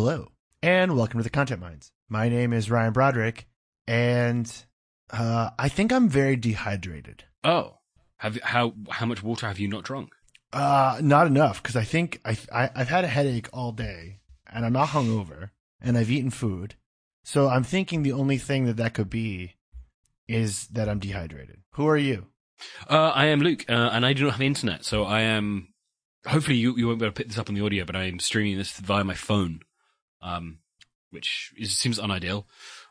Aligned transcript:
Hello, 0.00 0.30
and 0.62 0.96
welcome 0.96 1.18
to 1.18 1.24
the 1.24 1.28
Content 1.28 1.60
Mines. 1.60 1.90
My 2.08 2.28
name 2.28 2.52
is 2.52 2.70
Ryan 2.70 2.92
Broderick, 2.92 3.48
and 3.88 4.48
uh, 5.10 5.50
I 5.58 5.68
think 5.68 5.92
I'm 5.92 6.08
very 6.08 6.36
dehydrated. 6.36 7.24
Oh, 7.42 7.78
have 8.18 8.38
how 8.44 8.74
how 8.90 9.06
much 9.06 9.24
water 9.24 9.48
have 9.48 9.58
you 9.58 9.66
not 9.66 9.82
drunk? 9.82 10.12
Uh, 10.52 11.00
not 11.02 11.26
enough 11.26 11.60
because 11.60 11.74
I 11.74 11.82
think 11.82 12.20
I, 12.24 12.38
I 12.52 12.70
I've 12.76 12.88
had 12.88 13.02
a 13.02 13.08
headache 13.08 13.48
all 13.52 13.72
day, 13.72 14.20
and 14.46 14.64
I'm 14.64 14.72
not 14.72 14.90
hungover, 14.90 15.50
and 15.80 15.98
I've 15.98 16.12
eaten 16.12 16.30
food, 16.30 16.76
so 17.24 17.48
I'm 17.48 17.64
thinking 17.64 18.04
the 18.04 18.12
only 18.12 18.38
thing 18.38 18.66
that 18.66 18.76
that 18.76 18.94
could 18.94 19.10
be 19.10 19.56
is 20.28 20.68
that 20.68 20.88
I'm 20.88 21.00
dehydrated. 21.00 21.62
Who 21.72 21.88
are 21.88 21.98
you? 21.98 22.28
Uh, 22.88 23.10
I 23.16 23.26
am 23.26 23.40
Luke, 23.40 23.64
uh, 23.68 23.90
and 23.92 24.06
I 24.06 24.12
do 24.12 24.26
not 24.26 24.34
have 24.34 24.42
internet, 24.42 24.84
so 24.84 25.02
I 25.02 25.22
am. 25.22 25.74
Hopefully, 26.24 26.56
you, 26.56 26.76
you 26.76 26.86
won't 26.86 27.00
be 27.00 27.04
able 27.04 27.14
to 27.14 27.18
pick 27.18 27.26
this 27.26 27.38
up 27.38 27.48
on 27.48 27.56
the 27.56 27.64
audio, 27.64 27.84
but 27.84 27.96
I 27.96 28.04
am 28.04 28.20
streaming 28.20 28.58
this 28.58 28.78
via 28.78 29.02
my 29.02 29.14
phone, 29.14 29.62
um, 30.22 30.58
which 31.10 31.52
is, 31.56 31.76
seems 31.76 31.98
unideal. 31.98 32.46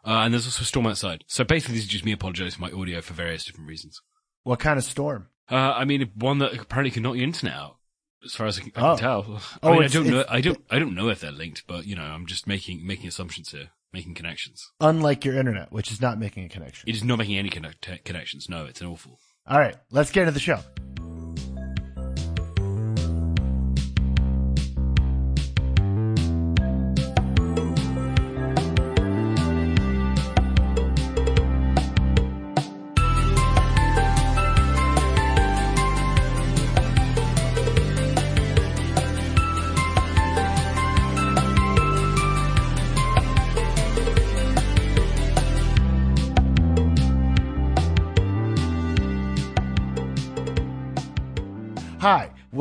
Uh, 0.05 0.21
and 0.23 0.33
there's 0.33 0.45
also 0.45 0.61
a 0.61 0.65
storm 0.65 0.87
outside. 0.87 1.23
So 1.27 1.43
basically, 1.43 1.75
this 1.75 1.83
is 1.85 1.89
just 1.89 2.05
me 2.05 2.11
apologizing 2.13 2.57
for 2.59 2.61
my 2.61 2.71
audio 2.71 3.01
for 3.01 3.13
various 3.13 3.45
different 3.45 3.67
reasons. 3.69 4.01
What 4.43 4.59
kind 4.59 4.77
of 4.77 4.83
storm? 4.85 5.27
Uh, 5.51 5.55
I 5.55 5.85
mean, 5.85 6.09
one 6.15 6.39
that 6.39 6.53
apparently 6.53 6.91
can 6.91 7.03
knock 7.03 7.15
your 7.15 7.23
internet 7.23 7.55
out, 7.55 7.77
as 8.25 8.33
far 8.33 8.47
as 8.47 8.57
I 8.57 8.61
can, 8.61 8.71
I 8.75 8.79
can 8.79 8.89
Oh. 8.89 8.95
tell. 8.97 9.41
Oh, 9.63 9.69
I, 9.69 9.73
mean, 9.73 9.83
I 9.83 9.87
don't 9.87 10.07
know. 10.07 10.25
I 10.29 10.41
don't. 10.41 10.59
I 10.69 10.79
don't 10.79 10.95
know 10.95 11.09
if 11.09 11.19
they're 11.21 11.31
linked, 11.31 11.63
but 11.67 11.85
you 11.85 11.95
know, 11.95 12.03
I'm 12.03 12.25
just 12.25 12.47
making 12.47 12.85
making 12.85 13.07
assumptions 13.07 13.51
here, 13.51 13.69
making 13.93 14.15
connections. 14.15 14.71
Unlike 14.81 15.23
your 15.25 15.35
internet, 15.37 15.71
which 15.71 15.91
is 15.91 16.01
not 16.01 16.17
making 16.19 16.45
a 16.45 16.49
connection. 16.49 16.89
It 16.89 16.95
is 16.95 17.03
not 17.03 17.17
making 17.17 17.37
any 17.37 17.49
connect- 17.49 18.03
connections. 18.05 18.49
No, 18.49 18.65
it's 18.65 18.81
an 18.81 18.87
awful. 18.87 19.19
All 19.45 19.59
right, 19.59 19.75
let's 19.91 20.11
get 20.11 20.21
into 20.21 20.31
the 20.33 20.39
show. 20.39 20.59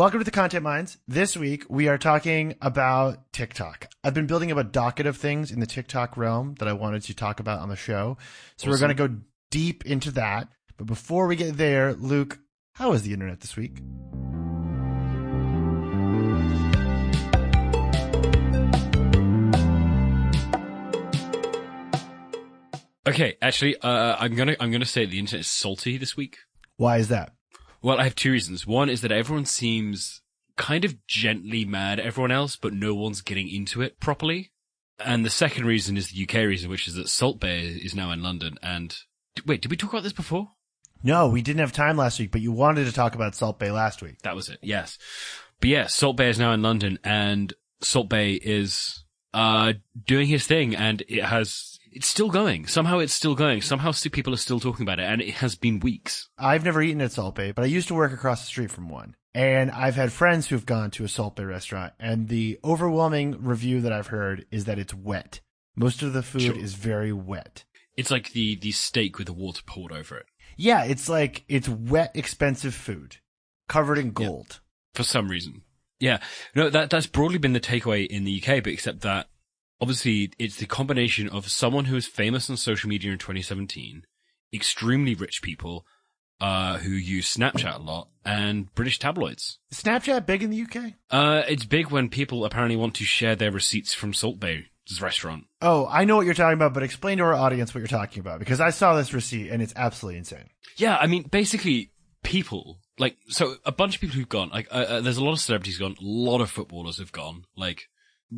Welcome 0.07 0.21
to 0.21 0.25
the 0.25 0.31
Content 0.31 0.63
Mines. 0.63 0.99
This 1.09 1.37
week 1.37 1.65
we 1.69 1.89
are 1.89 1.99
talking 1.99 2.55
about 2.63 3.33
TikTok. 3.33 3.89
I've 4.05 4.15
been 4.15 4.29
building 4.29 4.53
up 4.53 4.57
a 4.57 4.63
docket 4.63 5.05
of 5.05 5.17
things 5.17 5.51
in 5.51 5.59
the 5.59 5.67
TikTok 5.67 6.17
realm 6.17 6.55
that 6.61 6.69
I 6.69 6.75
wanted 6.75 7.03
to 7.03 7.13
talk 7.13 7.41
about 7.41 7.59
on 7.59 7.71
the 7.71 7.75
show. 7.75 8.17
So 8.57 8.71
we're 8.71 8.79
going 8.79 8.97
to 8.97 9.09
go 9.09 9.17
deep 9.51 9.85
into 9.85 10.13
that. 10.13 10.47
But 10.77 10.87
before 10.87 11.27
we 11.27 11.35
get 11.35 11.57
there, 11.57 11.93
Luke, 11.93 12.39
how 12.75 12.91
was 12.91 13.03
the 13.03 13.13
internet 13.13 13.41
this 13.41 13.57
week? 13.57 13.81
Okay, 23.09 23.37
actually, 23.43 23.77
uh, 23.81 24.17
I'm 24.21 24.37
gonna 24.37 24.55
I'm 24.61 24.71
gonna 24.71 24.85
say 24.85 25.05
the 25.05 25.19
internet 25.19 25.41
is 25.41 25.49
salty 25.49 25.97
this 25.97 26.17
week. 26.17 26.39
Why 26.77 26.99
is 26.99 27.09
that? 27.09 27.36
Well, 27.87 28.01
I 28.01 28.03
have 28.03 28.17
two 28.17 28.33
reasons. 28.33 28.67
One 28.67 28.91
is 28.91 29.03
that 29.03 29.13
everyone 29.13 29.45
seems 29.45 30.21
kind 30.57 30.85
of 30.85 31.07
gently 31.07 31.65
mad 31.65 32.01
at 32.01 32.07
everyone 32.07 32.33
else, 32.33 32.57
but 32.57 32.73
no 32.73 32.97
one's 32.97 33.21
getting 33.21 33.49
into 33.49 33.81
it 33.81 34.01
properly. 34.01 34.51
And 34.99 35.25
the 35.25 35.31
second 35.31 35.67
reason 35.67 35.97
is 35.97 36.09
the 36.09 36.25
UK 36.25 36.49
reason, 36.49 36.69
which 36.69 36.89
is 36.89 36.95
that 36.95 37.09
Salt 37.09 37.39
Bae 37.39 37.47
is 37.47 37.95
now 37.95 38.11
in 38.11 38.25
London. 38.25 38.59
And 38.61 38.97
wait, 39.47 39.63
did 39.63 39.71
we 39.71 39.77
talk 39.77 39.91
about 39.91 40.03
this 40.03 40.13
before? 40.13 40.51
No, 41.05 41.29
we 41.29 41.43
didn't 41.43 41.61
have 41.61 41.71
time 41.71 41.97
last 41.97 42.19
week, 42.19 42.33
but 42.33 42.41
you 42.41 42.51
wanted 42.51 42.87
to 42.87 42.93
talk 42.93 43.15
about 43.15 43.37
Salt 43.37 43.61
Bae 43.61 43.71
last 43.71 44.03
week. 44.03 44.21
That 44.23 44.35
was 44.35 44.49
it. 44.49 44.59
Yes. 44.63 44.99
But 45.61 45.71
yeah, 45.71 45.87
Salt 45.87 46.17
Bae 46.17 46.25
is 46.25 46.41
now 46.41 46.53
in 46.55 46.63
London 46.63 46.99
and 47.05 47.55
Salt 47.83 48.09
Bae 48.09 48.41
is, 48.43 49.05
uh, 49.33 49.75
doing 50.05 50.27
his 50.27 50.45
thing 50.45 50.75
and 50.75 51.05
it 51.07 51.23
has, 51.23 51.76
it's 51.97 52.07
still 52.07 52.29
going. 52.31 52.67
Somehow 52.67 52.99
it's 52.99 53.13
still 53.15 53.35
going. 53.35 53.63
Somehow 53.63 53.93
people 54.13 54.35
are 54.35 54.39
still 54.39 54.61
talking 54.61 54.83
about 54.85 55.01
it 55.01 55.05
and 55.05 55.23
it 55.23 55.35
has 55.37 55.55
been 55.55 55.81
weeks. 55.81 56.29
I've 56.39 56.65
never 56.65 56.83
eaten 56.83 57.01
at 57.01 57.13
Salt 57.13 57.35
Bae, 57.35 57.53
but 57.53 57.65
I 57.65 57.69
used 57.69 57.89
to 57.89 57.95
work 57.95 58.13
across 58.13 58.41
the 58.43 58.47
street 58.47 58.71
from 58.71 58.89
one. 58.89 59.17
And 59.35 59.71
I've 59.71 59.97
had 59.97 60.13
friends 60.13 60.47
who've 60.49 60.65
gone 60.65 60.91
to 60.93 61.05
a 61.05 61.09
Salt 61.09 61.37
Bae 61.37 61.43
restaurant, 61.45 61.93
and 62.01 62.29
the 62.29 62.59
overwhelming 62.65 63.43
review 63.45 63.81
that 63.83 63.93
I've 63.93 64.07
heard 64.07 64.47
is 64.51 64.65
that 64.65 64.79
it's 64.79 64.95
wet. 64.95 65.41
Most 65.75 66.03
of 66.03 66.13
the 66.15 66.23
food 66.23 66.43
Sure. 66.43 66.57
is 66.59 66.75
very 66.75 67.13
wet. 67.13 67.65
It's 67.97 68.11
like 68.11 68.33
the, 68.33 68.57
the 68.57 68.73
steak 68.73 69.19
with 69.19 69.27
the 69.27 69.33
water 69.35 69.63
poured 69.67 69.93
over 69.93 70.17
it. 70.17 70.27
Yeah, 70.57 70.85
it's 70.85 71.09
like 71.09 71.45
it's 71.49 71.69
wet, 71.69 72.13
expensive 72.15 72.75
food 72.75 73.17
covered 73.69 73.99
in 73.99 74.11
gold. 74.13 74.61
for 74.95 75.03
some 75.03 75.29
reason. 75.29 75.63
Yeah, 76.01 76.19
no, 76.55 76.69
that 76.71 76.89
that's 76.91 77.07
broadly 77.07 77.39
been 77.39 77.53
the 77.55 77.61
takeaway 77.61 78.07
in 78.07 78.25
the 78.25 78.43
UK, 78.43 78.63
but 78.63 78.73
except 78.73 79.01
that 79.03 79.29
obviously 79.81 80.33
it's 80.39 80.57
the 80.57 80.67
combination 80.67 81.29
of 81.29 81.49
someone 81.51 81.87
who 81.87 81.97
is 81.97 82.07
famous 82.07 82.51
on 82.51 82.57
social 82.57 82.89
media 82.89 83.13
in 83.13 83.19
2017, 83.19 84.05
extremely 84.53 85.15
rich 85.15 85.43
people 85.43 85.87
uh, 86.41 86.79
who 86.79 86.91
use 86.91 87.35
Snapchat 87.35 87.77
a 87.77 87.83
lot, 87.83 88.09
and 88.25 88.73
British 88.75 88.99
tabloids. 88.99 89.59
Is 89.71 89.83
Snapchat 89.83 90.27
big 90.27 90.43
in 90.43 90.51
the 90.51 90.63
UK? 90.63 90.93
Uh, 91.11 91.43
it's 91.49 91.65
big 91.65 91.91
when 91.91 92.09
people 92.09 92.45
apparently 92.45 92.77
want 92.77 92.95
to 92.97 93.05
share 93.05 93.37
their 93.37 93.51
receipts 93.51 93.95
from 93.95 94.13
Salt 94.13 94.39
Bae's 94.39 95.01
restaurant. 95.01 95.45
Oh, 95.63 95.87
I 95.91 96.05
know 96.05 96.17
what 96.17 96.27
you're 96.27 96.35
talking 96.35 96.55
about, 96.55 96.75
but 96.75 96.83
explain 96.83 97.19
to 97.19 97.25
our 97.25 97.35
audience 97.35 97.75
what 97.75 97.79
you're 97.79 97.89
talking 97.89 98.21
about 98.21 98.39
because 98.39 98.61
I 98.61 98.71
saw 98.71 98.95
this 98.95 99.15
receipt 99.15 99.51
and 99.51 99.63
it's 99.63 99.73
absolutely 99.77 100.19
insane. 100.19 100.51
Yeah, 100.77 100.97
I 101.01 101.07
mean, 101.07 101.23
basically, 101.23 101.91
people 102.23 102.81
like 102.99 103.17
so 103.29 103.57
a 103.65 103.73
bunch 103.73 103.95
of 103.95 104.01
people 104.01 104.17
who've 104.17 104.29
gone. 104.29 104.51
Like, 104.51 104.69
uh, 104.71 104.87
uh, 104.89 105.01
there's 105.01 105.17
a 105.17 105.25
lot 105.25 105.33
of 105.33 105.41
celebrities 105.41 105.79
gone. 105.79 105.97
A 105.99 106.05
lot 106.05 106.41
of 106.41 106.51
footballers 106.51 106.99
have 106.99 107.13
gone. 107.13 107.45
Like, 107.57 107.89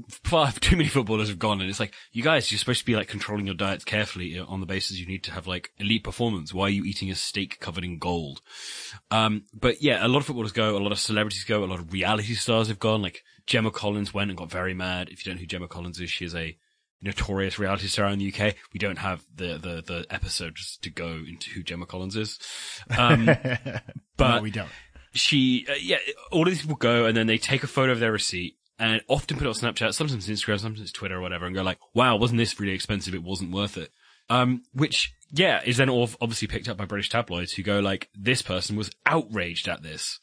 far 0.09 0.53
too 0.61 0.77
many 0.77 0.89
footballers 0.89 1.29
have 1.29 1.39
gone, 1.39 1.61
and 1.61 1.69
it's 1.69 1.81
like, 1.81 1.95
you 2.13 2.23
guys, 2.23 2.51
you're 2.51 2.59
supposed 2.59 2.81
to 2.81 2.87
be 2.87 2.97
like 2.97 3.09
controlling 3.09 3.47
your 3.47 3.55
diets 3.55 3.85
carefully 3.85 4.39
on 4.39 4.61
the 4.61 4.67
basis 4.67 4.99
you 4.99 5.07
need 5.07 5.25
to 5.25 5.33
have 5.33 5.47
like 5.47 5.73
elite 5.79 6.05
performance. 6.05 6.53
Why 6.53 6.65
are 6.65 6.71
you 6.71 6.85
eating 6.85 7.11
a 7.11 7.15
steak 7.15 7.61
covered 7.61 7.85
in 7.85 7.99
gold? 7.99 8.41
Um, 9.11 9.45
but 9.53 9.83
yeah, 9.83 10.05
a 10.05 10.09
lot 10.09 10.19
of 10.19 10.27
footballers 10.27 10.53
go. 10.53 10.77
A 10.77 10.79
lot 10.79 10.93
of 10.93 10.99
celebrities 10.99 11.45
go. 11.45 11.65
A 11.65 11.67
lot 11.67 11.81
of 11.81 11.93
reality 11.93 12.35
stars 12.35 12.69
have 12.69 12.79
gone. 12.79 13.03
Like 13.03 13.23
Gemma 13.47 13.71
Collins 13.71 14.13
went 14.13 14.31
and 14.31 14.39
got 14.39 14.51
very 14.51 14.75
mad. 14.75 15.09
If 15.11 15.25
you 15.25 15.31
don't 15.31 15.37
know 15.37 15.41
who 15.41 15.47
Gemma 15.47 15.69
Collins 15.69 16.01
is, 16.01 16.11
she 16.11 16.25
is 16.25 16.35
a 16.35 16.57
notorious 17.01 17.59
reality 17.59 17.87
star 17.87 18.09
in 18.09 18.19
the 18.19 18.33
UK. 18.33 18.55
We 18.73 18.79
don't 18.79 18.99
have 18.99 19.25
the, 19.35 19.59
the, 19.59 19.83
the 19.87 20.07
episodes 20.11 20.79
to 20.83 20.91
go 20.91 21.23
into 21.27 21.51
who 21.51 21.63
Gemma 21.63 21.87
Collins 21.87 22.17
is. 22.17 22.39
Um, 22.97 23.27
but 24.17 24.37
no, 24.37 24.43
we 24.43 24.51
don't. 24.51 24.69
she, 25.13 25.67
uh, 25.69 25.75
yeah, 25.81 25.99
all 26.31 26.43
of 26.43 26.49
these 26.49 26.61
people 26.61 26.77
go 26.77 27.07
and 27.07 27.17
then 27.17 27.27
they 27.27 27.39
take 27.39 27.63
a 27.63 27.69
photo 27.69 27.93
of 27.93 28.01
their 28.01 28.13
receipt 28.13 28.58
and 28.79 29.03
often 29.09 29.37
put 29.37 29.47
it 29.47 29.49
on 29.49 29.55
Snapchat, 29.55 29.95
sometimes 29.95 30.29
Instagram, 30.29 30.61
sometimes 30.61 30.93
Twitter 30.93 31.17
or 31.17 31.21
whatever 31.21 31.47
and 31.47 31.55
go 31.55 31.63
like, 31.63 31.79
wow, 31.95 32.17
wasn't 32.17 32.39
this 32.39 32.61
really 32.61 32.75
expensive? 32.75 33.15
It 33.15 33.23
wasn't 33.23 33.53
worth 33.53 33.77
it. 33.77 33.91
Um, 34.31 34.63
which, 34.73 35.15
yeah, 35.33 35.61
is 35.65 35.79
then 35.79 35.89
obviously 35.89 36.49
picked 36.49 36.69
up 36.69 36.77
by 36.77 36.85
British 36.85 37.09
tabloids 37.09 37.53
who 37.53 37.63
go 37.63 37.81
like, 37.81 38.09
this 38.15 38.43
person 38.43 38.77
was 38.77 38.91
outraged 39.07 39.69
at 39.69 39.83
this. 39.83 40.21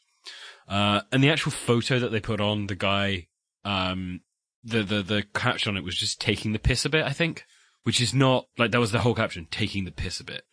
Uh, 0.68 1.00
and 1.12 1.22
the 1.22 1.30
actual 1.30 1.52
photo 1.52 1.98
that 1.98 2.12
they 2.12 2.20
put 2.20 2.40
on 2.40 2.66
the 2.66 2.74
guy, 2.74 3.26
um, 3.64 4.20
the, 4.64 4.82
the, 4.82 5.02
the 5.02 5.24
caption 5.34 5.70
on 5.70 5.76
it 5.76 5.84
was 5.84 5.96
just 5.96 6.20
taking 6.20 6.52
the 6.52 6.58
piss 6.58 6.84
a 6.84 6.88
bit, 6.88 7.04
I 7.04 7.12
think, 7.12 7.44
which 7.82 8.00
is 8.00 8.14
not, 8.14 8.46
like, 8.58 8.70
that 8.72 8.80
was 8.80 8.92
the 8.92 9.00
whole 9.00 9.14
caption, 9.14 9.46
taking 9.50 9.84
the 9.84 9.92
piss 9.92 10.18
a 10.18 10.24
bit, 10.24 10.44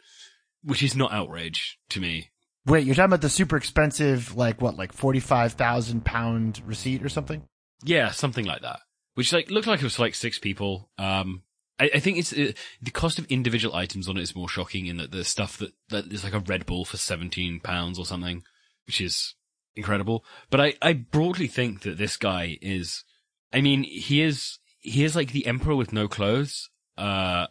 which 0.63 0.83
is 0.83 0.95
not 0.95 1.13
outrage 1.13 1.79
to 1.89 1.99
me. 1.99 2.31
Wait, 2.65 2.85
you're 2.85 2.95
talking 2.95 3.05
about 3.05 3.21
the 3.21 3.29
super 3.29 3.57
expensive, 3.57 4.35
like 4.37 4.61
what, 4.61 4.77
like 4.77 4.93
forty-five 4.93 5.53
thousand 5.53 6.05
pound 6.05 6.61
receipt 6.65 7.03
or 7.03 7.09
something? 7.09 7.43
Yeah, 7.83 8.11
something 8.11 8.45
like 8.45 8.61
that. 8.61 8.81
Which 9.15 9.31
like 9.31 9.51
looked 9.51 9.67
like 9.67 9.79
it 9.79 9.85
was 9.85 9.99
like 9.99 10.15
six 10.15 10.39
people. 10.39 10.89
Um, 10.97 11.43
I, 11.79 11.91
I 11.95 11.99
think 11.99 12.17
it's 12.17 12.33
uh, 12.33 12.53
the 12.81 12.91
cost 12.91 13.19
of 13.19 13.25
individual 13.27 13.75
items 13.75 14.07
on 14.07 14.17
it 14.17 14.21
is 14.21 14.35
more 14.35 14.49
shocking 14.49 14.87
in 14.87 14.97
that 14.97 15.11
the 15.11 15.23
stuff 15.23 15.57
that 15.57 15.73
that 15.89 16.11
is 16.11 16.23
like 16.23 16.33
a 16.33 16.39
Red 16.39 16.65
Bull 16.65 16.85
for 16.85 16.97
seventeen 16.97 17.59
pounds 17.59 17.99
or 17.99 18.05
something, 18.05 18.43
which 18.87 18.99
is 18.99 19.35
incredible. 19.75 20.25
But 20.49 20.61
I 20.61 20.73
I 20.81 20.93
broadly 20.93 21.47
think 21.47 21.81
that 21.81 21.97
this 21.97 22.17
guy 22.17 22.57
is, 22.61 23.03
I 23.51 23.61
mean, 23.61 23.83
he 23.83 24.21
is 24.21 24.59
he 24.79 25.03
is 25.03 25.15
like 25.15 25.31
the 25.31 25.45
emperor 25.45 25.75
with 25.75 25.93
no 25.93 26.07
clothes. 26.07 26.69
Uh, 26.97 27.47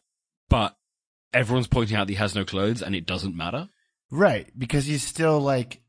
but 0.48 0.76
everyone's 1.32 1.66
pointing 1.66 1.96
out 1.96 2.06
that 2.06 2.12
he 2.12 2.18
has 2.18 2.34
no 2.34 2.44
clothes, 2.44 2.82
and 2.82 2.94
it 2.94 3.06
doesn't 3.06 3.36
matter. 3.36 3.68
Right, 4.10 4.50
because 4.56 4.86
he's 4.86 5.02
still 5.02 5.40
like 5.40 5.80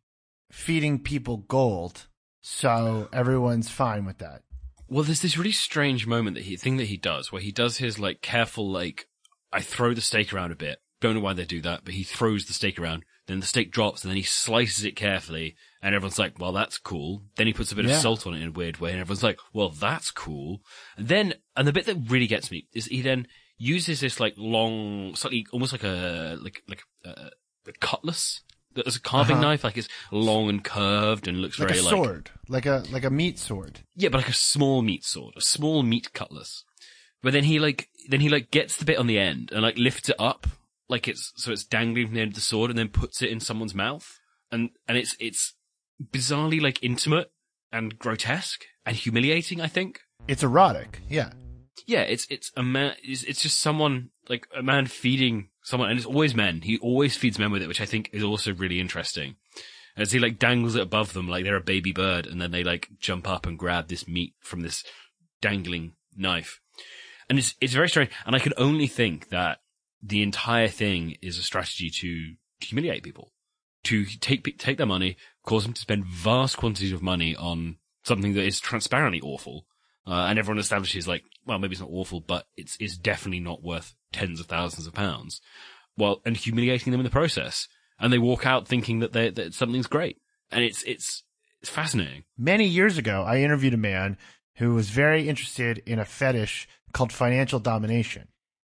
feeding 0.51 0.99
people 0.99 1.37
gold, 1.37 2.07
so 2.43 3.07
everyone's 3.13 3.69
fine 3.69 4.05
with 4.05 4.17
that. 4.19 4.43
Well, 4.87 5.03
there's 5.03 5.21
this 5.21 5.37
really 5.37 5.53
strange 5.53 6.05
moment 6.05 6.35
that 6.35 6.43
he 6.43 6.55
thing 6.57 6.77
that 6.77 6.87
he 6.87 6.97
does 6.97 7.31
where 7.31 7.41
he 7.41 7.51
does 7.51 7.77
his 7.77 7.97
like 7.97 8.21
careful 8.21 8.69
like 8.69 9.07
I 9.51 9.61
throw 9.61 9.93
the 9.93 10.01
steak 10.01 10.33
around 10.33 10.51
a 10.51 10.55
bit 10.55 10.79
Don't 11.01 11.15
know 11.15 11.21
why 11.21 11.33
they 11.33 11.45
do 11.45 11.61
that, 11.61 11.83
but 11.85 11.93
he 11.93 12.03
throws 12.03 12.45
the 12.45 12.53
steak 12.53 12.77
around. 12.77 13.03
Then 13.27 13.39
the 13.39 13.45
steak 13.45 13.71
drops, 13.71 14.03
and 14.03 14.09
then 14.11 14.17
he 14.17 14.23
slices 14.23 14.83
it 14.83 14.97
carefully, 14.97 15.55
and 15.81 15.95
everyone's 15.95 16.19
like, 16.19 16.37
"Well, 16.39 16.51
that's 16.51 16.77
cool." 16.77 17.23
Then 17.37 17.47
he 17.47 17.53
puts 17.53 17.71
a 17.71 17.75
bit 17.75 17.85
Yeah. 17.85 17.95
of 17.95 18.01
salt 18.01 18.27
on 18.27 18.33
it 18.33 18.41
in 18.41 18.49
a 18.49 18.51
weird 18.51 18.79
way, 18.81 18.91
and 18.91 18.99
everyone's 18.99 19.23
like, 19.23 19.39
"Well, 19.53 19.69
that's 19.69 20.11
cool." 20.11 20.61
And 20.97 21.07
then, 21.07 21.35
and 21.55 21.65
the 21.65 21.71
bit 21.71 21.85
that 21.85 22.09
really 22.09 22.27
gets 22.27 22.51
me 22.51 22.67
is 22.73 22.85
he 22.87 23.01
then 23.01 23.27
uses 23.57 24.01
this 24.01 24.19
like 24.19 24.33
long, 24.35 25.15
slightly 25.15 25.45
almost 25.53 25.71
like 25.71 25.85
a 25.85 26.37
like 26.41 26.63
like 26.67 26.83
a, 27.05 27.31
a 27.67 27.71
cutlass. 27.79 28.41
There's 28.75 28.95
a 28.95 29.01
carving 29.01 29.35
Uh-huh. 29.37 29.45
knife, 29.45 29.63
like 29.63 29.77
it's 29.77 29.87
long 30.11 30.49
and 30.49 30.63
curved 30.63 31.27
and 31.27 31.39
looks 31.41 31.57
very 31.57 31.69
like 31.69 31.75
very 31.83 31.85
a 31.95 31.97
like 31.97 32.05
sword, 32.05 32.31
like 32.47 32.65
a 32.65 32.83
like 32.91 33.03
a 33.03 33.09
meat 33.09 33.39
sword. 33.39 33.81
yeah, 33.95 34.09
but 34.09 34.17
like 34.19 34.29
a 34.29 34.33
small 34.33 34.81
meat 34.81 35.03
sword, 35.05 35.33
a 35.37 35.41
small 35.41 35.83
meat 35.83 36.11
cutlass. 36.13 36.63
But 37.21 37.33
then 37.33 37.45
he 37.45 37.59
like, 37.59 37.87
then 38.09 38.19
he 38.19 38.29
like 38.29 38.51
gets 38.51 38.75
the 38.77 38.85
bit 38.85 38.97
on 38.97 39.07
the 39.07 39.17
end 39.17 39.51
and 39.53 39.61
like 39.61 39.77
lifts 39.77 40.09
it 40.09 40.15
up, 40.19 40.45
like 40.89 41.07
it's, 41.07 41.31
so 41.37 41.51
it's 41.51 41.63
dangling 41.63 42.07
from 42.07 42.15
the 42.15 42.21
end 42.21 42.31
of 42.31 42.35
the 42.35 42.41
sword 42.41 42.69
and 42.69 42.77
then 42.77 42.89
puts 42.89 43.21
it 43.21 43.29
in 43.29 43.39
someone's 43.39 43.73
mouth. 43.73 44.19
And, 44.51 44.71
and 44.87 44.97
it's, 44.97 45.15
it's 45.21 45.53
bizarrely 46.11 46.61
like 46.61 46.83
intimate 46.83 47.31
and 47.71 47.97
grotesque 47.97 48.65
and 48.85 48.95
humiliating, 48.97 49.61
I 49.61 49.67
think. 49.67 50.01
It's 50.27 50.43
erotic. 50.43 50.99
Yeah. 51.09 51.31
Yeah, 51.87 52.01
it's, 52.01 52.27
it's 52.29 52.51
a 52.57 52.61
man, 52.63 52.95
it's, 53.01 53.23
it's 53.23 53.41
just 53.41 53.57
someone, 53.59 54.09
like 54.29 54.45
a 54.55 54.61
man 54.61 54.85
feeding 54.87 55.47
someone, 55.63 55.89
and 55.89 55.97
it's 55.97 56.05
always 56.05 56.35
men. 56.35 56.61
He 56.61 56.77
always 56.79 57.17
feeds 57.17 57.39
men 57.39 57.51
with 57.51 57.61
it, 57.61 57.67
which 57.67 57.81
I 57.81 57.85
think 57.85 58.09
is 58.13 58.23
also 58.23 58.53
really 58.53 58.79
interesting. 58.79 59.35
As 59.95 60.11
he 60.11 60.19
like 60.19 60.39
dangles 60.39 60.75
it 60.75 60.81
above 60.81 61.13
them 61.13 61.27
like 61.27 61.43
they're 61.43 61.55
a 61.55 61.61
baby 61.61 61.91
bird, 61.91 62.27
and 62.27 62.41
then 62.41 62.51
they 62.51 62.63
like 62.63 62.89
jump 62.99 63.27
up 63.27 63.45
and 63.45 63.57
grab 63.57 63.87
this 63.87 64.07
meat 64.07 64.33
from 64.39 64.61
this 64.61 64.83
dangling 65.41 65.93
knife. 66.15 66.59
And 67.29 67.39
it's, 67.39 67.55
it's 67.61 67.73
very 67.73 67.89
strange. 67.89 68.11
And 68.25 68.35
I 68.35 68.39
can 68.39 68.53
only 68.57 68.87
think 68.87 69.29
that 69.29 69.59
the 70.01 70.21
entire 70.21 70.67
thing 70.67 71.15
is 71.21 71.37
a 71.37 71.43
strategy 71.43 71.89
to 71.89 72.33
humiliate 72.59 73.03
people, 73.03 73.31
to 73.85 74.05
take, 74.05 74.57
take 74.57 74.77
their 74.77 74.85
money, 74.85 75.17
cause 75.45 75.63
them 75.63 75.73
to 75.73 75.81
spend 75.81 76.05
vast 76.05 76.57
quantities 76.57 76.91
of 76.91 77.01
money 77.01 77.35
on 77.35 77.77
something 78.03 78.33
that 78.33 78.45
is 78.45 78.59
transparently 78.59 79.21
awful. 79.21 79.65
Uh, 80.05 80.25
and 80.27 80.37
everyone 80.37 80.59
establishes 80.59 81.07
like, 81.07 81.23
well, 81.45 81.59
maybe 81.59 81.73
it's 81.73 81.81
not 81.81 81.89
awful, 81.91 82.19
but 82.19 82.45
it's, 82.57 82.77
it's 82.79 82.97
definitely 82.97 83.39
not 83.39 83.63
worth 83.63 83.95
tens 84.11 84.39
of 84.39 84.47
thousands 84.47 84.85
of 84.85 84.93
pounds. 84.93 85.41
Well, 85.97 86.21
and 86.25 86.35
humiliating 86.35 86.91
them 86.91 86.99
in 86.99 87.05
the 87.05 87.09
process. 87.09 87.67
And 87.99 88.11
they 88.11 88.17
walk 88.17 88.45
out 88.45 88.67
thinking 88.67 88.99
that 88.99 89.13
they, 89.13 89.29
that 89.29 89.53
something's 89.53 89.87
great. 89.87 90.17
And 90.51 90.63
it's, 90.63 90.83
it's, 90.83 91.23
it's 91.61 91.69
fascinating. 91.69 92.23
Many 92.37 92.65
years 92.65 92.97
ago, 92.97 93.23
I 93.23 93.39
interviewed 93.39 93.73
a 93.73 93.77
man 93.77 94.17
who 94.55 94.73
was 94.73 94.89
very 94.89 95.29
interested 95.29 95.81
in 95.85 95.99
a 95.99 96.05
fetish 96.05 96.67
called 96.91 97.11
financial 97.11 97.59
domination. 97.59 98.27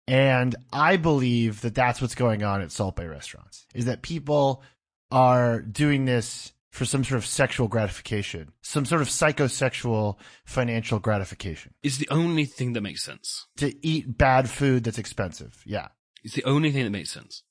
And 0.07 0.55
I 0.71 0.97
believe 0.97 1.61
that 1.61 1.75
that's 1.75 2.01
what's 2.01 2.15
going 2.15 2.43
on 2.43 2.61
at 2.61 2.71
Salt 2.71 2.95
Bae 2.95 3.05
restaurants 3.05 3.65
is 3.73 3.85
that 3.85 4.01
people 4.01 4.63
are 5.11 5.61
doing 5.61 6.05
this 6.05 6.52
for 6.73 6.85
some 6.85 7.03
sort 7.03 7.19
of 7.19 7.25
sexual 7.25 7.67
gratification, 7.67 8.51
some 8.63 8.83
sort 8.83 8.99
of 9.03 9.07
psychosexual 9.07 10.15
financial 10.43 10.97
gratification 10.97 11.71
It's 11.83 11.97
the 11.97 12.09
only 12.09 12.45
thing 12.45 12.73
that 12.73 12.81
makes 12.81 13.03
sense. 13.03 13.45
to 13.57 13.75
eat 13.85 14.17
bad 14.17 14.49
food 14.49 14.83
that's 14.83 14.97
expensive. 14.97 15.61
Yeah. 15.67 15.89
It's 16.23 16.33
the 16.33 16.43
only 16.45 16.71
thing 16.71 16.83
that 16.83 16.89
makes 16.89 17.11
sense. 17.11 17.43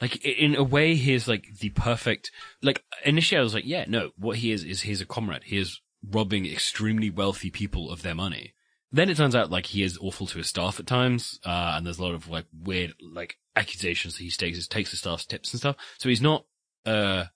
Like 0.00 0.16
in 0.24 0.56
a 0.56 0.64
way, 0.64 0.96
he 0.96 1.14
is 1.14 1.28
like 1.28 1.46
the 1.60 1.70
perfect. 1.70 2.32
Like 2.60 2.82
initially, 3.04 3.38
I 3.38 3.42
was 3.42 3.54
like, 3.54 3.66
yeah, 3.66 3.84
no. 3.86 4.10
What 4.18 4.38
he 4.38 4.50
is 4.50 4.64
is 4.64 4.82
he's 4.82 5.00
a 5.00 5.06
comrade. 5.06 5.44
He 5.44 5.58
is 5.58 5.80
robbing 6.10 6.44
extremely 6.44 7.08
wealthy 7.08 7.50
people 7.50 7.92
of 7.92 8.02
their 8.02 8.16
money. 8.16 8.54
Then 8.90 9.08
it 9.10 9.16
turns 9.16 9.36
out 9.36 9.50
like 9.52 9.66
he 9.66 9.84
is 9.84 9.96
awful 10.00 10.26
to 10.26 10.38
his 10.38 10.48
staff 10.48 10.80
at 10.80 10.88
times, 10.88 11.38
uh, 11.46 11.74
and 11.76 11.86
there's 11.86 11.98
a 11.98 12.02
lot 12.02 12.14
of 12.14 12.28
like 12.28 12.46
weird 12.52 12.94
like 13.00 13.36
accusations 13.54 14.16
that 14.16 14.24
he 14.24 14.30
takes 14.30 14.66
takes 14.66 14.90
his 14.90 14.98
staff's 14.98 15.24
tips 15.24 15.52
and 15.52 15.60
stuff. 15.60 15.76
So 15.98 16.08
he's 16.08 16.20
not 16.20 16.44
uh 16.84 17.26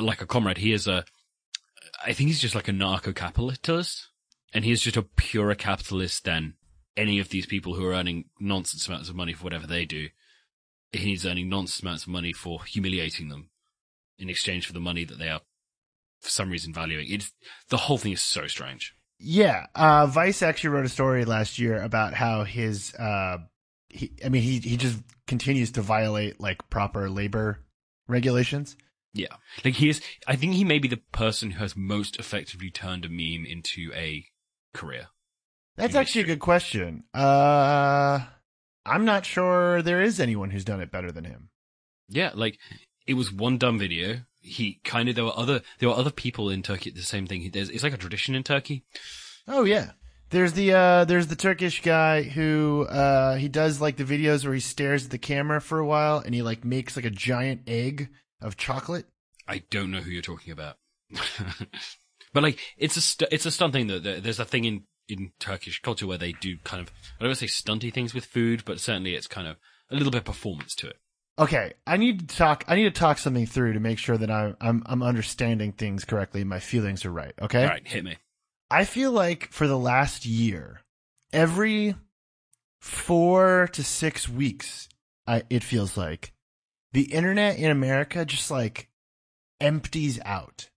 like 0.00 0.20
a 0.20 0.26
comrade. 0.26 0.58
He 0.58 0.72
is 0.72 0.86
a. 0.86 1.04
I 2.04 2.12
think 2.12 2.28
he's 2.28 2.40
just 2.40 2.54
like 2.54 2.68
a 2.68 2.72
narco-capitalist, 2.72 4.08
and 4.52 4.64
he 4.64 4.70
is 4.70 4.82
just 4.82 4.96
a 4.96 5.02
purer 5.02 5.54
capitalist 5.54 6.24
than 6.24 6.54
any 6.96 7.18
of 7.18 7.28
these 7.28 7.46
people 7.46 7.74
who 7.74 7.86
are 7.86 7.94
earning 7.94 8.26
nonsense 8.40 8.88
amounts 8.88 9.08
of 9.08 9.16
money 9.16 9.32
for 9.32 9.44
whatever 9.44 9.66
they 9.66 9.84
do. 9.84 10.08
He's 10.92 11.26
earning 11.26 11.48
nonsense 11.48 11.82
amounts 11.82 12.02
of 12.04 12.08
money 12.08 12.32
for 12.32 12.64
humiliating 12.64 13.28
them 13.28 13.50
in 14.18 14.28
exchange 14.30 14.66
for 14.66 14.72
the 14.72 14.80
money 14.80 15.04
that 15.04 15.18
they 15.18 15.28
are, 15.28 15.40
for 16.20 16.30
some 16.30 16.50
reason, 16.50 16.72
valuing. 16.72 17.06
It's 17.10 17.32
the 17.68 17.76
whole 17.76 17.98
thing 17.98 18.12
is 18.12 18.22
so 18.22 18.46
strange. 18.46 18.94
Yeah, 19.18 19.66
uh, 19.74 20.06
Vice 20.06 20.42
actually 20.42 20.70
wrote 20.70 20.86
a 20.86 20.90
story 20.90 21.24
last 21.24 21.58
year 21.58 21.82
about 21.82 22.14
how 22.14 22.44
his, 22.44 22.94
uh, 22.94 23.38
he, 23.88 24.12
I 24.24 24.28
mean, 24.28 24.42
he 24.42 24.58
he 24.58 24.76
just 24.76 25.02
continues 25.26 25.72
to 25.72 25.82
violate 25.82 26.40
like 26.40 26.68
proper 26.70 27.08
labor 27.08 27.60
regulations. 28.08 28.76
Yeah, 29.16 29.36
like 29.64 29.74
he 29.74 29.88
is. 29.88 30.00
I 30.26 30.36
think 30.36 30.52
he 30.52 30.64
may 30.64 30.78
be 30.78 30.88
the 30.88 31.00
person 31.12 31.52
who 31.52 31.58
has 31.60 31.74
most 31.74 32.18
effectively 32.18 32.70
turned 32.70 33.04
a 33.04 33.08
meme 33.08 33.46
into 33.46 33.90
a 33.94 34.26
career. 34.74 35.08
That's 35.76 35.94
In 35.94 36.00
actually 36.00 36.22
a 36.22 36.26
good 36.26 36.40
question. 36.40 37.04
Uh, 37.14 38.20
I'm 38.84 39.04
not 39.04 39.24
sure 39.24 39.82
there 39.82 40.02
is 40.02 40.20
anyone 40.20 40.50
who's 40.50 40.64
done 40.64 40.80
it 40.80 40.90
better 40.90 41.10
than 41.10 41.24
him. 41.24 41.48
Yeah, 42.08 42.30
like 42.34 42.58
it 43.06 43.14
was 43.14 43.32
one 43.32 43.58
dumb 43.58 43.78
video. 43.78 44.20
He 44.40 44.80
kind 44.84 45.08
of 45.08 45.14
there 45.14 45.24
were 45.24 45.36
other 45.36 45.62
there 45.78 45.88
were 45.88 45.94
other 45.96 46.10
people 46.10 46.50
in 46.50 46.62
Turkey 46.62 46.90
the 46.90 47.02
same 47.02 47.26
thing. 47.26 47.50
There's 47.52 47.70
it's 47.70 47.82
like 47.82 47.94
a 47.94 47.98
tradition 47.98 48.34
in 48.34 48.42
Turkey. 48.42 48.84
Oh 49.48 49.64
yeah. 49.64 49.92
There's 50.30 50.52
the 50.52 50.72
uh 50.72 51.04
there's 51.04 51.28
the 51.28 51.36
Turkish 51.36 51.82
guy 51.82 52.22
who 52.22 52.86
uh 52.90 53.36
he 53.36 53.48
does 53.48 53.80
like 53.80 53.96
the 53.96 54.04
videos 54.04 54.44
where 54.44 54.54
he 54.54 54.60
stares 54.60 55.06
at 55.06 55.10
the 55.10 55.18
camera 55.18 55.60
for 55.60 55.78
a 55.78 55.86
while 55.86 56.18
and 56.18 56.34
he 56.34 56.42
like 56.42 56.64
makes 56.64 56.96
like 56.96 57.04
a 57.04 57.10
giant 57.10 57.62
egg 57.66 58.08
of 58.40 58.56
chocolate. 58.56 59.06
I 59.48 59.62
don't 59.70 59.90
know 59.90 60.00
who 60.00 60.10
you're 60.10 60.22
talking 60.22 60.52
about. 60.52 60.76
but 62.32 62.42
like, 62.42 62.58
it's 62.76 62.96
a 62.96 63.00
st- 63.00 63.32
it's 63.32 63.46
a 63.46 63.50
stunt 63.50 63.72
thing 63.72 63.86
that 63.88 64.02
that- 64.02 64.22
there's 64.22 64.40
a 64.40 64.44
thing 64.44 64.64
in 64.64 64.84
in 65.08 65.30
Turkish 65.38 65.80
culture 65.82 66.06
where 66.06 66.18
they 66.18 66.32
do 66.32 66.56
kind 66.64 66.80
of 66.80 66.88
I 66.88 67.20
don't 67.22 67.28
want 67.28 67.38
to 67.38 67.48
say 67.48 67.62
stunty 67.62 67.92
things 67.92 68.12
with 68.12 68.24
food, 68.24 68.64
but 68.64 68.80
certainly 68.80 69.14
it's 69.14 69.28
kind 69.28 69.46
of 69.46 69.56
a 69.90 69.94
little 69.94 70.10
bit 70.10 70.18
of 70.18 70.24
performance 70.24 70.74
to 70.76 70.88
it. 70.88 70.96
Okay, 71.38 71.74
I 71.86 71.96
need 71.96 72.28
to 72.28 72.36
talk 72.36 72.64
I 72.66 72.74
need 72.74 72.84
to 72.84 72.90
talk 72.90 73.18
something 73.18 73.46
through 73.46 73.74
to 73.74 73.80
make 73.80 73.98
sure 73.98 74.16
that 74.16 74.30
I'm 74.30 74.56
I'm 74.60 74.82
I'm 74.86 75.02
understanding 75.02 75.72
things 75.72 76.04
correctly 76.04 76.40
and 76.40 76.50
my 76.50 76.60
feelings 76.60 77.04
are 77.04 77.12
right, 77.12 77.34
okay? 77.40 77.62
All 77.62 77.68
right, 77.68 77.86
hit 77.86 78.04
me. 78.04 78.16
I 78.70 78.84
feel 78.84 79.12
like 79.12 79.52
for 79.52 79.68
the 79.68 79.78
last 79.78 80.26
year, 80.26 80.80
every 81.32 81.94
four 82.80 83.68
to 83.72 83.84
six 83.84 84.28
weeks, 84.28 84.88
I, 85.26 85.42
it 85.50 85.62
feels 85.62 85.96
like 85.96 86.32
the 86.92 87.12
internet 87.12 87.58
in 87.58 87.70
America 87.70 88.24
just 88.24 88.50
like 88.50 88.88
empties 89.60 90.18
out. 90.24 90.70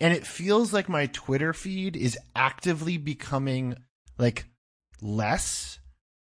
And 0.00 0.12
it 0.12 0.26
feels 0.26 0.72
like 0.72 0.88
my 0.88 1.06
Twitter 1.06 1.52
feed 1.52 1.96
is 1.96 2.18
actively 2.34 2.96
becoming 2.98 3.76
like 4.18 4.46
less, 5.00 5.78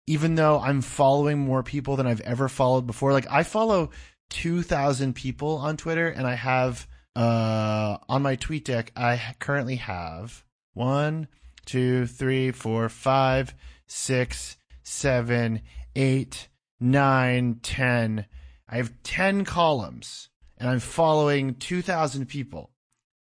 even 0.07 0.35
though 0.35 0.59
I'm 0.59 0.81
following 0.81 1.37
more 1.39 1.63
people 1.63 1.95
than 1.95 2.07
I've 2.07 2.21
ever 2.21 2.49
followed 2.49 2.87
before. 2.87 3.13
Like 3.13 3.29
I 3.29 3.43
follow 3.43 3.91
2,000 4.29 5.13
people 5.13 5.57
on 5.57 5.77
Twitter 5.77 6.07
and 6.07 6.25
I 6.25 6.35
have, 6.35 6.87
uh, 7.15 7.97
on 8.09 8.21
my 8.21 8.35
TweetDeck, 8.35 8.89
I 8.95 9.35
currently 9.39 9.75
have 9.77 10.43
one, 10.73 11.27
two, 11.65 12.05
three, 12.07 12.51
four, 12.51 12.89
five, 12.89 13.53
six, 13.87 14.57
seven, 14.83 15.61
eight, 15.95 16.47
nine, 16.79 17.59
ten. 17.61 18.25
I 18.69 18.77
have 18.77 19.01
10 19.03 19.45
columns 19.45 20.29
and 20.57 20.69
I'm 20.69 20.79
following 20.79 21.55
2,000 21.55 22.27
people. 22.27 22.71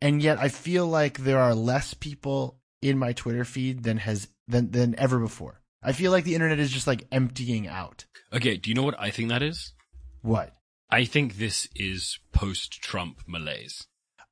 And 0.01 0.21
yet 0.21 0.37
I 0.37 0.49
feel 0.49 0.87
like 0.87 1.19
there 1.19 1.39
are 1.39 1.55
less 1.55 1.93
people 1.93 2.59
in 2.81 2.97
my 2.97 3.13
Twitter 3.13 3.43
feed 3.43 3.83
than 3.83 3.97
has 3.97 4.27
than 4.47 4.71
than 4.71 4.97
ever 4.99 5.19
before. 5.19 5.61
I 5.81 5.91
feel 5.91 6.11
like 6.11 6.23
the 6.23 6.35
internet 6.35 6.59
is 6.59 6.71
just 6.71 6.87
like 6.87 7.07
emptying 7.11 7.67
out. 7.67 8.05
Okay, 8.31 8.57
do 8.57 8.69
you 8.69 8.75
know 8.75 8.83
what 8.83 8.99
I 8.99 9.09
think 9.09 9.29
that 9.29 9.41
is? 9.41 9.73
What? 10.21 10.53
I 10.89 11.05
think 11.05 11.37
this 11.37 11.67
is 11.75 12.19
post-Trump 12.31 13.21
malaise. 13.27 13.87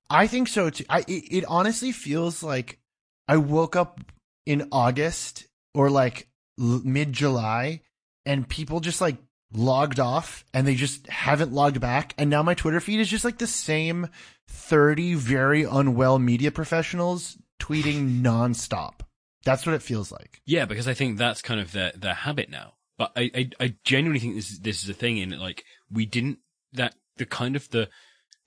I 0.10 0.28
think 0.28 0.48
so 0.48 0.70
too. 0.70 0.86
I 0.90 1.00
it, 1.08 1.24
it 1.32 1.46
honestly 1.48 1.92
feels 1.92 2.44
like 2.44 2.80
I 3.28 3.38
woke 3.38 3.76
up 3.76 4.00
in 4.46 4.68
August 4.72 5.48
or 5.74 5.90
like 5.90 6.30
l- 6.60 6.82
mid 6.84 7.12
July 7.12 7.82
and 8.26 8.48
people 8.48 8.80
just 8.80 9.02
like 9.02 9.18
logged 9.54 10.00
off 10.00 10.44
and 10.54 10.68
they 10.68 10.76
just 10.76 11.08
haven't 11.08 11.54
logged 11.54 11.80
back 11.80 12.14
and 12.18 12.30
now 12.30 12.44
my 12.44 12.54
Twitter 12.54 12.80
feed 12.80 13.00
is 13.00 13.08
just 13.08 13.26
like 13.26 13.38
the 13.38 13.48
same 13.48 14.08
30 14.48 15.16
very 15.16 15.64
unwell 15.64 16.20
media 16.20 16.52
professionals 16.52 17.38
tweeting 17.60 18.22
nonstop. 18.22 19.02
That's 19.44 19.66
what 19.66 19.76
it 19.76 19.84
feels 19.84 20.12
like. 20.12 20.42
Yeah, 20.46 20.66
because 20.66 20.88
I 20.88 20.96
think 20.96 21.18
that's 21.18 21.42
kind 21.42 21.60
of 21.60 21.72
their 21.72 21.92
their 21.96 22.16
habit 22.16 22.50
now. 22.50 22.74
But 22.98 23.12
I 23.16 23.30
I, 23.36 23.50
I 23.60 23.76
genuinely 23.84 24.20
think 24.20 24.36
this 24.36 24.52
is 24.52 24.60
this 24.60 24.84
is 24.84 24.90
a 24.90 24.94
thing 24.94 25.20
in 25.20 25.38
like 25.38 25.64
we 25.92 26.06
didn't 26.08 26.40
that 26.74 26.96
the 27.18 27.26
kind 27.28 27.56
of 27.56 27.70
the 27.70 27.90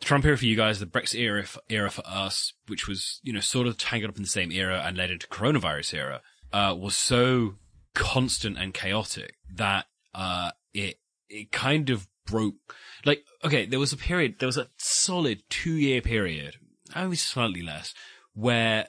Trump 0.00 0.24
era 0.24 0.36
for 0.36 0.44
you 0.44 0.56
guys, 0.56 0.80
the 0.80 0.86
Brexit 0.86 1.20
era 1.20 1.42
f- 1.42 1.58
era 1.68 1.90
for 1.90 2.02
us, 2.06 2.52
which 2.66 2.88
was 2.88 3.20
you 3.22 3.32
know 3.32 3.40
sort 3.40 3.66
of 3.68 3.76
tangled 3.76 4.10
up 4.10 4.16
in 4.16 4.22
the 4.22 4.28
same 4.28 4.50
era 4.50 4.82
and 4.84 4.96
led 4.96 5.10
into 5.10 5.28
coronavirus 5.28 5.94
era, 5.94 6.20
uh, 6.52 6.74
was 6.76 6.96
so 6.96 7.54
constant 7.94 8.56
and 8.58 8.74
chaotic 8.74 9.34
that 9.52 9.86
uh 10.14 10.50
it 10.74 10.98
it 11.28 11.52
kind 11.52 11.90
of 11.90 12.06
broke. 12.26 12.74
Like, 13.04 13.24
okay, 13.44 13.66
there 13.66 13.78
was 13.78 13.92
a 13.92 13.96
period, 13.96 14.36
there 14.38 14.46
was 14.48 14.56
a 14.58 14.68
solid 14.78 15.42
two 15.50 15.72
year 15.74 16.00
period, 16.00 16.56
I 16.94 17.06
was 17.06 17.20
slightly 17.20 17.62
less, 17.62 17.94
where 18.34 18.88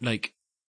like 0.00 0.32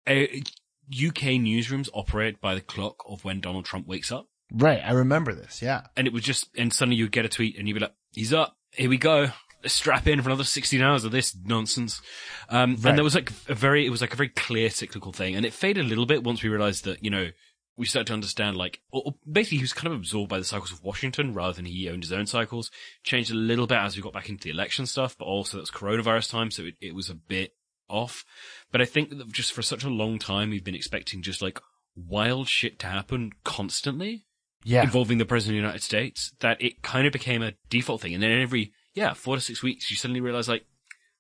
UK 0.07 1.39
newsrooms 1.41 1.89
operate 1.95 2.41
by 2.41 2.55
the 2.55 2.61
clock 2.61 2.97
of 3.09 3.25
when 3.25 3.41
Donald 3.41 3.65
Trump 3.65 3.87
wakes 3.87 4.13
up. 4.13 4.27
Right. 4.53 4.81
I 4.85 4.93
remember 4.93 5.35
this. 5.35 5.63
Yeah. 5.63 5.83
And 5.97 6.07
it 6.07 6.13
was 6.13 6.23
just, 6.23 6.49
and 6.57 6.73
suddenly 6.73 6.97
you'd 6.97 7.11
get 7.13 7.25
a 7.25 7.29
tweet 7.29 7.59
and 7.59 7.67
you'd 7.67 7.75
be 7.75 7.81
like, 7.81 7.95
he's 8.13 8.33
up. 8.33 8.57
Here 8.73 8.91
we 8.91 8.99
go. 8.99 9.29
Let's 9.63 9.73
strap 9.75 10.07
in 10.07 10.21
for 10.21 10.29
another 10.29 10.45
16 10.45 10.81
hours 10.83 11.05
of 11.05 11.11
this 11.13 11.35
nonsense. 11.43 12.03
Um, 12.51 12.75
Right. 12.77 12.91
and 12.91 12.99
there 12.99 13.05
was 13.05 13.15
like 13.15 13.33
a 13.49 13.55
very, 13.55 13.87
it 13.87 13.91
was 13.91 14.03
like 14.03 14.13
a 14.13 14.17
very 14.17 14.29
clear 14.29 14.69
cyclical 14.69 15.13
thing. 15.13 15.35
And 15.37 15.47
it 15.47 15.55
faded 15.55 15.87
a 15.87 15.89
little 15.89 16.07
bit 16.07 16.23
once 16.23 16.43
we 16.43 16.51
realized 16.51 16.85
that, 16.85 17.03
you 17.03 17.11
know, 17.11 17.31
we 17.77 17.87
started 17.87 18.07
to 18.09 18.13
understand 18.13 18.57
like, 18.57 18.81
or, 18.93 19.15
basically 19.31 19.59
he 19.59 19.65
was 19.65 19.73
kind 19.73 19.93
of 19.93 19.99
absorbed 19.99 20.29
by 20.31 20.39
the 20.39 20.45
cycles 20.45 20.71
of 20.73 20.83
Washington 20.83 21.35
rather 21.35 21.53
than 21.55 21.65
he 21.65 21.89
owned 21.89 22.05
his 22.05 22.13
own 22.13 22.27
cycles. 22.27 22.71
Changed 23.03 23.31
a 23.31 23.35
little 23.35 23.67
bit 23.67 23.79
as 23.79 23.97
we 23.97 24.03
got 24.03 24.13
back 24.13 24.29
into 24.29 24.45
the 24.45 24.51
election 24.51 24.87
stuff, 24.87 25.17
but 25.19 25.25
also 25.25 25.57
that 25.57 25.63
was 25.63 25.71
coronavirus 25.71 26.31
time. 26.31 26.51
So 26.51 26.65
it, 26.65 26.75
it 26.81 26.95
was 26.95 27.11
a 27.11 27.15
bit 27.15 27.55
off. 27.89 28.25
But 28.71 28.81
I 28.81 28.85
think 28.85 29.11
that 29.11 29.33
just 29.33 29.53
for 29.53 29.63
such 29.63 29.85
a 29.85 29.89
long 29.91 30.19
time, 30.19 30.51
we've 30.51 30.65
been 30.65 30.75
expecting 30.75 31.21
just 31.23 31.43
like 31.43 31.61
wild 31.97 32.49
shit 32.49 32.79
to 32.81 32.87
happen 32.87 33.31
constantly 33.45 34.25
Yeah. 34.65 34.83
involving 34.83 35.19
the 35.19 35.25
president 35.25 35.57
of 35.59 35.63
the 35.63 35.67
United 35.67 35.83
States 35.83 36.33
that 36.41 36.61
it 36.63 36.83
kind 36.83 37.07
of 37.07 37.13
became 37.13 37.43
a 37.43 37.53
default 37.71 38.01
thing. 38.03 38.15
And 38.15 38.23
then 38.23 38.41
every, 38.41 38.73
yeah, 38.95 39.15
four 39.15 39.35
to 39.37 39.41
six 39.41 39.63
weeks, 39.63 39.91
you 39.91 39.97
suddenly 39.97 40.21
realize 40.21 40.49
like, 40.49 40.65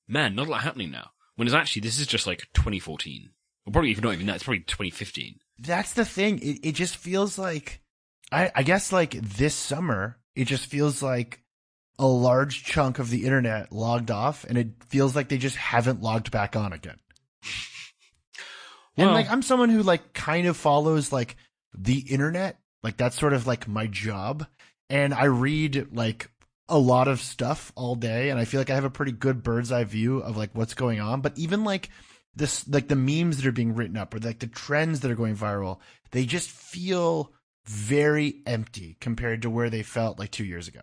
man, 0.08 0.34
not 0.34 0.46
a 0.46 0.50
lot 0.50 0.62
happening 0.62 0.90
now. 0.90 1.10
When 1.36 1.48
it's 1.48 1.54
actually, 1.54 1.82
this 1.82 1.98
is 1.98 2.06
just 2.06 2.26
like 2.26 2.46
2014. 2.54 3.30
Or 3.66 3.72
probably 3.72 3.90
even 3.90 4.04
not 4.04 4.14
even 4.14 4.26
that, 4.26 4.36
it's 4.36 4.44
probably 4.44 4.60
2015. 4.60 5.36
That's 5.58 5.92
the 5.92 6.04
thing. 6.04 6.38
It, 6.40 6.68
it 6.68 6.72
just 6.72 6.96
feels 6.96 7.38
like, 7.38 7.80
I, 8.32 8.50
I 8.54 8.62
guess 8.62 8.92
like 8.92 9.12
this 9.12 9.54
summer, 9.54 10.18
it 10.34 10.46
just 10.46 10.66
feels 10.66 11.02
like 11.02 11.40
a 11.98 12.06
large 12.06 12.64
chunk 12.64 12.98
of 12.98 13.10
the 13.10 13.24
internet 13.24 13.70
logged 13.72 14.10
off 14.10 14.44
and 14.44 14.58
it 14.58 14.68
feels 14.88 15.14
like 15.14 15.28
they 15.28 15.38
just 15.38 15.56
haven't 15.56 16.02
logged 16.02 16.30
back 16.30 16.56
on 16.56 16.72
again. 16.72 16.98
and 18.96 19.12
like, 19.12 19.30
I'm 19.30 19.42
someone 19.42 19.70
who 19.70 19.82
like 19.82 20.12
kind 20.12 20.46
of 20.46 20.56
follows 20.56 21.12
like 21.12 21.36
the 21.76 21.98
internet. 21.98 22.58
Like 22.82 22.96
that's 22.96 23.18
sort 23.18 23.32
of 23.32 23.46
like 23.46 23.68
my 23.68 23.86
job. 23.86 24.46
And 24.90 25.14
I 25.14 25.24
read 25.24 25.88
like 25.92 26.30
a 26.68 26.78
lot 26.78 27.08
of 27.08 27.20
stuff 27.20 27.72
all 27.76 27.94
day 27.94 28.30
and 28.30 28.40
I 28.40 28.44
feel 28.44 28.60
like 28.60 28.70
I 28.70 28.74
have 28.74 28.84
a 28.84 28.90
pretty 28.90 29.12
good 29.12 29.42
bird's 29.42 29.70
eye 29.70 29.84
view 29.84 30.18
of 30.18 30.36
like 30.36 30.50
what's 30.54 30.74
going 30.74 31.00
on. 31.00 31.20
But 31.20 31.38
even 31.38 31.64
like 31.64 31.90
this, 32.36 32.66
like 32.68 32.88
the 32.88 32.96
memes 32.96 33.36
that 33.36 33.46
are 33.46 33.52
being 33.52 33.74
written 33.74 33.96
up 33.96 34.14
or 34.14 34.18
like 34.18 34.40
the 34.40 34.46
trends 34.46 35.00
that 35.00 35.10
are 35.10 35.16
going 35.16 35.36
viral, 35.36 35.78
they 36.10 36.24
just 36.24 36.50
feel 36.50 37.32
very 37.66 38.42
empty 38.46 38.96
compared 39.00 39.42
to 39.42 39.50
where 39.50 39.70
they 39.70 39.82
felt 39.82 40.18
like 40.18 40.30
two 40.30 40.44
years 40.44 40.68
ago. 40.68 40.80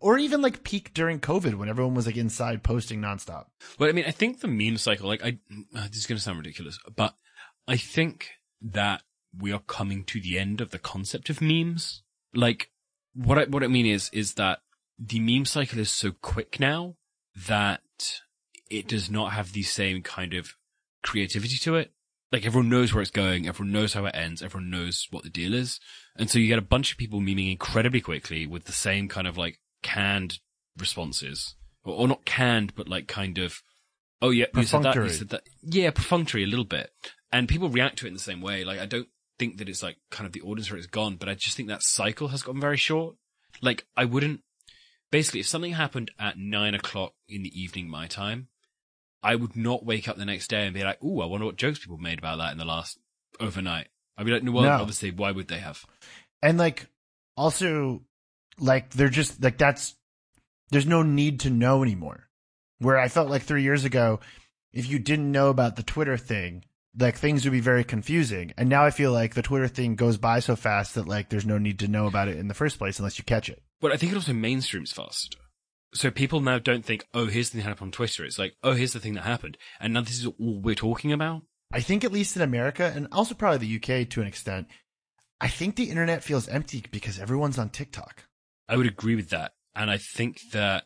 Or 0.00 0.16
even 0.16 0.40
like 0.40 0.64
peak 0.64 0.94
during 0.94 1.20
COVID 1.20 1.54
when 1.54 1.68
everyone 1.68 1.94
was 1.94 2.06
like 2.06 2.16
inside 2.16 2.62
posting 2.62 3.00
nonstop. 3.00 3.46
Well, 3.78 3.88
I 3.88 3.92
mean, 3.92 4.06
I 4.06 4.12
think 4.12 4.40
the 4.40 4.48
meme 4.48 4.78
cycle, 4.78 5.08
like, 5.08 5.22
I, 5.22 5.38
uh, 5.76 5.88
this 5.88 5.98
is 5.98 6.06
going 6.06 6.16
to 6.16 6.22
sound 6.22 6.38
ridiculous, 6.38 6.78
but 6.96 7.14
I 7.68 7.76
think 7.76 8.30
that 8.62 9.02
we 9.38 9.52
are 9.52 9.60
coming 9.60 10.04
to 10.04 10.20
the 10.20 10.38
end 10.38 10.60
of 10.60 10.70
the 10.70 10.78
concept 10.78 11.28
of 11.28 11.42
memes. 11.42 12.02
Like, 12.34 12.70
what 13.14 13.38
I, 13.38 13.44
what 13.44 13.62
I 13.62 13.66
mean 13.66 13.86
is, 13.86 14.08
is 14.12 14.34
that 14.34 14.60
the 14.98 15.20
meme 15.20 15.44
cycle 15.44 15.78
is 15.78 15.90
so 15.90 16.12
quick 16.12 16.58
now 16.58 16.96
that 17.46 17.82
it 18.70 18.88
does 18.88 19.10
not 19.10 19.32
have 19.32 19.52
the 19.52 19.62
same 19.62 20.02
kind 20.02 20.32
of 20.32 20.54
creativity 21.02 21.56
to 21.58 21.76
it. 21.76 21.92
Like, 22.32 22.46
everyone 22.46 22.68
knows 22.68 22.94
where 22.94 23.02
it's 23.02 23.10
going, 23.10 23.48
everyone 23.48 23.72
knows 23.72 23.94
how 23.94 24.06
it 24.06 24.14
ends, 24.14 24.42
everyone 24.42 24.70
knows 24.70 25.08
what 25.10 25.24
the 25.24 25.30
deal 25.30 25.52
is. 25.52 25.80
And 26.16 26.30
so 26.30 26.38
you 26.38 26.46
get 26.46 26.58
a 26.58 26.62
bunch 26.62 26.92
of 26.92 26.98
people 26.98 27.20
memeing 27.20 27.50
incredibly 27.50 28.00
quickly 28.00 28.46
with 28.46 28.64
the 28.64 28.72
same 28.72 29.08
kind 29.08 29.26
of 29.26 29.36
like 29.36 29.58
canned 29.82 30.38
responses. 30.78 31.56
Or, 31.82 31.94
or 31.94 32.08
not 32.08 32.24
canned, 32.24 32.74
but 32.74 32.88
like 32.88 33.08
kind 33.08 33.38
of, 33.38 33.62
oh 34.22 34.30
yeah, 34.30 34.46
you 34.54 34.64
said 34.64 34.82
that, 34.82 34.94
you 34.94 35.08
said 35.08 35.30
that. 35.30 35.42
Yeah, 35.62 35.90
perfunctory 35.90 36.44
a 36.44 36.46
little 36.46 36.64
bit. 36.64 36.90
And 37.32 37.48
people 37.48 37.68
react 37.68 37.98
to 37.98 38.06
it 38.06 38.08
in 38.08 38.14
the 38.14 38.20
same 38.20 38.42
way. 38.42 38.64
Like, 38.64 38.78
I 38.78 38.86
don't 38.86 39.08
think 39.38 39.58
that 39.58 39.68
it's 39.68 39.82
like 39.82 39.96
kind 40.10 40.26
of 40.26 40.32
the 40.32 40.42
audience 40.42 40.68
for 40.68 40.76
it 40.76 40.80
is 40.80 40.86
gone, 40.86 41.16
but 41.16 41.28
I 41.28 41.34
just 41.34 41.56
think 41.56 41.68
that 41.68 41.82
cycle 41.82 42.28
has 42.28 42.42
gotten 42.42 42.60
very 42.60 42.76
short. 42.76 43.16
Like, 43.62 43.86
I 43.96 44.04
wouldn't, 44.04 44.42
basically, 45.10 45.40
if 45.40 45.46
something 45.46 45.72
happened 45.72 46.10
at 46.18 46.38
nine 46.38 46.74
o'clock 46.74 47.14
in 47.28 47.42
the 47.42 47.60
evening 47.60 47.88
my 47.88 48.06
time, 48.06 48.48
I 49.22 49.34
would 49.34 49.56
not 49.56 49.84
wake 49.84 50.08
up 50.08 50.16
the 50.16 50.24
next 50.24 50.48
day 50.48 50.64
and 50.64 50.74
be 50.74 50.82
like, 50.84 51.02
ooh, 51.04 51.20
I 51.20 51.26
wonder 51.26 51.46
what 51.46 51.56
jokes 51.56 51.78
people 51.78 51.98
made 51.98 52.18
about 52.18 52.38
that 52.38 52.52
in 52.52 52.58
the 52.58 52.64
last 52.64 52.98
overnight. 53.38 53.88
I'd 54.16 54.26
be 54.26 54.32
like, 54.32 54.42
no, 54.42 54.52
well, 54.52 54.64
No. 54.64 54.70
obviously, 54.80 55.10
why 55.10 55.30
would 55.30 55.48
they 55.48 55.58
have? 55.58 55.84
And 56.42 56.58
like 56.58 56.86
also 57.36 58.02
like 58.58 58.90
they're 58.90 59.08
just 59.08 59.42
like 59.42 59.58
that's 59.58 59.94
there's 60.70 60.86
no 60.86 61.02
need 61.02 61.40
to 61.40 61.50
know 61.50 61.82
anymore. 61.82 62.28
Where 62.78 62.98
I 62.98 63.08
felt 63.08 63.28
like 63.28 63.42
3 63.42 63.62
years 63.62 63.84
ago 63.84 64.20
if 64.72 64.88
you 64.88 64.98
didn't 64.98 65.32
know 65.32 65.48
about 65.48 65.76
the 65.76 65.82
Twitter 65.82 66.16
thing, 66.16 66.64
like 66.98 67.16
things 67.16 67.44
would 67.44 67.50
be 67.52 67.60
very 67.60 67.82
confusing. 67.84 68.52
And 68.56 68.68
now 68.68 68.84
I 68.84 68.90
feel 68.90 69.12
like 69.12 69.34
the 69.34 69.42
Twitter 69.42 69.68
thing 69.68 69.96
goes 69.96 70.16
by 70.16 70.40
so 70.40 70.54
fast 70.56 70.94
that 70.94 71.08
like 71.08 71.28
there's 71.28 71.44
no 71.46 71.58
need 71.58 71.80
to 71.80 71.88
know 71.88 72.06
about 72.06 72.28
it 72.28 72.36
in 72.38 72.48
the 72.48 72.54
first 72.54 72.78
place 72.78 72.98
unless 72.98 73.18
you 73.18 73.24
catch 73.24 73.48
it. 73.48 73.62
But 73.80 73.92
I 73.92 73.96
think 73.96 74.12
it 74.12 74.16
also 74.16 74.32
mainstreams 74.32 74.92
faster. 74.92 75.36
So 75.92 76.10
people 76.10 76.40
now 76.40 76.58
don't 76.58 76.84
think, 76.84 77.06
oh, 77.14 77.26
here's 77.26 77.50
the 77.50 77.56
thing 77.56 77.64
that 77.64 77.70
happened 77.70 77.88
on 77.88 77.92
Twitter. 77.92 78.24
It's 78.24 78.38
like, 78.38 78.54
oh, 78.62 78.72
here's 78.72 78.92
the 78.92 79.00
thing 79.00 79.14
that 79.14 79.24
happened. 79.24 79.56
And 79.80 79.92
now 79.92 80.02
this 80.02 80.18
is 80.20 80.26
all 80.26 80.60
we're 80.60 80.74
talking 80.74 81.12
about. 81.12 81.42
I 81.72 81.80
think 81.80 82.04
at 82.04 82.12
least 82.12 82.36
in 82.36 82.42
America 82.42 82.92
and 82.94 83.08
also 83.12 83.34
probably 83.34 83.58
the 83.58 83.76
UK 83.76 84.08
to 84.10 84.20
an 84.20 84.26
extent, 84.26 84.66
I 85.40 85.48
think 85.48 85.76
the 85.76 85.90
internet 85.90 86.22
feels 86.22 86.48
empty 86.48 86.84
because 86.90 87.18
everyone's 87.18 87.58
on 87.58 87.70
TikTok. 87.70 88.24
I 88.68 88.76
would 88.76 88.86
agree 88.86 89.16
with 89.16 89.30
that. 89.30 89.52
And 89.74 89.90
I 89.90 89.98
think 89.98 90.40
that 90.52 90.84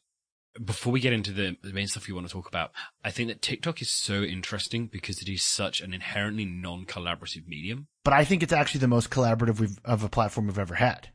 before 0.63 0.93
we 0.93 1.01
get 1.01 1.13
into 1.13 1.33
the, 1.33 1.57
the 1.63 1.73
main 1.73 1.89
stuff 1.89 2.09
you 2.09 2.15
want 2.15 2.27
to 2.29 2.33
talk 2.33 2.49
about, 2.49 2.71
I 3.03 3.11
think 3.11 3.29
that 3.29 3.43
TikTok 3.43 3.83
is 3.83 3.91
so 3.91 4.23
interesting 4.23 4.87
because 4.87 5.21
it 5.21 5.29
is 5.29 5.43
such 5.43 5.81
an 5.81 5.93
inherently 5.93 6.45
non-collaborative 6.45 7.47
medium. 7.47 7.89
But 8.05 8.15
I 8.15 8.25
think 8.25 8.43
it's 8.43 8.53
actually 8.53 8.81
the 8.81 8.89
most 8.89 9.11
collaborative 9.11 9.59
we've, 9.59 9.79
of 9.85 10.05
a 10.05 10.09
platform 10.09 10.47
we've 10.47 10.59
ever 10.59 10.77
had. 10.77 11.09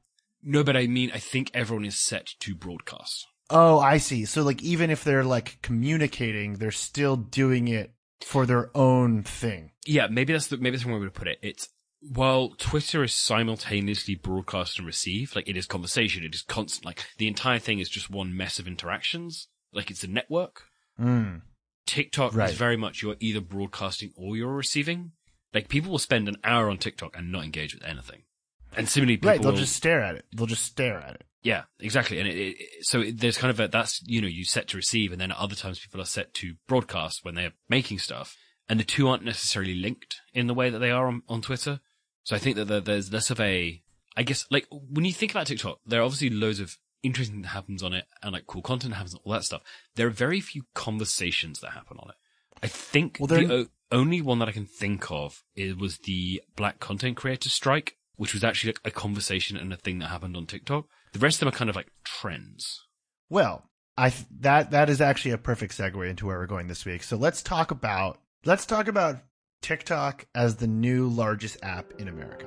No, 0.43 0.63
but 0.63 0.75
I 0.75 0.87
mean, 0.87 1.11
I 1.13 1.19
think 1.19 1.51
everyone 1.53 1.85
is 1.85 1.99
set 1.99 2.27
to 2.39 2.55
broadcast. 2.55 3.27
Oh, 3.49 3.79
I 3.79 3.97
see. 3.97 4.25
So 4.25 4.43
like 4.43 4.61
even 4.61 4.89
if 4.89 5.03
they're 5.03 5.23
like 5.23 5.59
communicating, 5.61 6.53
they're 6.55 6.71
still 6.71 7.15
doing 7.15 7.67
it 7.67 7.91
for 8.21 8.45
their 8.45 8.69
own 8.75 9.23
thing. 9.23 9.71
Yeah, 9.85 10.07
maybe 10.09 10.33
that's 10.33 10.47
the, 10.47 10.57
maybe 10.57 10.75
that's 10.77 10.85
one 10.85 10.99
way 10.99 11.05
to 11.07 11.11
put 11.11 11.27
it. 11.27 11.39
It's, 11.41 11.69
while 12.01 12.49
Twitter 12.57 13.03
is 13.03 13.13
simultaneously 13.13 14.15
broadcast 14.15 14.77
and 14.77 14.85
received, 14.87 15.35
like 15.35 15.49
it 15.49 15.57
is 15.57 15.65
conversation, 15.65 16.23
it 16.23 16.33
is 16.33 16.43
constant, 16.43 16.85
like 16.85 17.03
the 17.17 17.27
entire 17.27 17.59
thing 17.59 17.79
is 17.79 17.89
just 17.89 18.09
one 18.09 18.35
mess 18.37 18.59
of 18.59 18.67
interactions. 18.67 19.47
Like 19.73 19.91
it's 19.91 20.03
a 20.03 20.07
network. 20.07 20.63
Mm. 20.99 21.41
TikTok 21.87 22.35
Right. 22.35 22.49
is 22.51 22.55
very 22.57 22.77
much 22.77 23.01
you're 23.01 23.15
either 23.19 23.41
broadcasting 23.41 24.11
or 24.15 24.37
you're 24.37 24.53
receiving. 24.53 25.11
Like 25.53 25.67
people 25.67 25.91
will 25.91 25.97
spend 25.99 26.29
an 26.29 26.37
hour 26.43 26.69
on 26.69 26.77
TikTok 26.77 27.17
and 27.17 27.31
not 27.31 27.43
engage 27.43 27.73
with 27.73 27.83
anything. 27.83 28.23
And 28.77 28.87
similarly, 28.87 29.17
people 29.17 29.31
Right, 29.31 29.41
they'll 29.41 29.51
will, 29.51 29.57
just 29.59 29.75
stare 29.75 30.01
at 30.01 30.15
it. 30.15 30.25
They'll 30.33 30.45
just 30.45 30.63
stare 30.65 30.99
at 30.99 31.15
it. 31.15 31.23
Yeah, 31.41 31.63
exactly. 31.79 32.19
And 32.19 32.27
it, 32.27 32.35
it, 32.35 32.57
so 32.81 33.03
there's 33.03 33.37
kind 33.37 33.51
of 33.51 33.59
a, 33.59 33.67
that's, 33.67 34.01
you 34.05 34.21
know, 34.21 34.27
you 34.27 34.45
set 34.45 34.67
to 34.69 34.77
receive 34.77 35.11
and 35.11 35.21
then 35.21 35.31
at 35.31 35.37
other 35.37 35.55
times 35.55 35.79
people 35.79 36.01
are 36.01 36.05
set 36.05 36.33
to 36.35 36.55
broadcast 36.67 37.23
when 37.23 37.35
they're 37.35 37.53
making 37.69 37.99
stuff. 37.99 38.35
And 38.67 38.79
the 38.79 38.83
two 38.83 39.07
aren't 39.07 39.23
necessarily 39.25 39.73
linked 39.73 40.17
in 40.33 40.47
the 40.47 40.53
way 40.53 40.69
that 40.69 40.79
they 40.79 40.91
are 40.91 41.07
on, 41.07 41.23
on 41.27 41.41
Twitter. 41.41 41.79
So 42.23 42.35
I 42.35 42.39
think 42.39 42.55
that 42.57 42.65
there, 42.65 42.81
there's 42.81 43.11
less 43.11 43.31
of 43.31 43.39
a, 43.39 43.81
I 44.15 44.23
guess, 44.23 44.45
like 44.51 44.67
when 44.69 45.05
you 45.05 45.13
think 45.13 45.31
about 45.31 45.47
TikTok, 45.47 45.79
there 45.85 46.01
are 46.01 46.03
obviously 46.03 46.29
loads 46.29 46.59
of 46.59 46.77
interesting 47.01 47.41
that 47.41 47.47
happens 47.49 47.81
on 47.81 47.93
it 47.93 48.05
and 48.21 48.33
like 48.33 48.45
cool 48.45 48.61
content 48.61 48.93
happens 48.93 49.13
and 49.13 49.21
all 49.23 49.33
that 49.33 49.43
stuff. 49.43 49.61
There 49.95 50.05
are 50.05 50.11
very 50.11 50.41
few 50.41 50.63
conversations 50.75 51.61
that 51.61 51.71
happen 51.71 51.97
on 51.99 52.09
it. 52.09 52.15
I 52.61 52.67
think 52.67 53.17
Well, 53.19 53.27
the 53.27 53.51
o- 53.53 53.67
only 53.91 54.21
one 54.21 54.39
that 54.39 54.49
I 54.49 54.51
can 54.51 54.65
think 54.65 55.09
of 55.09 55.43
is 55.55 55.75
was 55.75 55.99
the 55.99 56.41
Black 56.55 56.79
Content 56.79 57.15
Creator 57.17 57.49
Strike, 57.49 57.95
which 58.17 58.33
was 58.33 58.43
actually 58.43 58.73
like 58.73 58.81
a 58.83 58.91
conversation 58.91 59.55
and 59.55 59.71
a 59.71 59.77
thing 59.77 59.99
that 59.99 60.07
happened 60.07 60.35
on 60.35 60.45
TikTok. 60.45 60.85
The 61.13 61.19
rest 61.19 61.37
of 61.37 61.39
them 61.41 61.49
are 61.49 61.57
kind 61.57 61.69
of 61.69 61.75
like 61.75 61.91
trends. 62.03 62.85
Well, 63.29 63.69
I 63.97 64.09
th- 64.09 64.25
that 64.39 64.71
that 64.71 64.89
is 64.89 65.01
actually 65.01 65.31
a 65.31 65.37
perfect 65.37 65.77
segue 65.77 66.09
into 66.09 66.25
where 66.25 66.37
we're 66.37 66.47
going 66.47 66.67
this 66.67 66.85
week. 66.85 67.03
So 67.03 67.17
let's 67.17 67.41
talk 67.41 67.71
about 67.71 68.19
let's 68.45 68.65
talk 68.65 68.87
about 68.87 69.17
TikTok 69.61 70.25
as 70.33 70.55
the 70.55 70.67
new 70.67 71.07
largest 71.07 71.57
app 71.63 71.91
in 71.99 72.07
America. 72.07 72.45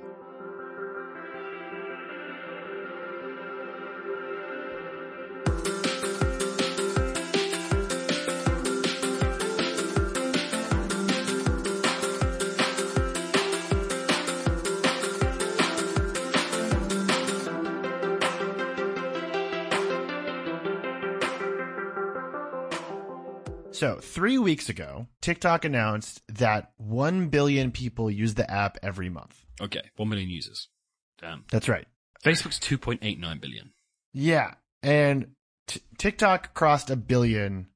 So, 23.82 23.96
three 23.96 24.38
weeks 24.38 24.68
ago, 24.68 25.08
TikTok 25.22 25.64
announced 25.64 26.22
that 26.28 26.70
1 26.76 27.30
billion 27.30 27.72
people 27.72 28.08
use 28.08 28.34
the 28.34 28.48
app 28.48 28.78
every 28.80 29.08
month. 29.08 29.44
Okay, 29.60 29.80
one 29.96 30.08
million 30.08 30.30
users. 30.30 30.68
Damn. 31.20 31.42
That's 31.50 31.68
right. 31.68 31.88
Facebook's 32.24 32.60
2.89 32.60 33.40
billion. 33.40 33.72
Yeah, 34.12 34.54
and 34.84 35.32
t- 35.66 35.80
TikTok 35.98 36.54
crossed 36.54 36.90
a 36.90 36.96
billion 36.96 37.70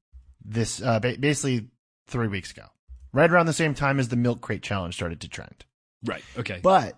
this 0.45 0.81
uh, 0.81 1.01
ba- 1.01 1.17
basically 1.19 1.71
three 2.07 2.29
weeks 2.29 2.51
ago, 2.51 2.67
right 3.11 3.29
around 3.29 3.47
the 3.47 3.51
same 3.51 3.73
time 3.73 3.99
as 3.99 4.07
the 4.07 4.15
milk 4.15 4.39
crate 4.39 4.63
challenge 4.63 4.95
started 4.95 5.19
to 5.19 5.27
trend. 5.27 5.65
Right. 6.05 6.23
Okay. 6.37 6.61
But 6.63 6.97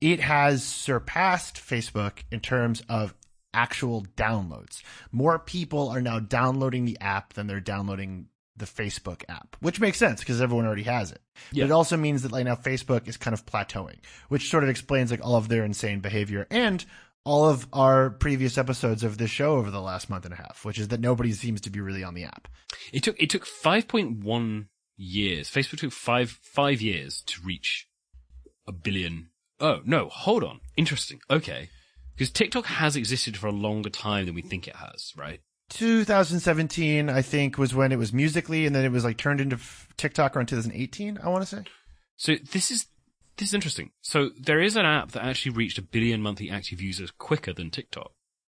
it 0.00 0.20
has 0.20 0.64
surpassed 0.64 1.56
Facebook 1.56 2.20
in 2.32 2.40
terms 2.40 2.82
of 2.88 3.12
actual 3.52 4.06
downloads. 4.16 4.80
More 5.12 5.38
people 5.38 5.90
are 5.90 6.00
now 6.00 6.20
downloading 6.20 6.86
the 6.86 6.98
app 7.02 7.34
than 7.34 7.48
they're 7.48 7.60
downloading 7.60 8.28
the 8.56 8.66
Facebook 8.66 9.22
app, 9.28 9.56
which 9.60 9.80
makes 9.80 9.98
sense 9.98 10.20
because 10.20 10.40
everyone 10.40 10.66
already 10.66 10.84
has 10.84 11.12
it. 11.12 11.20
Yeah. 11.52 11.64
But 11.64 11.70
it 11.70 11.74
also 11.74 11.96
means 11.96 12.22
that 12.22 12.32
like 12.32 12.44
now 12.44 12.54
Facebook 12.54 13.08
is 13.08 13.16
kind 13.16 13.34
of 13.34 13.44
plateauing, 13.46 13.98
which 14.28 14.50
sort 14.50 14.64
of 14.64 14.70
explains 14.70 15.10
like 15.10 15.24
all 15.24 15.36
of 15.36 15.48
their 15.48 15.64
insane 15.64 16.00
behavior 16.00 16.46
and 16.50 16.84
all 17.24 17.48
of 17.48 17.66
our 17.72 18.10
previous 18.10 18.56
episodes 18.56 19.02
of 19.02 19.18
this 19.18 19.30
show 19.30 19.56
over 19.56 19.70
the 19.70 19.80
last 19.80 20.08
month 20.08 20.24
and 20.24 20.32
a 20.32 20.36
half, 20.36 20.64
which 20.64 20.78
is 20.78 20.88
that 20.88 21.00
nobody 21.00 21.32
seems 21.32 21.60
to 21.62 21.70
be 21.70 21.80
really 21.80 22.04
on 22.04 22.14
the 22.14 22.24
app. 22.24 22.48
It 22.92 23.02
took 23.02 23.20
it 23.20 23.30
took 23.30 23.44
5.1 23.44 24.66
years. 24.96 25.50
Facebook 25.50 25.78
took 25.78 25.92
five 25.92 26.30
five 26.42 26.80
years 26.80 27.22
to 27.26 27.40
reach 27.42 27.88
a 28.66 28.72
billion. 28.72 29.30
Oh 29.60 29.80
no, 29.84 30.08
hold 30.08 30.44
on. 30.44 30.60
Interesting. 30.76 31.20
Okay, 31.30 31.68
because 32.14 32.30
TikTok 32.30 32.66
has 32.66 32.96
existed 32.96 33.36
for 33.36 33.48
a 33.48 33.52
longer 33.52 33.90
time 33.90 34.26
than 34.26 34.34
we 34.34 34.42
think 34.42 34.66
it 34.66 34.76
has, 34.76 35.12
right? 35.16 35.40
2017, 35.70 37.08
I 37.10 37.22
think, 37.22 37.58
was 37.58 37.74
when 37.74 37.92
it 37.92 37.98
was 37.98 38.12
musically, 38.12 38.66
and 38.66 38.74
then 38.74 38.84
it 38.84 38.92
was 38.92 39.04
like 39.04 39.16
turned 39.16 39.40
into 39.40 39.58
TikTok 39.96 40.36
around 40.36 40.46
2018. 40.46 41.18
I 41.22 41.28
want 41.28 41.42
to 41.42 41.56
say. 41.56 41.64
So 42.16 42.34
this 42.52 42.70
is 42.70 42.86
this 43.36 43.48
is 43.48 43.54
interesting. 43.54 43.90
So 44.00 44.30
there 44.40 44.60
is 44.60 44.76
an 44.76 44.86
app 44.86 45.12
that 45.12 45.24
actually 45.24 45.52
reached 45.52 45.78
a 45.78 45.82
billion 45.82 46.22
monthly 46.22 46.50
active 46.50 46.80
users 46.80 47.10
quicker 47.10 47.52
than 47.52 47.70
TikTok. 47.70 48.12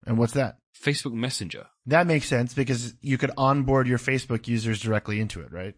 And 0.05 0.17
what's 0.17 0.33
that? 0.33 0.57
Facebook 0.79 1.13
Messenger. 1.13 1.65
That 1.87 2.05
makes 2.07 2.27
sense 2.27 2.53
because 2.53 2.93
you 3.01 3.17
could 3.17 3.31
onboard 3.37 3.87
your 3.87 3.97
Facebook 3.97 4.47
users 4.47 4.79
directly 4.79 5.19
into 5.19 5.41
it, 5.41 5.51
right? 5.51 5.73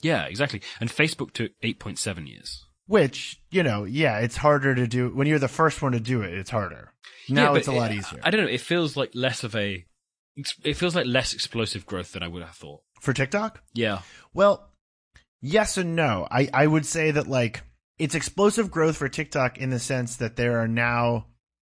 Yeah, 0.00 0.24
exactly. 0.26 0.62
And 0.80 0.88
Facebook 0.88 1.32
took 1.32 1.50
8.7 1.62 2.28
years. 2.28 2.64
Which, 2.86 3.40
you 3.50 3.62
know, 3.62 3.84
yeah, 3.84 4.18
it's 4.20 4.36
harder 4.36 4.74
to 4.74 4.86
do 4.86 5.08
when 5.08 5.26
you're 5.26 5.38
the 5.38 5.48
first 5.48 5.82
one 5.82 5.92
to 5.92 6.00
do 6.00 6.22
it. 6.22 6.32
It's 6.34 6.50
harder. 6.50 6.92
Now 7.28 7.52
Yeah, 7.52 7.58
it's 7.58 7.68
a 7.68 7.72
lot 7.72 7.90
it- 7.90 7.96
easier 7.98 8.20
I 8.22 8.30
don't 8.30 8.42
know. 8.42 8.50
It 8.50 8.60
feels 8.60 8.96
like 8.96 9.10
less 9.14 9.42
of 9.42 9.56
a. 9.56 9.84
It 10.36 10.74
feels 10.74 10.96
like 10.96 11.06
less 11.06 11.32
explosive 11.32 11.86
growth 11.86 12.12
than 12.12 12.22
I 12.22 12.28
would 12.28 12.42
have 12.42 12.56
thought. 12.56 12.80
for 13.00 13.12
TikTok. 13.12 13.62
Yeah. 13.72 14.00
Well, 14.32 14.70
yes 15.40 15.76
and 15.76 15.94
no. 15.94 16.26
I, 16.30 16.48
I 16.52 16.66
would 16.66 16.86
say 16.86 17.10
that 17.12 17.28
like 17.28 17.62
it's 17.98 18.14
explosive 18.14 18.70
growth 18.70 18.96
for 18.96 19.08
TikTok 19.08 19.58
in 19.58 19.70
the 19.70 19.78
sense 19.78 20.16
that 20.16 20.36
there 20.36 20.58
are 20.58 20.68
now 20.68 21.26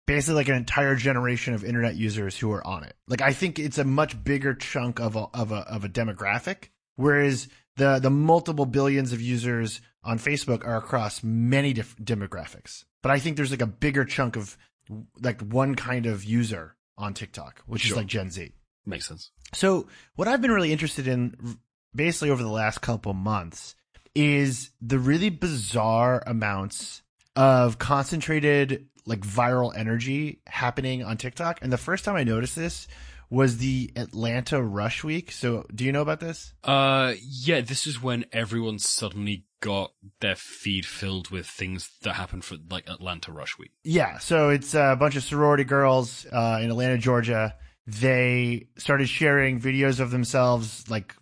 basically 0.08 0.36
like 0.36 0.50
an 0.50 0.56
entire 0.56 0.96
generation 0.96 1.54
of 1.54 1.64
internet 1.64 1.96
users 1.96 2.38
who 2.38 2.52
are 2.52 2.66
on 2.66 2.84
it. 2.84 2.96
Like 3.08 3.22
I 3.22 3.32
think 3.32 3.60
it's 3.60 3.78
a 3.78 3.84
much 3.84 4.22
bigger 4.24 4.54
chunk 4.54 5.00
of 5.00 5.16
a 5.16 5.28
of 5.34 5.52
a 5.52 5.60
of 5.60 5.86
a 5.86 5.90
demographic, 5.90 6.70
whereas 6.96 7.48
the 7.78 8.00
the 8.00 8.10
multiple 8.10 8.66
billions 8.66 9.14
of 9.14 9.22
users 9.22 9.82
on 10.04 10.18
Facebook 10.18 10.66
are 10.66 10.78
across 10.78 11.24
many 11.24 11.74
different 11.74 12.06
demographics. 12.08 12.86
But 13.04 13.12
I 13.12 13.20
think 13.20 13.38
there's 13.38 13.52
like 13.52 13.62
a 13.62 13.68
bigger 13.68 14.04
chunk 14.04 14.36
of 14.36 14.58
like 15.22 15.42
one 15.42 15.76
kind 15.76 16.06
of 16.08 16.24
user 16.24 16.76
on 17.00 17.16
TikTok, 17.16 17.64
which 17.66 17.86
is 17.86 17.96
like 17.96 18.06
Gen 18.06 18.30
Z. 18.30 18.52
Makes 18.86 19.08
sense. 19.08 19.32
So, 19.54 19.88
what 20.16 20.28
I've 20.28 20.42
been 20.42 20.52
really 20.52 20.72
interested 20.72 21.08
in 21.08 21.58
basically 21.96 22.30
over 22.30 22.44
the 22.44 22.50
last 22.50 22.82
couple 22.82 23.14
months 23.14 23.76
is 24.14 24.72
the 24.82 25.00
really 25.00 25.30
bizarre 25.30 26.22
amounts 26.28 27.02
of 27.36 27.80
concentrated 27.80 28.88
like 29.06 29.22
viral 29.22 29.76
energy 29.76 30.42
happening 30.48 31.04
on 31.04 31.18
TikTok. 31.18 31.60
And 31.62 31.72
the 31.72 31.78
first 31.78 32.06
time 32.06 32.16
I 32.16 32.24
noticed 32.24 32.56
this 32.56 32.88
was 33.30 33.58
the 33.58 33.92
Atlanta 33.96 34.62
Rush 34.62 35.04
Week. 35.04 35.32
So, 35.32 35.66
do 35.74 35.84
you 35.84 35.92
know 35.92 36.02
about 36.02 36.20
this? 36.20 36.54
Uh, 36.64 37.14
yeah, 37.22 37.62
this 37.62 37.88
is 37.88 38.02
when 38.02 38.26
everyone 38.32 38.80
suddenly 38.80 39.46
got 39.62 39.92
their 40.22 40.36
feed 40.36 40.86
filled 40.86 41.30
with 41.30 41.46
things 41.46 41.92
that 42.04 42.14
happened 42.14 42.46
for 42.46 42.58
like 42.70 42.90
Atlanta 42.90 43.32
Rush 43.32 43.58
Week. 43.58 43.72
Yeah, 43.84 44.18
so 44.20 44.50
it's 44.50 44.74
a 44.74 44.96
bunch 45.00 45.16
of 45.16 45.24
sorority 45.24 45.64
girls 45.64 46.26
uh, 46.32 46.60
in 46.62 46.70
Atlanta, 46.70 46.98
Georgia. 46.98 47.56
They 47.86 48.68
started 48.78 49.10
sharing 49.10 49.60
videos 49.60 50.00
of 50.00 50.12
themselves 50.12 50.90
like 50.90 51.16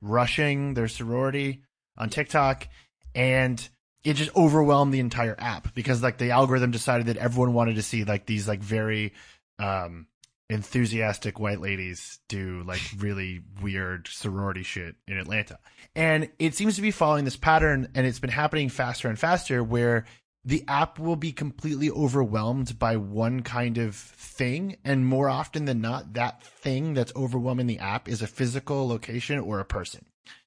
rushing 0.00 0.74
their 0.74 0.88
sorority 0.88 1.62
on 1.96 2.10
TikTok, 2.10 2.68
and 3.14 3.68
it 4.04 4.14
just 4.14 4.34
overwhelmed 4.36 4.92
the 4.92 5.00
entire 5.00 5.36
app 5.38 5.74
because 5.74 6.02
like 6.02 6.18
the 6.18 6.30
algorithm 6.30 6.70
decided 6.70 7.06
that 7.06 7.16
everyone 7.16 7.54
wanted 7.54 7.76
to 7.76 7.82
see 7.82 8.04
like 8.04 8.26
these 8.26 8.48
like 8.48 8.60
very 8.60 9.12
um, 9.58 10.06
enthusiastic 10.48 11.38
white 11.38 11.60
ladies 11.60 12.18
do 12.28 12.62
like 12.66 12.80
really 12.98 13.40
weird 13.62 14.08
sorority 14.08 14.62
shit 14.62 14.96
in 15.08 15.18
Atlanta. 15.18 15.58
And 15.94 16.30
it 16.38 16.54
seems 16.54 16.76
to 16.76 16.82
be 16.82 16.90
following 16.90 17.24
this 17.24 17.36
pattern 17.36 17.88
and 17.94 18.06
it's 18.06 18.18
been 18.18 18.30
happening 18.30 18.68
faster 18.68 19.08
and 19.08 19.18
faster 19.18 19.62
where 19.62 20.04
the 20.44 20.64
app 20.66 20.98
will 20.98 21.16
be 21.16 21.32
completely 21.32 21.90
overwhelmed 21.90 22.78
by 22.78 22.96
one 22.96 23.42
kind 23.42 23.78
of 23.78 23.94
thing. 23.94 24.76
And 24.84 25.06
more 25.06 25.28
often 25.28 25.66
than 25.66 25.80
not, 25.80 26.14
that 26.14 26.42
thing 26.42 26.94
that's 26.94 27.14
overwhelming 27.14 27.68
the 27.68 27.78
app 27.78 28.08
is 28.08 28.22
a 28.22 28.26
physical 28.26 28.88
location 28.88 29.38
or 29.38 29.60
a 29.60 29.64
person. 29.64 30.06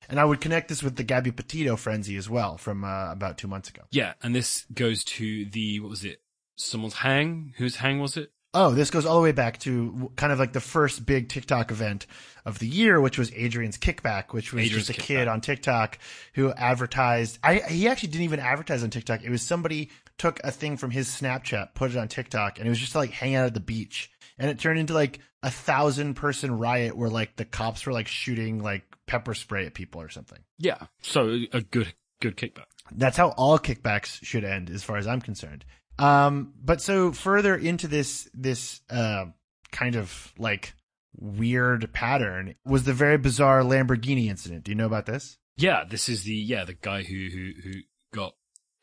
And 0.10 0.19
I 0.19 0.25
would 0.25 0.41
connect 0.41 0.67
this 0.67 0.84
with 0.84 0.97
the 0.97 1.03
Gabby 1.03 1.31
Petito 1.31 1.75
frenzy 1.75 2.15
as 2.17 2.29
well 2.29 2.58
from 2.58 2.84
uh, 2.84 3.12
about 3.12 3.38
two 3.38 3.47
months 3.47 3.69
ago. 3.69 3.84
Yeah, 3.91 4.13
and 4.21 4.36
this 4.36 4.65
goes 4.73 5.03
to 5.05 5.45
the 5.45 5.79
what 5.79 5.89
was 5.89 6.05
it? 6.05 6.21
Someone's 6.55 6.95
hang. 6.95 7.53
Whose 7.58 7.77
hang 7.77 7.99
was 7.99 8.15
it? 8.15 8.31
Oh, 8.56 8.72
this 8.72 8.89
goes 8.89 9.06
all 9.06 9.18
the 9.18 9.22
way 9.22 9.34
back 9.34 9.60
to 9.60 10.12
kind 10.15 10.32
of 10.32 10.39
like 10.39 10.54
the 10.54 10.62
first 10.62 11.06
big 11.06 11.28
TikTok 11.30 11.72
event 11.72 12.08
of 12.46 12.58
the 12.60 12.68
year, 12.68 13.02
which 13.02 13.18
was 13.18 13.32
Adrian's 13.34 13.78
Kickback, 13.78 14.32
which 14.34 14.54
was 14.54 14.63
Adrian's 14.65 14.88
just 14.88 14.98
a 14.98 15.02
Kickback. 15.02 15.06
kid 15.06 15.28
on 15.28 15.41
TikTok 15.41 16.00
who 16.36 16.52
advertised. 16.54 17.38
I 17.44 17.56
he 17.56 17.88
actually 17.88 18.10
didn't 18.10 18.24
even 18.24 18.39
advertise 18.39 18.84
on 18.84 18.89
TikTok. 18.89 19.24
It 19.24 19.30
was 19.30 19.41
somebody 19.41 19.89
took 20.18 20.39
a 20.44 20.52
thing 20.52 20.78
from 20.78 20.91
his 20.91 21.10
Snapchat, 21.10 21.76
put 21.76 21.91
it 21.91 21.98
on 21.98 22.08
TikTok, 22.08 22.58
and 22.58 22.65
it 22.65 22.70
was 22.70 22.80
just 22.80 22.96
like 22.96 23.12
hang 23.12 23.36
out 23.36 23.46
at 23.46 23.54
the 23.54 23.60
beach, 23.60 24.10
and 24.39 24.50
it 24.50 24.58
turned 24.58 24.80
into 24.80 24.94
like 24.94 25.20
a 25.44 25.52
thousand 25.52 26.13
person 26.13 26.58
riot 26.58 26.96
where 26.96 27.10
like 27.10 27.36
the 27.36 27.46
cops 27.46 27.86
were 27.86 27.91
like 27.94 28.08
shooting 28.08 28.63
like 28.63 28.84
pepper 29.06 29.34
spray 29.34 29.65
at 29.65 29.74
people 29.74 30.02
or 30.02 30.10
something. 30.10 30.39
Yeah. 30.58 30.78
So 31.02 31.39
a 31.52 31.62
good 31.62 31.94
good 32.22 32.38
kickback. 32.38 32.65
That's 32.91 33.18
how 33.18 33.30
all 33.30 33.60
kickbacks 33.60 34.24
should 34.24 34.44
end, 34.44 34.70
as 34.70 34.84
far 34.84 34.98
as 34.98 35.08
I'm 35.08 35.20
concerned. 35.22 35.65
Um, 35.97 36.53
but 36.62 36.81
so 36.81 37.12
further 37.12 37.55
into 37.55 37.88
this 37.88 38.29
this 38.34 38.81
uh, 38.89 39.25
kind 39.71 39.95
of 39.95 40.34
like 40.38 40.73
weird 41.17 41.91
pattern 41.93 42.55
was 42.65 42.84
the 42.84 42.93
very 42.93 43.17
bizarre 43.17 43.62
Lamborghini 43.62 44.27
incident. 44.27 44.63
Do 44.63 44.71
you 44.71 44.75
know 44.75 44.86
about 44.86 45.05
this? 45.05 45.38
Yeah, 45.58 45.84
this 45.89 46.10
is 46.10 46.23
the 46.23 46.34
yeah 46.34 46.65
the 46.65 46.73
guy 46.73 47.03
who 47.03 47.29
who 47.31 47.51
who 47.63 47.71
got. 48.13 48.34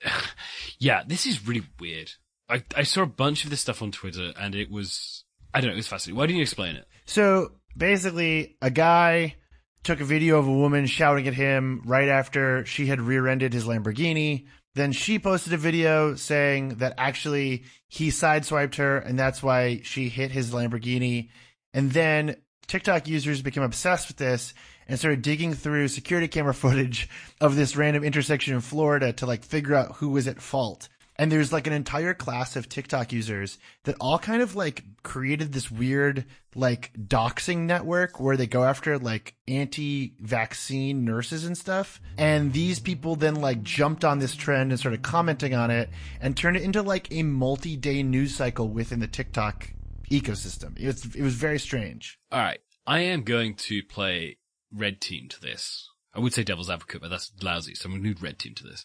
yeah, 0.78 1.02
this 1.06 1.26
is 1.26 1.46
really 1.46 1.66
weird. 1.78 2.10
I 2.48 2.64
I 2.76 2.82
saw 2.84 3.02
a 3.02 3.06
bunch 3.06 3.44
of 3.44 3.50
this 3.50 3.60
stuff 3.60 3.82
on 3.82 3.92
Twitter 3.92 4.32
and 4.38 4.54
it 4.54 4.70
was 4.70 5.24
I 5.52 5.60
don't 5.60 5.68
know 5.68 5.74
it 5.74 5.76
was 5.76 5.88
fascinating. 5.88 6.18
Why 6.18 6.26
didn't 6.26 6.38
you 6.38 6.42
explain 6.42 6.76
it? 6.76 6.86
So 7.04 7.52
basically, 7.76 8.56
a 8.62 8.70
guy 8.70 9.36
took 9.82 10.00
a 10.00 10.04
video 10.04 10.38
of 10.38 10.46
a 10.46 10.52
woman 10.52 10.86
shouting 10.86 11.26
at 11.26 11.34
him 11.34 11.82
right 11.84 12.08
after 12.08 12.64
she 12.64 12.86
had 12.86 13.00
rear-ended 13.00 13.52
his 13.52 13.64
Lamborghini. 13.64 14.46
Then 14.74 14.92
she 14.92 15.18
posted 15.18 15.52
a 15.52 15.58
video 15.58 16.14
saying 16.14 16.76
that 16.76 16.94
actually 16.96 17.64
he 17.88 18.08
sideswiped 18.08 18.76
her 18.76 18.98
and 18.98 19.18
that's 19.18 19.42
why 19.42 19.80
she 19.84 20.08
hit 20.08 20.30
his 20.30 20.52
Lamborghini. 20.52 21.28
And 21.74 21.92
then 21.92 22.36
TikTok 22.66 23.06
users 23.06 23.42
became 23.42 23.62
obsessed 23.62 24.08
with 24.08 24.16
this 24.16 24.54
and 24.88 24.98
started 24.98 25.22
digging 25.22 25.52
through 25.54 25.88
security 25.88 26.28
camera 26.28 26.54
footage 26.54 27.08
of 27.40 27.54
this 27.54 27.76
random 27.76 28.02
intersection 28.02 28.54
in 28.54 28.60
Florida 28.60 29.12
to 29.14 29.26
like 29.26 29.44
figure 29.44 29.74
out 29.74 29.96
who 29.96 30.08
was 30.08 30.26
at 30.26 30.40
fault. 30.40 30.88
And 31.16 31.30
there's 31.30 31.52
like 31.52 31.66
an 31.66 31.72
entire 31.72 32.14
class 32.14 32.56
of 32.56 32.68
TikTok 32.68 33.12
users 33.12 33.58
that 33.84 33.96
all 34.00 34.18
kind 34.18 34.40
of 34.40 34.56
like 34.56 34.84
created 35.02 35.52
this 35.52 35.70
weird 35.70 36.24
like 36.54 36.90
doxing 36.94 37.58
network 37.58 38.18
where 38.18 38.36
they 38.36 38.46
go 38.46 38.64
after 38.64 38.98
like 38.98 39.34
anti-vaccine 39.46 41.04
nurses 41.04 41.44
and 41.44 41.56
stuff. 41.56 42.00
And 42.16 42.52
these 42.52 42.78
people 42.78 43.16
then 43.16 43.34
like 43.34 43.62
jumped 43.62 44.04
on 44.04 44.18
this 44.20 44.34
trend 44.34 44.72
and 44.72 44.80
started 44.80 45.02
commenting 45.02 45.54
on 45.54 45.70
it 45.70 45.90
and 46.20 46.36
turned 46.36 46.56
it 46.56 46.62
into 46.62 46.82
like 46.82 47.08
a 47.10 47.22
multi-day 47.22 48.02
news 48.02 48.34
cycle 48.34 48.68
within 48.68 49.00
the 49.00 49.06
TikTok 49.06 49.68
ecosystem. 50.10 50.78
It 50.78 50.86
was, 50.86 51.14
it 51.14 51.22
was 51.22 51.34
very 51.34 51.58
strange. 51.58 52.18
All 52.30 52.40
right, 52.40 52.60
I 52.86 53.00
am 53.00 53.22
going 53.22 53.54
to 53.56 53.82
play 53.82 54.38
red 54.72 55.00
team 55.00 55.28
to 55.28 55.40
this. 55.40 55.88
I 56.14 56.20
would 56.20 56.34
say 56.34 56.42
devil's 56.42 56.68
advocate, 56.70 57.00
but 57.00 57.08
that's 57.10 57.32
lousy, 57.42 57.74
so 57.74 57.86
I'm 57.86 57.92
going 57.92 58.02
to 58.02 58.14
do 58.14 58.22
red 58.22 58.38
team 58.38 58.54
to 58.56 58.64
this. 58.64 58.84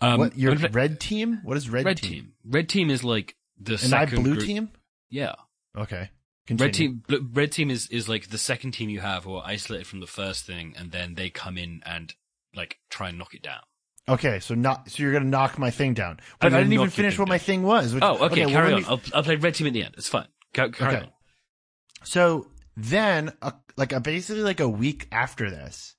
Um, 0.00 0.18
what 0.18 0.38
your 0.38 0.56
play- 0.56 0.70
red 0.70 0.98
team? 1.00 1.40
What 1.44 1.56
is 1.58 1.68
red, 1.68 1.84
red 1.84 1.98
team? 1.98 2.10
team? 2.10 2.32
Red 2.46 2.68
team 2.68 2.88
is 2.90 3.04
like 3.04 3.36
the 3.60 3.74
And 3.74 3.94
I 3.94 4.04
second 4.06 4.22
blue 4.22 4.34
group- 4.36 4.46
team? 4.46 4.70
Yeah, 5.10 5.34
Okay. 5.76 6.10
Continue. 6.46 6.66
red 6.66 6.74
team. 6.74 7.30
Red 7.32 7.52
team 7.52 7.70
is 7.70 7.86
is 7.88 8.08
like 8.08 8.28
the 8.28 8.36
second 8.38 8.72
team 8.72 8.88
you 8.90 9.00
have 9.00 9.24
who 9.24 9.34
are 9.36 9.42
isolated 9.46 9.86
from 9.86 10.00
the 10.00 10.06
first 10.06 10.44
thing, 10.46 10.74
and 10.76 10.90
then 10.92 11.14
they 11.14 11.30
come 11.30 11.56
in 11.56 11.80
and 11.86 12.14
like 12.54 12.78
try 12.90 13.08
and 13.08 13.18
knock 13.18 13.34
it 13.34 13.42
down. 13.42 13.60
Okay, 14.08 14.40
so 14.40 14.54
not 14.54 14.90
so 14.90 15.02
you're 15.02 15.12
gonna 15.12 15.24
knock 15.24 15.58
my 15.58 15.70
thing 15.70 15.94
down, 15.94 16.20
but 16.40 16.52
I 16.52 16.58
didn't 16.58 16.74
even 16.74 16.90
finish 16.90 17.18
what 17.18 17.28
my 17.28 17.38
thing 17.38 17.62
was. 17.62 17.94
which- 17.94 18.02
Oh, 18.02 18.26
okay, 18.26 18.44
well, 18.44 18.50
carry 18.54 18.72
on. 18.74 18.80
me- 18.82 18.86
I'll, 18.86 19.00
I'll 19.14 19.22
play 19.22 19.36
red 19.36 19.54
team 19.54 19.66
at 19.66 19.72
the 19.72 19.82
end. 19.84 19.94
It's 19.96 20.08
fine. 20.08 20.28
Go, 20.52 20.68
carry 20.70 20.96
Okay. 20.96 21.04
on. 21.06 21.12
So 22.02 22.50
then, 22.76 23.32
uh, 23.40 23.52
like 23.76 23.92
a, 23.92 24.00
basically 24.00 24.42
like 24.42 24.60
a 24.60 24.68
week 24.68 25.08
after 25.12 25.48
this, 25.50 25.94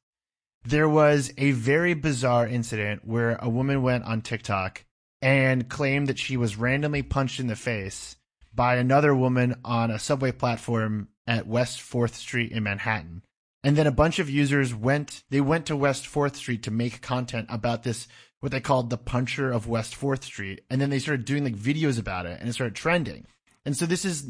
there 0.65 0.89
was 0.89 1.31
a 1.37 1.51
very 1.51 1.93
bizarre 1.93 2.47
incident 2.47 3.05
where 3.05 3.37
a 3.41 3.49
woman 3.49 3.81
went 3.81 4.03
on 4.05 4.21
TikTok 4.21 4.83
and 5.21 5.69
claimed 5.69 6.07
that 6.07 6.19
she 6.19 6.37
was 6.37 6.57
randomly 6.57 7.03
punched 7.03 7.39
in 7.39 7.47
the 7.47 7.55
face 7.55 8.15
by 8.53 8.75
another 8.75 9.13
woman 9.13 9.55
on 9.63 9.91
a 9.91 9.99
subway 9.99 10.31
platform 10.31 11.09
at 11.27 11.47
West 11.47 11.79
4th 11.79 12.13
Street 12.13 12.51
in 12.51 12.63
Manhattan. 12.63 13.23
And 13.63 13.75
then 13.75 13.87
a 13.87 13.91
bunch 13.91 14.19
of 14.19 14.29
users 14.29 14.73
went, 14.73 15.23
they 15.29 15.41
went 15.41 15.65
to 15.67 15.75
West 15.75 16.05
4th 16.05 16.35
Street 16.35 16.63
to 16.63 16.71
make 16.71 17.01
content 17.01 17.47
about 17.49 17.83
this, 17.83 18.07
what 18.39 18.51
they 18.51 18.59
called 18.59 18.89
the 18.89 18.97
puncher 18.97 19.51
of 19.51 19.67
West 19.67 19.99
4th 19.99 20.23
Street. 20.23 20.61
And 20.69 20.79
then 20.79 20.89
they 20.89 20.99
started 20.99 21.25
doing 21.25 21.43
like 21.43 21.55
videos 21.55 21.99
about 21.99 22.25
it 22.25 22.39
and 22.39 22.47
it 22.47 22.53
started 22.53 22.75
trending. 22.75 23.25
And 23.65 23.75
so 23.75 23.85
this 23.85 24.05
is 24.05 24.29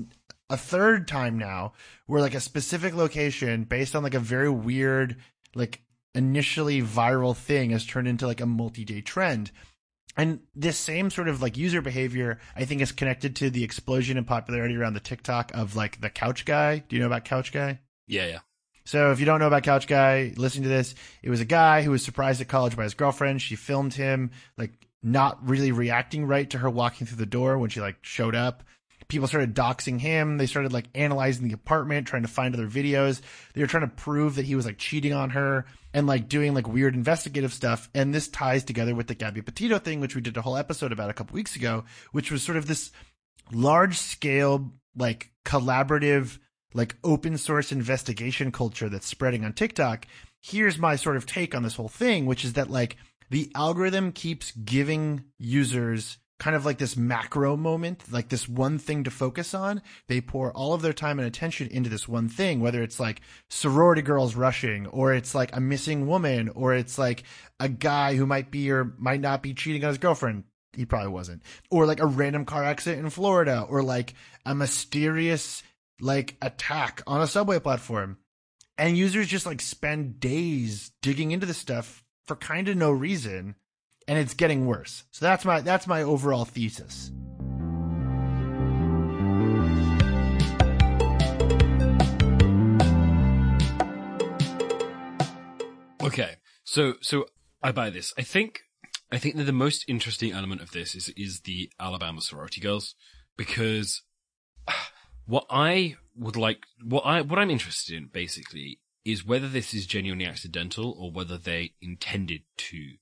a 0.50 0.58
third 0.58 1.08
time 1.08 1.38
now 1.38 1.74
where 2.08 2.21
like 2.21 2.36
a 2.36 2.39
specific 2.39 2.93
location 2.93 3.63
based 3.63 3.95
on 3.95 4.04
like 4.04 4.13
a 4.13 4.19
very 4.19 4.50
weird, 4.50 5.17
like 5.54 5.82
initially 6.15 6.82
viral 6.82 7.36
thing 7.36 7.71
has 7.71 7.86
turned 7.86 8.08
into 8.08 8.28
like 8.28 8.41
a 8.41 8.45
multi-day 8.45 9.01
trend. 9.01 9.51
And 10.17 10.39
this 10.56 10.78
same 10.78 11.10
sort 11.10 11.28
of 11.28 11.41
like 11.41 11.58
user 11.58 11.82
behavior, 11.82 12.39
I 12.56 12.65
think, 12.65 12.82
is 12.82 12.93
connected 12.93 13.36
to 13.38 13.49
the 13.49 13.63
explosion 13.63 14.17
in 14.17 14.23
popularity 14.23 14.75
around 14.75 14.93
the 14.93 15.01
TikTok 15.01 15.54
of 15.54 15.75
like 15.75 15.99
the 15.99 16.10
couch 16.10 16.45
guy. 16.45 16.80
Do 16.80 16.95
you 16.95 17.01
know 17.01 17.08
about 17.08 17.25
couch 17.25 17.51
guy? 17.51 17.80
Yeah, 18.08 18.28
yeah. 18.28 18.39
So 18.86 19.12
if 19.12 19.19
you 19.19 19.25
don't 19.25 19.39
know 19.39 19.47
about 19.47 19.63
Couch 19.63 19.88
Guy, 19.88 20.32
listen 20.38 20.62
to 20.62 20.69
this. 20.69 20.93
It 21.23 21.32
was 21.32 21.41
a 21.41 21.45
guy 21.45 21.82
who 21.82 21.89
was 21.89 22.06
surprised 22.06 22.39
at 22.39 22.47
college 22.47 22.78
by 22.78 22.84
his 22.84 22.93
girlfriend. 22.93 23.41
She 23.41 23.56
filmed 23.56 23.95
him 23.95 24.30
like 24.58 24.73
not 25.01 25.47
really 25.47 25.71
reacting 25.71 26.25
right 26.25 26.47
to 26.51 26.60
her 26.60 26.69
walking 26.69 27.08
through 27.08 27.17
the 27.17 27.25
door 27.25 27.58
when 27.58 27.71
she 27.71 27.82
like 27.82 27.97
showed 28.04 28.36
up. 28.36 28.63
People 29.08 29.28
started 29.28 29.56
doxing 29.56 29.99
him. 29.99 30.38
They 30.38 30.45
started 30.45 30.71
like 30.71 30.86
analyzing 30.93 31.47
the 31.47 31.54
apartment, 31.54 32.08
trying 32.08 32.21
to 32.21 32.28
find 32.28 32.54
other 32.54 32.67
videos. 32.67 33.21
They 33.54 33.62
were 33.62 33.67
trying 33.67 33.89
to 33.89 33.95
prove 33.95 34.36
that 34.36 34.45
he 34.45 34.56
was 34.56 34.65
like 34.65 34.78
cheating 34.78 35.13
on 35.13 35.32
her 35.32 35.65
and 35.96 36.08
like 36.08 36.28
doing 36.28 36.54
like 36.54 36.68
weird 36.68 36.94
investigative 36.94 37.54
stuff. 37.54 37.90
And 37.96 38.14
this 38.14 38.28
ties 38.28 38.66
together 38.66 38.94
with 38.94 39.08
the 39.08 39.16
Gabby 39.16 39.42
Petito 39.42 39.80
thing, 39.80 40.02
which 40.02 40.14
we 40.14 40.20
did 40.20 40.36
a 40.36 40.42
whole 40.42 40.58
episode 40.58 40.92
about 40.92 41.10
a 41.10 41.14
couple 41.14 41.36
weeks 41.36 41.56
ago, 41.56 41.86
which 42.12 42.32
was 42.32 42.44
sort 42.44 42.58
of 42.58 42.68
this 42.68 42.92
large 43.54 43.98
scale, 43.98 44.74
like 44.98 45.32
collaborative, 45.46 46.38
like 46.74 46.98
open 47.06 47.38
source 47.38 47.72
investigation 47.72 48.52
culture 48.52 48.90
that's 48.90 49.08
spreading 49.08 49.46
on 49.46 49.54
TikTok. 49.54 50.06
Here's 50.42 50.78
my 50.78 50.98
sort 50.98 51.16
of 51.16 51.26
take 51.26 51.56
on 51.56 51.64
this 51.64 51.76
whole 51.76 51.88
thing, 51.88 52.26
which 52.26 52.44
is 52.44 52.54
that 52.54 52.70
like 52.70 52.98
the 53.30 53.50
algorithm 53.56 54.12
keeps 54.12 54.52
giving 54.52 55.24
users 55.40 56.18
kind 56.39 56.56
of 56.56 56.65
like 56.65 56.78
this 56.78 56.98
macro 56.98 57.56
moment, 57.56 58.12
like 58.12 58.30
this 58.30 58.48
one 58.48 58.78
thing 58.78 59.04
to 59.06 59.12
focus 59.12 59.54
on. 59.54 59.82
They 60.08 60.21
pour 60.21 60.52
all 60.52 60.74
of 60.74 60.82
their 60.82 60.93
time 60.93 61.19
and 61.19 61.28
attention 61.28 61.67
into 61.67 61.89
this 61.89 62.08
one 62.08 62.28
thing, 62.28 62.60
whether 62.60 62.84
it's 62.84 63.00
like 63.00 63.21
sorority 63.50 64.02
girls 64.02 64.36
rushing, 64.36 64.88
or 64.88 65.13
it's 65.13 65.34
like 65.34 65.56
a 65.56 65.62
missing 65.62 66.08
woman, 66.08 66.50
or 66.50 66.74
it's 66.74 66.98
like 66.98 67.24
a 67.60 67.69
guy 67.69 68.15
who 68.15 68.26
might 68.26 68.52
be 68.52 68.69
or 68.71 68.93
might 68.98 69.21
not 69.21 69.41
be 69.41 69.54
cheating 69.54 69.84
on 69.84 69.89
his 69.89 69.98
girlfriend. 69.98 70.43
He 70.74 70.86
probably 70.86 71.12
wasn't. 71.12 71.41
Or 71.71 71.86
like 71.86 72.02
a 72.02 72.06
random 72.06 72.43
car 72.43 72.63
accident 72.63 73.04
in 73.04 73.10
Florida, 73.10 73.65
or 73.69 73.82
like 73.82 74.13
a 74.45 74.54
mysterious 74.54 75.63
like 76.02 76.36
attack 76.41 77.02
on 77.08 77.21
a 77.21 77.28
subway 77.28 77.60
platform. 77.60 78.17
And 78.78 78.98
users 78.98 79.28
just 79.28 79.45
like 79.45 79.62
spend 79.62 80.19
days 80.19 80.91
digging 81.02 81.32
into 81.32 81.45
this 81.45 81.58
stuff 81.58 82.04
for 82.26 82.36
kind 82.36 82.67
of 82.67 82.76
no 82.76 82.91
reason 82.91 83.56
and 84.08 84.18
it's 84.20 84.34
getting 84.34 84.65
worse. 84.65 85.04
So 85.12 85.26
that's 85.26 85.46
my 85.46 85.62
that's 85.62 85.88
my 85.88 86.04
overall 86.04 86.46
thesis. 86.46 87.12
Okay, 96.04 96.36
so 96.63 96.94
so 97.02 97.26
I 97.63 97.72
buy 97.72 97.89
this. 97.89 98.13
I 98.18 98.22
think 98.22 98.62
I 99.12 99.18
think 99.18 99.38
that 99.38 99.46
the 99.46 99.52
most 99.52 99.86
interesting 99.88 100.32
element 100.32 100.62
of 100.62 100.72
this 100.72 100.94
is 100.96 101.10
is 101.18 101.41
the 101.41 101.72
Alabama 101.80 102.22
sorority 102.22 102.62
girls 102.62 102.96
because 103.38 104.04
what 105.26 105.46
I 105.50 105.96
would 106.15 106.36
like, 106.36 106.60
what 106.84 107.02
I 107.02 107.22
what 107.22 107.39
I'm 107.39 107.50
interested 107.50 107.96
in 107.96 108.08
basically 108.08 108.80
is 109.04 109.26
whether 109.26 109.48
this 109.48 109.74
is 109.74 109.86
genuinely 109.86 110.26
accidental 110.26 110.96
or 111.00 111.12
whether 111.12 111.38
they 111.38 111.74
intended 111.82 112.41
to 112.58 112.94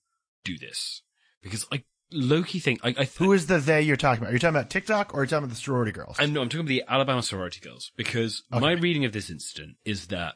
do 0.44 0.58
this. 0.58 1.02
Because 1.42 1.66
I 1.72 1.84
low-key 2.12 2.60
think 2.60 2.80
I, 2.84 2.90
I 2.90 2.94
th- 2.94 3.16
Who 3.18 3.34
is 3.34 3.48
the 3.48 3.58
they 3.58 3.82
you're 3.82 3.98
talking 3.98 4.22
about? 4.22 4.32
Are 4.32 4.34
you 4.34 4.40
talking 4.40 4.56
about 4.56 4.70
TikTok 4.70 5.14
or 5.14 5.20
are 5.20 5.24
you 5.24 5.30
talking 5.30 5.46
about 5.46 5.54
the 5.54 5.62
sorority 5.62 5.92
girls? 5.92 6.16
I'm, 6.20 6.34
no, 6.34 6.42
I'm 6.42 6.50
talking 6.50 6.62
about 6.62 6.70
the 6.70 6.84
Alabama 6.88 7.22
sorority 7.22 7.60
girls 7.60 7.92
because 7.96 8.44
my 8.50 8.72
reading 8.72 9.06
of 9.06 9.14
this 9.14 9.30
incident 9.30 9.78
is 9.84 10.08
that, 10.08 10.36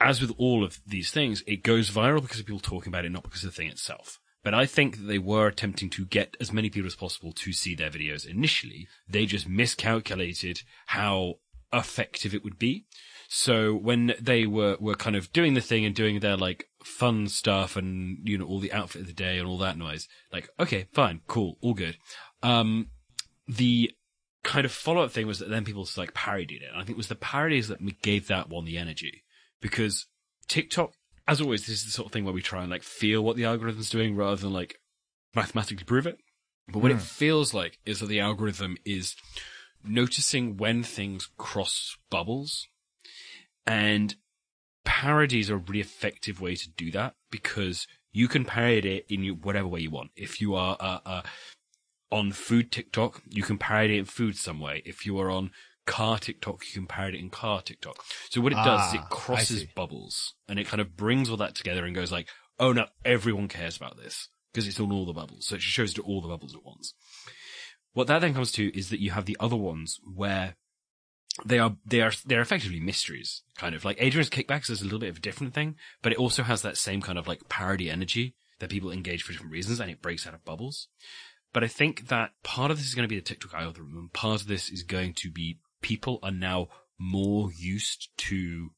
as 0.00 0.20
with 0.20 0.32
all 0.38 0.64
of 0.64 0.80
these 0.86 1.10
things, 1.10 1.42
it 1.46 1.62
goes 1.62 1.90
viral 1.90 2.22
because 2.22 2.40
of 2.40 2.46
people 2.46 2.60
talking 2.60 2.90
about 2.90 3.04
it, 3.04 3.10
not 3.10 3.22
because 3.22 3.44
of 3.44 3.50
the 3.50 3.56
thing 3.56 3.68
itself. 3.68 4.18
But 4.44 4.54
I 4.54 4.66
think 4.66 4.96
that 4.96 5.02
they 5.02 5.18
were 5.18 5.48
attempting 5.48 5.90
to 5.90 6.04
get 6.04 6.36
as 6.40 6.52
many 6.52 6.70
people 6.70 6.86
as 6.86 6.94
possible 6.94 7.32
to 7.32 7.52
see 7.52 7.74
their 7.74 7.90
videos 7.90 8.26
initially. 8.26 8.86
They 9.08 9.26
just 9.26 9.48
miscalculated 9.48 10.62
how 10.86 11.34
effective 11.72 12.34
it 12.34 12.44
would 12.44 12.58
be. 12.58 12.86
So 13.30 13.74
when 13.74 14.14
they 14.18 14.46
were, 14.46 14.78
were 14.80 14.94
kind 14.94 15.14
of 15.14 15.30
doing 15.34 15.52
the 15.52 15.60
thing 15.60 15.84
and 15.84 15.94
doing 15.94 16.20
their 16.20 16.36
like 16.38 16.66
fun 16.82 17.28
stuff 17.28 17.76
and, 17.76 18.26
you 18.26 18.38
know, 18.38 18.46
all 18.46 18.58
the 18.58 18.72
outfit 18.72 19.02
of 19.02 19.06
the 19.06 19.12
day 19.12 19.38
and 19.38 19.46
all 19.46 19.58
that 19.58 19.76
noise, 19.76 20.08
like, 20.32 20.48
okay, 20.58 20.86
fine, 20.94 21.20
cool, 21.26 21.58
all 21.60 21.74
good. 21.74 21.98
Um, 22.42 22.88
the 23.46 23.90
kind 24.44 24.64
of 24.64 24.72
follow 24.72 25.02
up 25.02 25.12
thing 25.12 25.26
was 25.26 25.40
that 25.40 25.50
then 25.50 25.66
people 25.66 25.86
like 25.98 26.14
parodied 26.14 26.62
it. 26.62 26.70
And 26.72 26.76
I 26.80 26.84
think 26.84 26.92
it 26.92 26.96
was 26.96 27.08
the 27.08 27.16
parodies 27.16 27.68
that 27.68 28.00
gave 28.00 28.28
that 28.28 28.48
one 28.48 28.64
the 28.64 28.78
energy 28.78 29.24
because 29.60 30.06
TikTok, 30.48 30.92
as 31.26 31.42
always, 31.42 31.66
this 31.66 31.80
is 31.80 31.84
the 31.84 31.90
sort 31.90 32.06
of 32.06 32.12
thing 32.12 32.24
where 32.24 32.32
we 32.32 32.40
try 32.40 32.62
and 32.62 32.70
like 32.70 32.82
feel 32.82 33.22
what 33.22 33.36
the 33.36 33.44
algorithm's 33.44 33.90
doing 33.90 34.16
rather 34.16 34.36
than 34.36 34.54
like 34.54 34.76
mathematically 35.34 35.84
prove 35.84 36.06
it. 36.06 36.16
But 36.66 36.82
what 36.82 36.92
it 36.92 37.00
feels 37.00 37.52
like 37.52 37.78
is 37.84 38.00
that 38.00 38.06
the 38.06 38.20
algorithm 38.20 38.78
is 38.86 39.16
noticing 39.84 40.56
when 40.56 40.82
things 40.82 41.28
cross 41.36 41.96
bubbles 42.10 42.68
and 43.68 44.14
parodies 44.84 45.50
are 45.50 45.56
a 45.56 45.58
really 45.58 45.80
effective 45.80 46.40
way 46.40 46.54
to 46.56 46.70
do 46.70 46.90
that 46.92 47.14
because 47.30 47.86
you 48.12 48.26
can 48.26 48.44
parody 48.44 48.98
it 48.98 49.06
in 49.08 49.24
whatever 49.42 49.68
way 49.68 49.80
you 49.80 49.90
want. 49.90 50.10
If 50.16 50.40
you 50.40 50.54
are 50.54 50.76
uh, 50.80 51.00
uh, 51.04 51.22
on 52.10 52.32
food 52.32 52.72
TikTok, 52.72 53.22
you 53.28 53.42
can 53.42 53.58
parody 53.58 53.96
it 53.96 54.00
in 54.00 54.04
food 54.06 54.36
some 54.36 54.60
way. 54.60 54.82
If 54.86 55.04
you 55.04 55.18
are 55.20 55.30
on 55.30 55.50
car 55.86 56.18
TikTok, 56.18 56.66
you 56.66 56.72
can 56.72 56.86
parody 56.86 57.18
it 57.18 57.20
in 57.20 57.30
car 57.30 57.60
TikTok. 57.60 58.02
So 58.30 58.40
what 58.40 58.52
it 58.52 58.56
does 58.56 58.88
is 58.88 59.00
Ah, 59.00 59.04
it 59.04 59.10
crosses 59.10 59.64
bubbles 59.76 60.34
and 60.48 60.58
it 60.58 60.66
kind 60.66 60.80
of 60.80 60.96
brings 60.96 61.30
all 61.30 61.36
that 61.36 61.54
together 61.54 61.84
and 61.84 61.94
goes 61.94 62.10
like, 62.10 62.28
oh 62.58 62.72
no, 62.72 62.86
everyone 63.04 63.48
cares 63.48 63.76
about 63.76 63.96
this 63.96 64.28
because 64.52 64.66
it's 64.66 64.80
on 64.80 64.90
all 64.90 65.06
the 65.06 65.12
bubbles. 65.12 65.46
So 65.46 65.56
it 65.56 65.62
shows 65.62 65.92
to 65.94 66.02
all 66.02 66.22
the 66.22 66.28
bubbles 66.28 66.54
at 66.54 66.64
once. 66.64 66.94
What 67.92 68.06
that 68.06 68.20
then 68.20 68.34
comes 68.34 68.52
to 68.52 68.76
is 68.76 68.90
that 68.90 69.00
you 69.00 69.10
have 69.10 69.26
the 69.26 69.36
other 69.40 69.56
ones 69.56 69.98
where 70.04 70.56
they 71.44 71.58
are 71.58 71.76
they 71.84 72.00
are 72.00 72.12
they're 72.26 72.40
effectively 72.40 72.80
mysteries, 72.80 73.42
kind 73.56 73.74
of 73.74 73.84
like 73.84 73.96
Adrian's 74.00 74.30
kickbacks 74.30 74.70
is 74.70 74.80
a 74.80 74.84
little 74.84 74.98
bit 74.98 75.10
of 75.10 75.18
a 75.18 75.20
different 75.20 75.54
thing, 75.54 75.76
but 76.02 76.12
it 76.12 76.18
also 76.18 76.42
has 76.42 76.62
that 76.62 76.76
same 76.76 77.00
kind 77.00 77.18
of 77.18 77.26
like 77.26 77.48
parody 77.48 77.90
energy 77.90 78.34
that 78.58 78.70
people 78.70 78.90
engage 78.90 79.22
for 79.22 79.32
different 79.32 79.52
reasons, 79.52 79.80
and 79.80 79.90
it 79.90 80.02
breaks 80.02 80.26
out 80.26 80.34
of 80.34 80.44
bubbles. 80.44 80.88
But 81.52 81.64
I 81.64 81.68
think 81.68 82.08
that 82.08 82.32
part 82.42 82.70
of 82.70 82.76
this 82.76 82.86
is 82.86 82.94
going 82.94 83.04
to 83.04 83.12
be 83.12 83.16
the 83.16 83.22
TikTok 83.22 83.54
algorithm, 83.54 83.96
and 83.96 84.12
part 84.12 84.40
of 84.40 84.48
this 84.48 84.70
is 84.70 84.82
going 84.82 85.14
to 85.18 85.30
be 85.30 85.58
people 85.80 86.18
are 86.22 86.30
now 86.30 86.68
more 86.98 87.50
used 87.56 88.08
to 88.16 88.70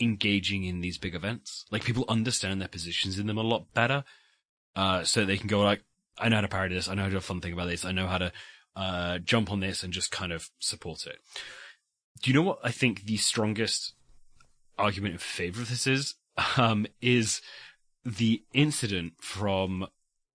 engaging 0.00 0.64
in 0.64 0.80
these 0.80 0.98
big 0.98 1.14
events. 1.14 1.64
Like 1.70 1.84
people 1.84 2.04
understand 2.08 2.60
their 2.60 2.68
positions 2.68 3.18
in 3.18 3.26
them 3.26 3.38
a 3.38 3.42
lot 3.42 3.72
better, 3.74 4.04
uh, 4.74 5.04
so 5.04 5.24
they 5.24 5.38
can 5.38 5.48
go 5.48 5.62
like, 5.62 5.82
I 6.18 6.28
know 6.28 6.36
how 6.36 6.42
to 6.42 6.48
parody 6.48 6.74
this, 6.74 6.88
I 6.88 6.94
know 6.94 7.02
how 7.02 7.08
to 7.08 7.12
do 7.12 7.18
a 7.18 7.22
fun 7.22 7.40
thing 7.40 7.52
about 7.52 7.68
this, 7.68 7.84
I 7.84 7.92
know 7.92 8.06
how 8.06 8.18
to 8.18 8.32
uh, 8.76 9.18
jump 9.18 9.50
on 9.50 9.60
this 9.60 9.82
and 9.82 9.92
just 9.92 10.10
kind 10.12 10.32
of 10.32 10.50
support 10.60 11.06
it. 11.06 11.18
Do 12.22 12.30
you 12.30 12.34
know 12.34 12.42
what 12.42 12.58
I 12.62 12.70
think 12.70 13.04
the 13.04 13.16
strongest 13.16 13.94
argument 14.78 15.14
in 15.14 15.18
favor 15.18 15.62
of 15.62 15.68
this 15.68 15.86
is? 15.86 16.14
Um, 16.58 16.86
is 17.00 17.40
the 18.04 18.42
incident 18.52 19.14
from 19.22 19.86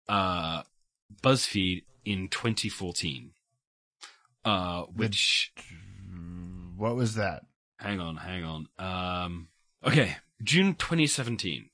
uh, 0.07 0.63
BuzzFeed 1.21 1.83
in 2.05 2.29
2014, 2.29 3.31
uh, 4.45 4.83
which 4.83 5.51
What 6.77 6.95
was 6.95 7.15
that? 7.15 7.43
hang 7.79 7.99
on, 7.99 8.15
hang 8.15 8.45
on. 8.45 8.67
Um, 8.77 9.47
okay, 9.85 10.15
June 10.41 10.73
2017. 10.75 11.69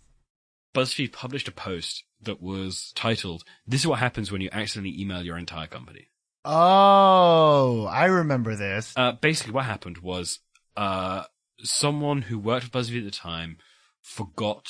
BuzzFeed 0.74 1.14
published 1.14 1.48
a 1.48 1.52
post 1.52 2.04
that 2.22 2.42
was 2.42 2.92
titled, 2.96 3.44
This 3.68 3.82
is 3.82 3.88
what 3.88 4.00
happens 4.00 4.32
when 4.32 4.42
you 4.42 4.50
accidentally 4.52 5.00
email 5.00 5.24
your 5.24 5.38
entire 5.38 5.68
company. 5.68 6.08
Oh, 6.46 7.86
I 7.92 8.06
remember 8.06 8.56
this. 8.56 8.94
Uh, 8.96 9.14
basically 9.14 9.54
what 9.54 9.66
happened 9.66 9.98
was, 9.98 10.40
uh, 10.78 11.24
someone 11.64 12.24
who 12.24 12.38
worked 12.38 12.66
for 12.66 12.72
BuzzFeed 12.72 13.00
at 13.00 13.06
the 13.06 13.12
time 13.12 13.58
forgot 14.02 14.68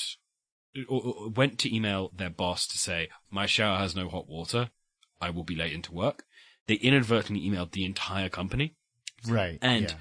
or, 0.89 1.01
or 1.01 1.29
went 1.29 1.59
to 1.59 1.75
email 1.75 2.11
their 2.15 2.29
boss 2.29 2.67
to 2.67 2.77
say, 2.77 3.09
my 3.29 3.45
shower 3.45 3.77
has 3.77 3.95
no 3.95 4.09
hot 4.09 4.27
water. 4.27 4.69
I 5.21 5.29
will 5.29 5.43
be 5.43 5.55
late 5.55 5.73
into 5.73 5.93
work. 5.93 6.23
They 6.67 6.75
inadvertently 6.75 7.47
emailed 7.47 7.71
the 7.71 7.85
entire 7.85 8.29
company. 8.29 8.75
Right. 9.27 9.57
And 9.61 9.89
yeah. 9.89 9.95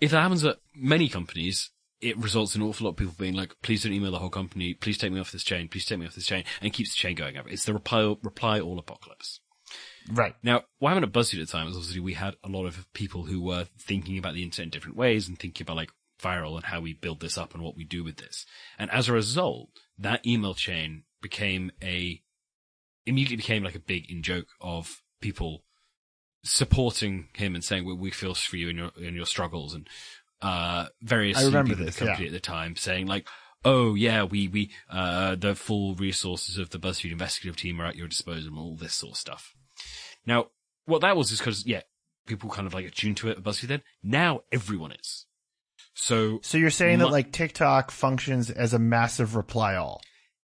if 0.00 0.10
that 0.10 0.20
happens 0.20 0.44
at 0.44 0.58
many 0.74 1.08
companies, 1.08 1.70
it 2.00 2.18
results 2.18 2.54
in 2.54 2.62
an 2.62 2.68
awful 2.68 2.84
lot 2.84 2.92
of 2.92 2.96
people 2.96 3.14
being 3.18 3.34
like, 3.34 3.54
please 3.62 3.84
don't 3.84 3.92
email 3.92 4.10
the 4.10 4.18
whole 4.18 4.30
company. 4.30 4.74
Please 4.74 4.98
take 4.98 5.12
me 5.12 5.20
off 5.20 5.32
this 5.32 5.44
chain. 5.44 5.68
Please 5.68 5.84
take 5.84 5.98
me 5.98 6.06
off 6.06 6.14
this 6.14 6.26
chain. 6.26 6.44
And 6.60 6.72
keeps 6.72 6.90
the 6.90 6.96
chain 6.96 7.14
going 7.14 7.36
up. 7.36 7.46
It's 7.48 7.64
the 7.64 7.72
reply, 7.72 8.14
reply 8.22 8.60
all 8.60 8.78
apocalypse. 8.78 9.40
Right. 10.10 10.34
Now, 10.42 10.58
why 10.78 10.90
what 10.92 10.94
happened 10.94 11.06
at 11.06 11.12
BuzzFeed 11.12 11.40
at 11.40 11.46
the 11.46 11.52
time 11.52 11.66
was 11.66 11.76
obviously 11.76 12.00
we 12.00 12.14
had 12.14 12.36
a 12.42 12.48
lot 12.48 12.66
of 12.66 12.92
people 12.92 13.24
who 13.24 13.40
were 13.40 13.66
thinking 13.78 14.18
about 14.18 14.34
the 14.34 14.42
internet 14.42 14.66
in 14.66 14.70
different 14.70 14.96
ways 14.96 15.28
and 15.28 15.38
thinking 15.38 15.64
about 15.64 15.76
like 15.76 15.90
viral 16.20 16.56
and 16.56 16.64
how 16.64 16.80
we 16.80 16.92
build 16.92 17.20
this 17.20 17.38
up 17.38 17.54
and 17.54 17.62
what 17.62 17.76
we 17.76 17.84
do 17.84 18.04
with 18.04 18.16
this. 18.16 18.46
And 18.78 18.90
as 18.90 19.08
a 19.08 19.12
result, 19.12 19.70
that 19.98 20.26
email 20.26 20.54
chain 20.54 21.04
became 21.20 21.70
a, 21.82 22.20
immediately 23.06 23.36
became 23.36 23.62
like 23.62 23.74
a 23.74 23.80
big 23.80 24.10
in 24.10 24.22
joke 24.22 24.48
of 24.60 25.02
people 25.20 25.64
supporting 26.44 27.28
him 27.34 27.54
and 27.54 27.62
saying, 27.62 27.84
well, 27.84 27.96
we 27.96 28.10
feel 28.10 28.34
for 28.34 28.56
you 28.56 28.68
in 28.68 28.76
your, 28.76 28.90
in 29.00 29.14
your 29.14 29.26
struggles 29.26 29.74
and, 29.74 29.88
uh, 30.40 30.86
various 31.00 31.38
I 31.38 31.44
remember 31.44 31.70
people 31.70 31.86
this, 31.86 31.98
in 31.98 32.04
the 32.04 32.10
company 32.10 32.28
yeah. 32.28 32.34
at 32.34 32.34
the 32.34 32.40
time 32.40 32.74
saying 32.74 33.06
like, 33.06 33.28
oh 33.64 33.94
yeah, 33.94 34.24
we, 34.24 34.48
we, 34.48 34.72
uh, 34.90 35.36
the 35.36 35.54
full 35.54 35.94
resources 35.94 36.58
of 36.58 36.70
the 36.70 36.78
BuzzFeed 36.78 37.12
investigative 37.12 37.56
team 37.56 37.80
are 37.80 37.86
at 37.86 37.94
your 37.94 38.08
disposal 38.08 38.48
and 38.48 38.58
all 38.58 38.74
this 38.74 38.94
sort 38.94 39.12
of 39.12 39.18
stuff. 39.18 39.54
Now, 40.26 40.46
what 40.86 41.00
that 41.02 41.16
was 41.16 41.30
is 41.32 41.38
because, 41.38 41.66
yeah, 41.66 41.82
people 42.26 42.50
kind 42.50 42.66
of 42.66 42.74
like 42.74 42.86
attuned 42.86 43.16
to 43.18 43.28
it 43.28 43.38
at 43.38 43.42
BuzzFeed 43.44 43.68
then. 43.68 43.82
Now 44.02 44.40
everyone 44.52 44.92
is. 44.92 45.26
So 45.94 46.40
So 46.42 46.58
you're 46.58 46.70
saying 46.70 46.98
My- 46.98 47.04
that 47.04 47.10
like 47.10 47.32
TikTok 47.32 47.90
functions 47.90 48.50
as 48.50 48.72
a 48.72 48.78
massive 48.78 49.34
reply 49.36 49.74
all. 49.76 50.02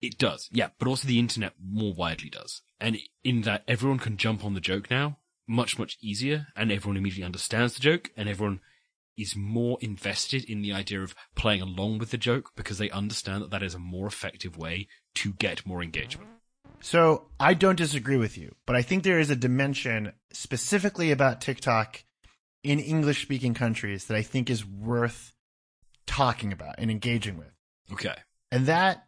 it 0.01 0.17
does, 0.17 0.47
yeah, 0.51 0.69
but 0.79 0.87
also 0.87 1.07
the 1.07 1.19
internet 1.19 1.53
more 1.63 1.93
widely 1.93 2.29
does. 2.29 2.61
And 2.79 2.97
in 3.23 3.41
that 3.41 3.63
everyone 3.67 3.97
can 3.99 4.17
jump 4.17 4.45
on 4.45 4.53
the 4.53 4.61
joke 4.61 4.89
now 4.91 5.17
much, 5.47 5.79
much 5.79 5.97
easier 6.01 6.47
and 6.55 6.71
everyone 6.71 6.97
immediately 6.97 7.23
understands 7.23 7.73
the 7.73 7.79
joke 7.79 8.11
and 8.17 8.27
everyone 8.29 8.59
is 9.17 9.35
more 9.35 9.77
invested 9.81 10.43
in 10.43 10.61
the 10.61 10.71
idea 10.73 11.01
of 11.01 11.15
playing 11.35 11.61
along 11.61 11.97
with 11.97 12.11
the 12.11 12.17
joke 12.17 12.51
because 12.55 12.77
they 12.77 12.89
understand 12.91 13.41
that 13.41 13.49
that 13.49 13.63
is 13.63 13.73
a 13.73 13.79
more 13.79 14.05
effective 14.07 14.55
way 14.57 14.87
to 15.15 15.33
get 15.33 15.65
more 15.65 15.81
engagement. 15.81 16.29
So 16.79 17.25
I 17.39 17.53
don't 17.53 17.75
disagree 17.75 18.17
with 18.17 18.37
you, 18.37 18.55
but 18.65 18.75
I 18.75 18.81
think 18.81 19.03
there 19.03 19.19
is 19.19 19.29
a 19.29 19.35
dimension 19.35 20.13
specifically 20.31 21.11
about 21.11 21.41
TikTok 21.41 22.03
in 22.63 22.79
English 22.79 23.21
speaking 23.21 23.53
countries 23.53 24.05
that 24.05 24.17
I 24.17 24.21
think 24.21 24.49
is 24.49 24.65
worth 24.65 25.33
talking 26.05 26.51
about 26.53 26.75
and 26.77 26.89
engaging 26.91 27.37
with. 27.37 27.51
Okay. 27.91 28.15
And 28.51 28.65
that 28.67 29.07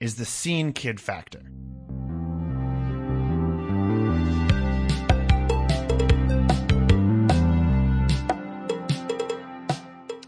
is 0.00 0.16
the 0.16 0.24
scene 0.24 0.72
kid 0.72 1.00
factor. 1.00 1.42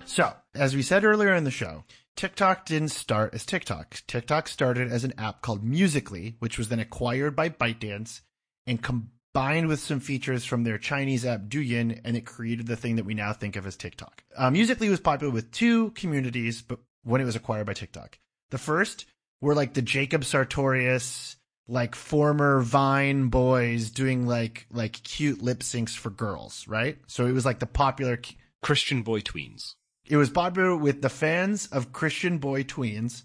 So, 0.04 0.32
as 0.54 0.74
we 0.74 0.82
said 0.82 1.04
earlier 1.04 1.34
in 1.34 1.44
the 1.44 1.50
show, 1.50 1.84
TikTok 2.18 2.66
didn't 2.66 2.88
start 2.88 3.32
as 3.32 3.46
TikTok. 3.46 4.02
TikTok 4.08 4.48
started 4.48 4.90
as 4.90 5.04
an 5.04 5.14
app 5.16 5.40
called 5.40 5.62
Musically, 5.62 6.34
which 6.40 6.58
was 6.58 6.68
then 6.68 6.80
acquired 6.80 7.36
by 7.36 7.48
ByteDance 7.48 8.22
and 8.66 8.82
combined 8.82 9.68
with 9.68 9.78
some 9.78 10.00
features 10.00 10.44
from 10.44 10.64
their 10.64 10.78
Chinese 10.78 11.24
app 11.24 11.42
Douyin, 11.42 12.00
and 12.04 12.16
it 12.16 12.26
created 12.26 12.66
the 12.66 12.74
thing 12.74 12.96
that 12.96 13.04
we 13.04 13.14
now 13.14 13.32
think 13.32 13.54
of 13.54 13.68
as 13.68 13.76
TikTok. 13.76 14.24
Uh, 14.36 14.50
Musically 14.50 14.88
was 14.88 14.98
popular 14.98 15.32
with 15.32 15.52
two 15.52 15.90
communities, 15.90 16.60
but 16.60 16.80
when 17.04 17.20
it 17.20 17.24
was 17.24 17.36
acquired 17.36 17.68
by 17.68 17.74
TikTok, 17.74 18.18
the 18.50 18.58
first 18.58 19.06
were 19.40 19.54
like 19.54 19.74
the 19.74 19.80
Jacob 19.80 20.24
Sartorius, 20.24 21.36
like 21.68 21.94
former 21.94 22.62
Vine 22.62 23.28
boys 23.28 23.90
doing 23.90 24.26
like 24.26 24.66
like 24.72 25.04
cute 25.04 25.40
lip 25.40 25.60
syncs 25.60 25.96
for 25.96 26.10
girls, 26.10 26.66
right? 26.66 26.98
So 27.06 27.26
it 27.26 27.32
was 27.32 27.44
like 27.44 27.60
the 27.60 27.66
popular 27.66 28.20
Christian 28.60 29.02
boy 29.02 29.20
tweens. 29.20 29.76
It 30.08 30.16
was 30.16 30.30
popular 30.30 30.76
with 30.76 31.02
the 31.02 31.08
fans 31.08 31.66
of 31.66 31.92
Christian 31.92 32.38
boy 32.38 32.64
tweens 32.64 33.22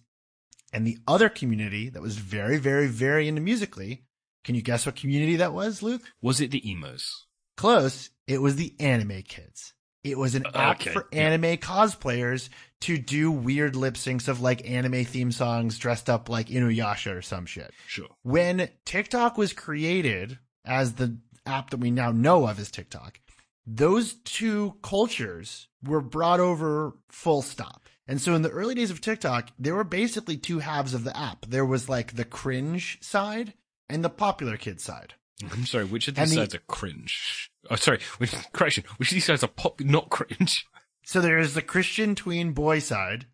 and 0.71 0.85
the 0.85 0.97
other 1.07 1.29
community 1.29 1.89
that 1.89 2.01
was 2.01 2.17
very, 2.17 2.57
very, 2.57 2.87
very 2.87 3.27
into 3.27 3.41
musically. 3.41 4.03
Can 4.43 4.55
you 4.55 4.61
guess 4.61 4.85
what 4.85 4.95
community 4.95 5.37
that 5.37 5.53
was, 5.53 5.81
Luke? 5.81 6.01
Was 6.21 6.41
it 6.41 6.51
the 6.51 6.69
emos? 6.69 7.25
Close. 7.55 8.09
It 8.27 8.41
was 8.41 8.55
the 8.55 8.75
anime 8.79 9.21
kids. 9.21 9.73
It 10.03 10.17
was 10.17 10.35
an 10.35 10.45
app 10.53 10.81
Okay, 10.81 10.91
for 10.91 11.07
yeah. 11.13 11.21
anime 11.21 11.57
cosplayers 11.57 12.49
to 12.81 12.97
do 12.97 13.31
weird 13.31 13.77
lip 13.77 13.93
syncs 13.93 14.27
of 14.27 14.41
like 14.41 14.69
anime 14.69 15.05
theme 15.05 15.31
songs 15.31 15.79
dressed 15.79 16.09
up 16.09 16.27
like 16.27 16.49
Inuyasha 16.49 17.15
or 17.15 17.21
some 17.21 17.45
shit. 17.45 17.71
Sure. 17.87 18.09
When 18.23 18.67
TikTok 18.85 19.37
was 19.37 19.53
created 19.53 20.39
as 20.65 20.93
the 20.93 21.17
app 21.45 21.69
that 21.69 21.79
we 21.79 21.91
now 21.91 22.11
know 22.11 22.45
of 22.47 22.59
as 22.59 22.69
TikTok, 22.69 23.21
those 23.65 24.15
two 24.25 24.75
cultures 24.81 25.69
were 25.83 26.01
brought 26.01 26.39
over 26.39 26.93
full 27.09 27.41
stop. 27.41 27.87
And 28.07 28.19
so 28.19 28.35
in 28.35 28.41
the 28.41 28.49
early 28.49 28.75
days 28.75 28.91
of 28.91 28.99
TikTok, 29.01 29.49
there 29.57 29.75
were 29.75 29.83
basically 29.85 30.37
two 30.37 30.59
halves 30.59 30.93
of 30.93 31.03
the 31.03 31.15
app. 31.17 31.45
There 31.47 31.65
was 31.65 31.87
like 31.87 32.15
the 32.15 32.25
cringe 32.25 32.97
side 33.01 33.53
and 33.89 34.03
the 34.03 34.09
popular 34.09 34.57
kid 34.57 34.81
side. 34.81 35.13
I'm 35.51 35.65
sorry, 35.65 35.85
which 35.85 36.07
of 36.07 36.15
these 36.15 36.29
the- 36.29 36.35
sides 36.35 36.55
are 36.55 36.61
cringe? 36.67 37.49
Oh, 37.69 37.75
sorry, 37.75 37.99
which, 38.17 38.33
correction, 38.51 38.83
which 38.97 39.09
of 39.11 39.15
these 39.15 39.25
sides 39.25 39.43
are 39.43 39.47
pop, 39.47 39.79
not 39.79 40.09
cringe? 40.09 40.65
So 41.05 41.21
there's 41.21 41.53
the 41.53 41.61
Christian 41.61 42.15
tween 42.15 42.51
boy 42.53 42.79
side, 42.79 43.25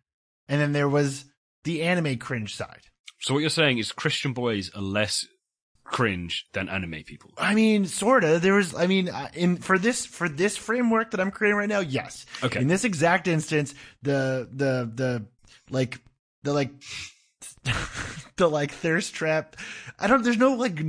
and 0.48 0.60
then 0.60 0.72
there 0.72 0.88
was 0.88 1.26
the 1.64 1.82
anime 1.82 2.18
cringe 2.18 2.54
side. 2.56 2.82
So 3.20 3.34
what 3.34 3.40
you're 3.40 3.50
saying 3.50 3.78
is 3.78 3.92
Christian 3.92 4.32
boys 4.32 4.70
are 4.74 4.82
less 4.82 5.26
cringe 5.90 6.46
than 6.52 6.68
anime 6.68 7.02
people. 7.04 7.32
I 7.36 7.54
mean, 7.54 7.86
sorta. 7.86 8.38
There 8.38 8.54
was, 8.54 8.74
I 8.74 8.86
mean, 8.86 9.08
uh, 9.08 9.28
in 9.34 9.56
for 9.56 9.78
this 9.78 10.06
for 10.06 10.28
this 10.28 10.56
framework 10.56 11.10
that 11.10 11.20
I'm 11.20 11.30
creating 11.30 11.56
right 11.56 11.68
now, 11.68 11.80
yes. 11.80 12.26
Okay. 12.42 12.60
In 12.60 12.68
this 12.68 12.84
exact 12.84 13.28
instance, 13.28 13.74
the 14.02 14.48
the 14.52 14.90
the 14.94 15.26
like 15.70 16.00
the 16.42 16.52
like 16.52 16.70
the 18.36 18.48
like 18.48 18.70
thirst 18.70 19.14
trap. 19.14 19.56
I 19.98 20.06
don't. 20.06 20.22
There's 20.22 20.38
no 20.38 20.54
like. 20.54 20.80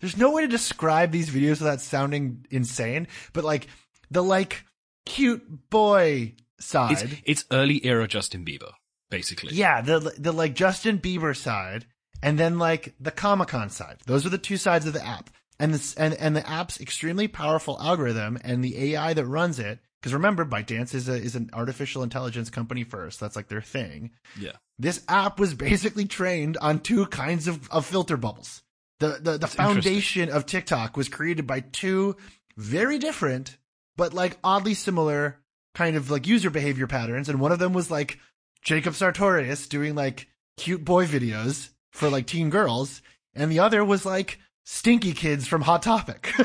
There's 0.00 0.16
no 0.16 0.32
way 0.32 0.42
to 0.42 0.48
describe 0.48 1.12
these 1.12 1.30
videos 1.30 1.60
without 1.60 1.80
sounding 1.80 2.44
insane. 2.50 3.06
But 3.32 3.44
like 3.44 3.68
the 4.10 4.22
like 4.22 4.64
cute 5.06 5.70
boy 5.70 6.34
side. 6.58 7.02
It's, 7.02 7.14
it's 7.24 7.44
early 7.50 7.84
era 7.84 8.08
Justin 8.08 8.44
Bieber, 8.44 8.72
basically. 9.10 9.54
Yeah, 9.54 9.80
the 9.80 10.14
the 10.18 10.32
like 10.32 10.54
Justin 10.54 10.98
Bieber 10.98 11.36
side, 11.36 11.86
and 12.22 12.38
then 12.38 12.58
like 12.58 12.94
the 13.00 13.10
Comic 13.10 13.48
Con 13.48 13.70
side. 13.70 13.98
Those 14.06 14.24
are 14.26 14.30
the 14.30 14.38
two 14.38 14.56
sides 14.56 14.86
of 14.86 14.92
the 14.92 15.04
app, 15.04 15.30
and 15.58 15.74
this 15.74 15.94
and 15.94 16.14
and 16.14 16.36
the 16.36 16.48
app's 16.48 16.80
extremely 16.80 17.28
powerful 17.28 17.78
algorithm 17.80 18.38
and 18.42 18.64
the 18.64 18.92
AI 18.92 19.14
that 19.14 19.26
runs 19.26 19.58
it. 19.58 19.80
Because 20.00 20.14
remember, 20.14 20.44
ByteDance 20.44 20.94
is 20.94 21.08
a 21.08 21.14
is 21.14 21.36
an 21.36 21.50
artificial 21.52 22.02
intelligence 22.02 22.50
company 22.50 22.84
first. 22.84 23.20
That's 23.20 23.36
like 23.36 23.48
their 23.48 23.62
thing. 23.62 24.10
Yeah. 24.38 24.52
This 24.78 25.04
app 25.08 25.38
was 25.38 25.54
basically 25.54 26.06
trained 26.06 26.56
on 26.56 26.80
two 26.80 27.06
kinds 27.06 27.46
of, 27.46 27.70
of 27.70 27.86
filter 27.86 28.16
bubbles. 28.16 28.62
The 29.00 29.18
the, 29.20 29.38
the 29.38 29.46
foundation 29.46 30.30
of 30.30 30.46
TikTok 30.46 30.96
was 30.96 31.08
created 31.08 31.46
by 31.46 31.60
two 31.60 32.16
very 32.56 32.98
different 32.98 33.56
but 33.96 34.14
like 34.14 34.38
oddly 34.42 34.74
similar 34.74 35.40
kind 35.74 35.96
of 35.96 36.10
like 36.10 36.26
user 36.26 36.50
behavior 36.50 36.86
patterns, 36.86 37.28
and 37.28 37.40
one 37.40 37.52
of 37.52 37.58
them 37.58 37.72
was 37.72 37.90
like 37.90 38.18
Jacob 38.62 38.94
Sartorius 38.94 39.68
doing 39.68 39.94
like 39.94 40.28
cute 40.56 40.84
boy 40.84 41.06
videos 41.06 41.70
for 41.92 42.08
like 42.08 42.26
teen 42.26 42.50
girls, 42.50 43.02
and 43.34 43.50
the 43.52 43.60
other 43.60 43.84
was 43.84 44.04
like 44.04 44.38
stinky 44.64 45.12
kids 45.12 45.46
from 45.46 45.62
Hot 45.62 45.82
Topic. 45.82 46.32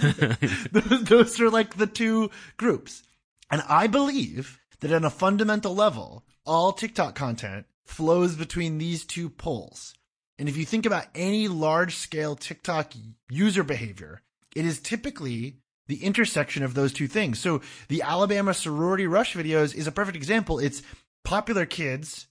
those, 0.72 1.04
those 1.04 1.40
are 1.40 1.50
like 1.50 1.76
the 1.76 1.86
two 1.86 2.30
groups. 2.56 3.02
And 3.50 3.62
I 3.68 3.86
believe 3.86 4.60
that 4.80 4.92
on 4.92 5.04
a 5.04 5.10
fundamental 5.10 5.74
level, 5.74 6.24
all 6.46 6.72
TikTok 6.72 7.14
content 7.14 7.66
flows 7.84 8.36
between 8.36 8.78
these 8.78 9.04
two 9.04 9.28
poles. 9.28 9.94
And 10.38 10.48
if 10.48 10.56
you 10.56 10.64
think 10.64 10.86
about 10.86 11.06
any 11.14 11.48
large 11.48 11.96
scale 11.96 12.34
TikTok 12.34 12.92
user 13.30 13.62
behavior, 13.62 14.22
it 14.56 14.64
is 14.64 14.80
typically 14.80 15.58
the 15.86 16.02
intersection 16.02 16.62
of 16.62 16.74
those 16.74 16.92
two 16.92 17.06
things. 17.06 17.38
So 17.38 17.60
the 17.88 18.02
Alabama 18.02 18.54
sorority 18.54 19.06
rush 19.06 19.34
videos 19.34 19.74
is 19.74 19.86
a 19.86 19.92
perfect 19.92 20.16
example. 20.16 20.58
It's 20.58 20.82
popular 21.24 21.66
kids 21.66 22.26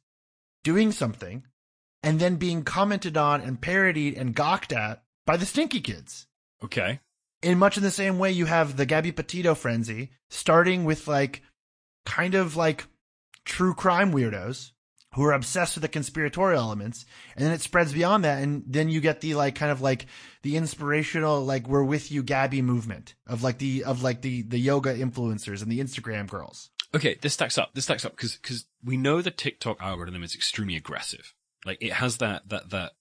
doing 0.64 0.92
something 0.92 1.44
and 2.04 2.20
then 2.20 2.36
being 2.36 2.64
commented 2.64 3.18
on 3.18 3.42
and 3.42 3.62
parodied 3.62 4.18
and 4.18 4.36
gawked 4.36 4.74
at 4.74 5.04
by 5.26 5.38
the 5.38 5.46
stinky 5.46 5.80
kids. 5.80 6.28
Okay. 6.64 7.00
In 7.42 7.58
much 7.58 7.78
in 7.78 7.84
the 7.84 7.92
same 7.92 8.20
way 8.20 8.32
you 8.32 8.46
have 8.46 8.78
the 8.78 8.86
Gabby 8.86 9.12
Petito 9.12 9.56
frenzy, 9.56 10.12
starting 10.30 10.84
with 10.84 11.08
like 11.08 11.42
kind 12.06 12.36
of 12.36 12.56
like 12.56 12.86
true 13.46 13.74
crime 13.74 14.12
weirdos 14.12 14.72
who 15.16 15.24
are 15.24 15.34
obsessed 15.34 15.76
with 15.76 15.84
the 15.84 15.88
conspiratorial 15.88 16.62
elements, 16.62 17.06
and 17.36 17.46
then 17.46 17.54
it 17.54 17.62
spreads 17.62 17.94
beyond 17.94 18.24
that, 18.24 18.42
and 18.42 18.64
then 18.66 18.90
you 18.90 19.00
get 19.00 19.22
the 19.22 19.36
like 19.36 19.56
kind 19.56 19.72
of 19.72 19.82
like 19.82 20.08
the 20.42 20.58
inspirational 20.58 21.44
like 21.44 21.68
we're 21.68 21.84
with 21.84 22.12
you 22.12 22.24
Gabby 22.24 22.62
movement 22.62 23.16
of 23.28 23.44
like 23.44 23.60
the 23.60 23.84
of 23.84 24.04
like 24.04 24.22
the 24.22 24.42
the 24.44 24.60
yoga 24.60 24.94
influencers 24.96 25.62
and 25.62 25.72
the 25.72 25.80
Instagram 25.80 26.28
girls. 26.28 26.70
Okay, 26.96 27.18
this 27.22 27.34
stacks 27.34 27.58
up. 27.58 27.72
This 27.74 27.86
stacks 27.86 28.06
up 28.06 28.16
because 28.16 28.38
because 28.38 28.66
we 28.84 28.98
know 28.98 29.22
the 29.22 29.32
TikTok 29.32 29.82
algorithm 29.82 30.24
is 30.24 30.36
extremely 30.36 30.76
aggressive. 30.76 31.34
Like 31.66 31.78
it 31.82 31.94
has 31.94 32.18
that 32.18 32.48
that 32.50 32.70
that 32.72 32.92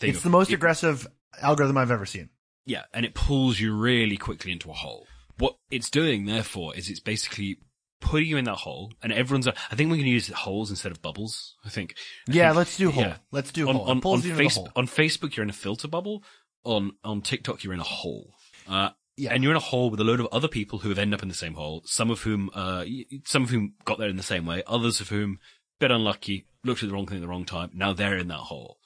thing. 0.00 0.10
It's 0.10 0.18
of- 0.18 0.24
the 0.24 0.30
most 0.30 0.50
it- 0.50 0.54
aggressive 0.54 1.06
algorithm 1.40 1.76
I've 1.78 1.90
ever 1.90 2.06
seen. 2.06 2.30
Yeah, 2.64 2.84
and 2.94 3.04
it 3.04 3.14
pulls 3.14 3.58
you 3.58 3.74
really 3.76 4.16
quickly 4.16 4.52
into 4.52 4.70
a 4.70 4.74
hole. 4.74 5.06
What 5.38 5.56
it's 5.70 5.90
doing, 5.90 6.26
therefore, 6.26 6.76
is 6.76 6.88
it's 6.88 7.00
basically 7.00 7.58
putting 8.00 8.28
you 8.28 8.36
in 8.36 8.44
that 8.44 8.56
hole, 8.56 8.92
and 9.02 9.12
everyone's. 9.12 9.48
I 9.48 9.52
think 9.74 9.90
we're 9.90 9.96
going 9.96 10.04
to 10.04 10.10
use 10.10 10.28
holes 10.28 10.70
instead 10.70 10.92
of 10.92 11.02
bubbles. 11.02 11.56
I 11.64 11.68
think. 11.70 11.94
I 12.28 12.32
Yeah, 12.32 12.48
think- 12.50 12.56
let's 12.58 12.76
do 12.76 12.90
hole. 12.92 13.02
yeah. 13.04 13.16
Let's 13.32 13.50
do 13.50 13.68
on 13.68 13.74
hole. 13.76 13.90
On, 13.90 14.00
on, 14.04 14.20
face, 14.22 14.54
hole. 14.56 14.68
on 14.76 14.86
Facebook, 14.86 15.34
you're 15.36 15.42
in 15.44 15.50
a 15.50 15.54
filter 15.54 15.88
bubble. 15.88 16.22
On 16.64 16.92
on 17.02 17.22
TikTok, 17.22 17.64
you're 17.64 17.74
in 17.74 17.80
a 17.80 17.84
hole. 17.84 18.34
Uh, 18.68 18.90
Yeah. 19.16 19.34
and 19.34 19.42
you're 19.42 19.52
in 19.52 19.56
a 19.56 19.60
hole 19.60 19.90
with 19.90 19.98
a 19.98 20.04
load 20.04 20.20
of 20.20 20.28
other 20.30 20.46
people 20.48 20.78
who 20.80 20.88
have 20.90 20.98
ended 20.98 21.18
up 21.18 21.22
in 21.22 21.28
the 21.28 21.34
same 21.34 21.54
hole. 21.54 21.82
Some 21.86 22.10
of 22.10 22.20
whom, 22.22 22.50
uh, 22.54 22.84
some 23.24 23.42
of 23.42 23.50
whom 23.50 23.74
got 23.84 23.98
there 23.98 24.08
in 24.08 24.16
the 24.16 24.22
same 24.22 24.46
way. 24.46 24.62
Others 24.68 25.00
of 25.00 25.08
whom, 25.08 25.40
bit 25.82 25.90
unlucky, 25.90 26.46
looked 26.64 26.82
at 26.82 26.88
the 26.88 26.94
wrong 26.94 27.06
thing 27.06 27.18
at 27.18 27.22
the 27.22 27.28
wrong 27.28 27.44
time. 27.44 27.70
Now 27.74 27.92
they're 27.92 28.16
in 28.16 28.28
that 28.28 28.36
hole. 28.36 28.78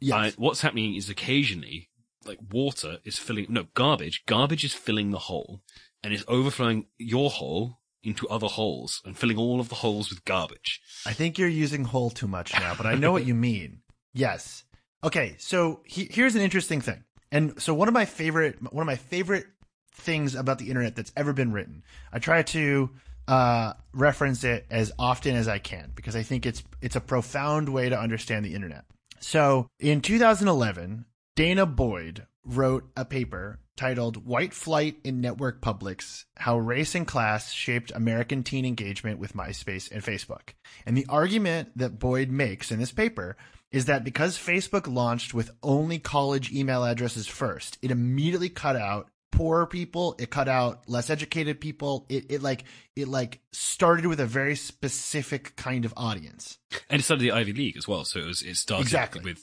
Yes. 0.00 0.32
Uh, 0.32 0.36
what's 0.38 0.60
happening 0.60 0.94
is 0.94 1.10
occasionally, 1.10 1.90
like 2.24 2.38
water 2.50 2.98
is 3.04 3.18
filling, 3.18 3.46
no, 3.48 3.66
garbage, 3.74 4.24
garbage 4.26 4.64
is 4.64 4.72
filling 4.72 5.10
the 5.10 5.18
hole 5.18 5.62
and 6.02 6.12
is 6.14 6.24
overflowing 6.28 6.86
your 6.96 7.30
hole 7.30 7.80
into 8.02 8.28
other 8.28 8.46
holes 8.46 9.02
and 9.04 9.18
filling 9.18 9.36
all 9.36 9.60
of 9.60 9.68
the 9.68 9.74
holes 9.76 10.10
with 10.10 10.24
garbage. 10.24 10.80
I 11.04 11.12
think 11.12 11.38
you're 11.38 11.48
using 11.48 11.84
hole 11.84 12.10
too 12.10 12.28
much 12.28 12.52
now, 12.54 12.74
but 12.76 12.86
I 12.86 12.94
know 12.94 13.10
what 13.10 13.26
you 13.26 13.34
mean. 13.48 13.80
Yes. 14.14 14.64
Okay, 15.02 15.34
so 15.38 15.82
he, 15.84 16.08
here's 16.10 16.36
an 16.36 16.42
interesting 16.42 16.80
thing. 16.80 17.04
And 17.30 17.60
so 17.60 17.74
one 17.74 17.88
of 17.88 17.94
my 17.94 18.04
favorite 18.04 18.56
one 18.72 18.82
of 18.82 18.86
my 18.86 18.96
favorite 18.96 19.46
things 19.92 20.34
about 20.34 20.58
the 20.58 20.68
internet 20.68 20.94
that's 20.94 21.12
ever 21.16 21.32
been 21.32 21.52
written. 21.52 21.82
I 22.12 22.20
try 22.20 22.42
to 22.42 22.90
uh, 23.28 23.74
reference 23.92 24.42
it 24.42 24.66
as 24.70 24.90
often 24.98 25.36
as 25.36 25.46
I 25.46 25.58
can 25.58 25.92
because 25.94 26.16
I 26.16 26.22
think 26.22 26.46
it's 26.46 26.64
it's 26.80 26.96
a 26.96 27.00
profound 27.00 27.68
way 27.68 27.90
to 27.90 28.00
understand 28.00 28.44
the 28.44 28.54
internet. 28.54 28.84
So 29.20 29.68
in 29.78 30.00
2011, 30.00 31.04
Dana 31.36 31.66
Boyd 31.66 32.26
wrote 32.44 32.88
a 32.96 33.04
paper 33.04 33.60
titled 33.76 34.26
White 34.26 34.54
Flight 34.54 34.96
in 35.04 35.20
Network 35.20 35.60
Publics 35.60 36.24
How 36.38 36.58
Race 36.58 36.94
and 36.94 37.06
Class 37.06 37.52
Shaped 37.52 37.92
American 37.94 38.42
Teen 38.42 38.64
Engagement 38.64 39.18
with 39.20 39.34
MySpace 39.34 39.90
and 39.92 40.02
Facebook. 40.02 40.54
And 40.86 40.96
the 40.96 41.06
argument 41.08 41.70
that 41.76 41.98
Boyd 41.98 42.30
makes 42.30 42.72
in 42.72 42.78
this 42.78 42.92
paper 42.92 43.36
is 43.70 43.84
that 43.84 44.04
because 44.04 44.38
Facebook 44.38 44.92
launched 44.92 45.34
with 45.34 45.50
only 45.62 45.98
college 45.98 46.50
email 46.50 46.82
addresses 46.82 47.26
first, 47.26 47.76
it 47.82 47.90
immediately 47.90 48.48
cut 48.48 48.76
out 48.76 49.10
poor 49.30 49.66
people, 49.66 50.14
it 50.18 50.30
cut 50.30 50.48
out 50.48 50.88
less 50.88 51.10
educated 51.10 51.60
people. 51.60 52.06
It 52.08 52.26
it 52.30 52.42
like 52.42 52.64
it 52.96 53.08
like 53.08 53.40
started 53.52 54.06
with 54.06 54.20
a 54.20 54.26
very 54.26 54.56
specific 54.56 55.54
kind 55.56 55.84
of 55.84 55.94
audience. 55.96 56.58
And 56.90 57.00
it 57.00 57.04
started 57.04 57.22
the 57.22 57.32
Ivy 57.32 57.52
League 57.52 57.76
as 57.76 57.86
well. 57.86 58.04
So 58.04 58.18
it 58.20 58.26
was, 58.26 58.42
it 58.42 58.56
started 58.56 58.82
Exactly. 58.82 59.22
with 59.22 59.40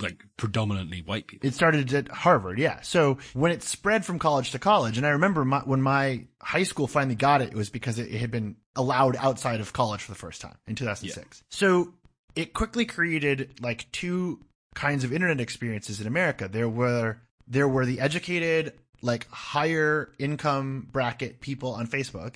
like 0.00 0.24
predominantly 0.36 1.02
white 1.02 1.26
people. 1.26 1.46
It 1.48 1.54
started 1.54 1.92
at 1.92 2.08
Harvard, 2.08 2.58
yeah. 2.58 2.80
So 2.80 3.18
when 3.32 3.52
it 3.52 3.62
spread 3.62 4.04
from 4.04 4.18
college 4.18 4.50
to 4.52 4.58
college, 4.58 4.96
and 4.96 5.06
I 5.06 5.10
remember 5.10 5.44
my, 5.44 5.60
when 5.60 5.82
my 5.82 6.24
high 6.40 6.62
school 6.64 6.86
finally 6.86 7.14
got 7.14 7.42
it, 7.42 7.48
it 7.48 7.54
was 7.54 7.70
because 7.70 7.98
it, 7.98 8.08
it 8.08 8.18
had 8.18 8.30
been 8.30 8.56
allowed 8.74 9.16
outside 9.16 9.60
of 9.60 9.72
college 9.72 10.02
for 10.02 10.12
the 10.12 10.18
first 10.18 10.40
time 10.40 10.56
in 10.66 10.74
2006. 10.74 11.44
So 11.50 11.92
it 12.34 12.54
quickly 12.54 12.84
created 12.86 13.60
like 13.60 13.90
two 13.92 14.40
kinds 14.74 15.04
of 15.04 15.12
internet 15.12 15.40
experiences 15.40 16.00
in 16.00 16.06
America. 16.06 16.48
There 16.48 16.68
were 16.68 17.20
there 17.46 17.68
were 17.68 17.84
the 17.84 18.00
educated, 18.00 18.72
like 19.04 19.28
higher 19.28 20.12
income 20.18 20.88
bracket 20.90 21.40
people 21.40 21.74
on 21.74 21.86
Facebook, 21.86 22.34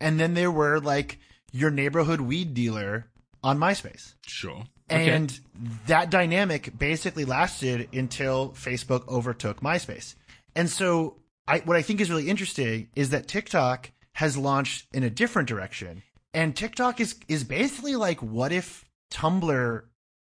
and 0.00 0.18
then 0.18 0.34
there 0.34 0.50
were 0.50 0.80
like 0.80 1.18
your 1.52 1.70
neighborhood 1.70 2.20
weed 2.20 2.54
dealer 2.54 3.06
on 3.42 3.58
MySpace. 3.58 4.14
Sure. 4.26 4.64
And 4.88 5.38
that 5.86 6.10
dynamic 6.10 6.78
basically 6.78 7.24
lasted 7.24 7.88
until 7.92 8.50
Facebook 8.50 9.06
overtook 9.08 9.60
MySpace. 9.60 10.14
And 10.54 10.68
so 10.68 11.16
I, 11.48 11.60
what 11.60 11.76
I 11.76 11.82
think 11.82 12.00
is 12.00 12.10
really 12.10 12.28
interesting 12.28 12.88
is 12.94 13.10
that 13.10 13.28
TikTok 13.28 13.90
has 14.12 14.36
launched 14.36 14.86
in 14.92 15.02
a 15.02 15.10
different 15.10 15.48
direction. 15.48 16.02
And 16.32 16.54
TikTok 16.54 17.00
is, 17.00 17.16
is 17.28 17.44
basically 17.44 17.96
like, 17.96 18.20
what 18.20 18.52
if 18.52 18.84
Tumblr 19.10 19.82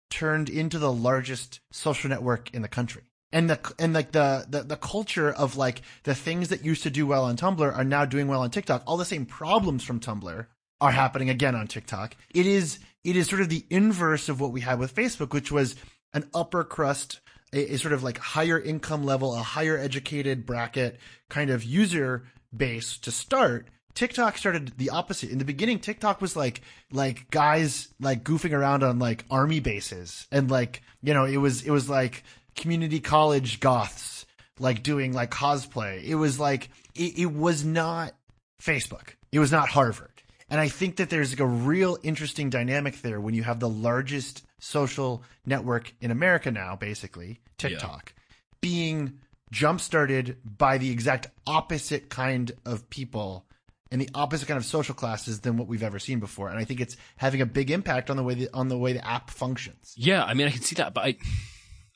turned 0.09 0.49
into 0.49 0.77
the 0.77 0.91
largest 0.91 1.59
social 1.71 2.09
network 2.09 2.53
in 2.53 2.61
the 2.61 2.67
country? 2.67 3.03
And 3.33 3.49
the, 3.49 3.73
and 3.79 3.93
like 3.93 4.11
the, 4.11 4.45
the, 4.49 4.63
the 4.63 4.75
culture 4.75 5.31
of 5.31 5.55
like 5.55 5.81
the 6.03 6.15
things 6.15 6.49
that 6.49 6.65
used 6.65 6.83
to 6.83 6.89
do 6.89 7.07
well 7.07 7.23
on 7.23 7.37
Tumblr 7.37 7.77
are 7.77 7.83
now 7.83 8.05
doing 8.05 8.27
well 8.27 8.41
on 8.41 8.51
TikTok. 8.51 8.83
All 8.85 8.97
the 8.97 9.05
same 9.05 9.25
problems 9.25 9.83
from 9.83 9.99
Tumblr 9.99 10.45
are 10.81 10.91
happening 10.91 11.29
again 11.29 11.55
on 11.55 11.67
TikTok. 11.67 12.15
It 12.33 12.45
is 12.45 12.79
it 13.03 13.15
is 13.15 13.27
sort 13.27 13.41
of 13.41 13.49
the 13.49 13.65
inverse 13.69 14.29
of 14.29 14.41
what 14.41 14.51
we 14.51 14.61
had 14.61 14.79
with 14.79 14.95
Facebook, 14.95 15.33
which 15.33 15.51
was 15.51 15.75
an 16.13 16.29
upper 16.33 16.63
crust, 16.63 17.21
a, 17.53 17.73
a 17.73 17.77
sort 17.77 17.93
of 17.93 18.03
like 18.03 18.17
higher 18.17 18.59
income 18.59 19.05
level, 19.05 19.33
a 19.33 19.41
higher 19.41 19.77
educated 19.77 20.45
bracket 20.45 20.99
kind 21.29 21.49
of 21.49 21.63
user 21.63 22.25
base 22.55 22.97
to 22.97 23.11
start. 23.11 23.67
TikTok 23.93 24.37
started 24.37 24.77
the 24.77 24.89
opposite. 24.89 25.29
In 25.31 25.37
the 25.37 25.45
beginning, 25.45 25.79
TikTok 25.79 26.21
was 26.21 26.35
like 26.35 26.61
like 26.91 27.29
guys 27.29 27.89
like 27.99 28.23
goofing 28.23 28.53
around 28.53 28.83
on 28.83 28.99
like 28.99 29.25
army 29.29 29.59
bases 29.59 30.27
and 30.31 30.49
like 30.49 30.81
you 31.01 31.13
know 31.13 31.25
it 31.25 31.37
was 31.37 31.63
it 31.63 31.71
was 31.71 31.89
like 31.89 32.23
community 32.55 32.99
college 32.99 33.59
goths 33.59 34.25
like 34.59 34.83
doing 34.83 35.13
like 35.13 35.31
cosplay. 35.31 36.03
It 36.03 36.15
was 36.15 36.39
like 36.39 36.69
it, 36.95 37.19
it 37.19 37.31
was 37.33 37.65
not 37.65 38.13
Facebook. 38.61 39.15
It 39.31 39.39
was 39.39 39.51
not 39.51 39.69
Harvard. 39.69 40.09
And 40.49 40.59
I 40.59 40.67
think 40.67 40.97
that 40.97 41.09
there's 41.09 41.31
like 41.31 41.39
a 41.39 41.47
real 41.47 41.97
interesting 42.03 42.49
dynamic 42.49 43.01
there 43.01 43.21
when 43.21 43.33
you 43.33 43.43
have 43.43 43.59
the 43.59 43.69
largest 43.69 44.43
social 44.59 45.23
network 45.45 45.93
in 46.01 46.11
America 46.11 46.51
now, 46.51 46.75
basically, 46.75 47.39
TikTok, 47.57 48.13
being 48.59 49.19
jump 49.51 49.79
started 49.79 50.37
by 50.43 50.77
the 50.77 50.91
exact 50.91 51.27
opposite 51.47 52.09
kind 52.09 52.51
of 52.65 52.89
people 52.89 53.45
and 53.91 53.99
the 53.99 54.09
opposite 54.13 54.47
kind 54.47 54.57
of 54.57 54.65
social 54.65 54.95
classes 54.95 55.41
than 55.41 55.57
what 55.57 55.67
we've 55.67 55.83
ever 55.83 55.99
seen 55.99 56.19
before. 56.19 56.49
And 56.49 56.57
I 56.57 56.65
think 56.65 56.79
it's 56.79 56.95
having 57.17 57.41
a 57.41 57.45
big 57.45 57.71
impact 57.71 58.09
on 58.09 58.17
the 58.17 58.23
way 58.23 58.33
the, 58.35 58.49
on 58.53 58.67
the 58.67 58.77
way 58.77 58.93
the 58.93 59.05
app 59.05 59.29
functions. 59.29 59.93
Yeah, 59.97 60.23
I 60.23 60.33
mean, 60.33 60.47
I 60.47 60.51
can 60.51 60.61
see 60.61 60.75
that, 60.75 60.93
but 60.93 61.05
I, 61.05 61.17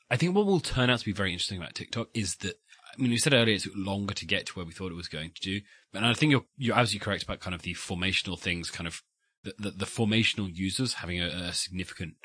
I 0.10 0.18
think 0.18 0.36
what 0.36 0.46
will 0.46 0.60
turn 0.60 0.90
out 0.90 1.00
to 1.00 1.06
be 1.06 1.12
very 1.12 1.32
interesting 1.32 1.58
about 1.58 1.74
TikTok 1.74 2.10
is 2.14 2.36
that, 2.38 2.56
I 2.94 3.02
mean, 3.02 3.12
we 3.12 3.18
said 3.18 3.34
earlier 3.34 3.56
it 3.56 3.64
took 3.64 3.74
longer 3.76 4.14
to 4.14 4.26
get 4.26 4.46
to 4.48 4.54
where 4.54 4.66
we 4.66 4.72
thought 4.72 4.92
it 4.92 4.96
was 4.96 5.08
going 5.08 5.32
to 5.36 5.42
do, 5.42 5.62
and 5.94 6.06
I 6.06 6.14
think 6.14 6.32
you're 6.32 6.46
you're 6.58 6.78
absolutely 6.78 7.04
correct 7.04 7.24
about 7.24 7.40
kind 7.40 7.56
of 7.56 7.64
the 7.64 7.74
formational 7.74 8.40
things, 8.40 8.70
kind 8.70 8.88
of 8.88 9.02
the 9.44 9.54
the, 9.58 9.72
the 9.72 9.86
formational 9.86 10.50
users 10.54 10.96
having 10.96 11.22
a, 11.22 11.28
a 11.28 11.54
significant 11.54 12.16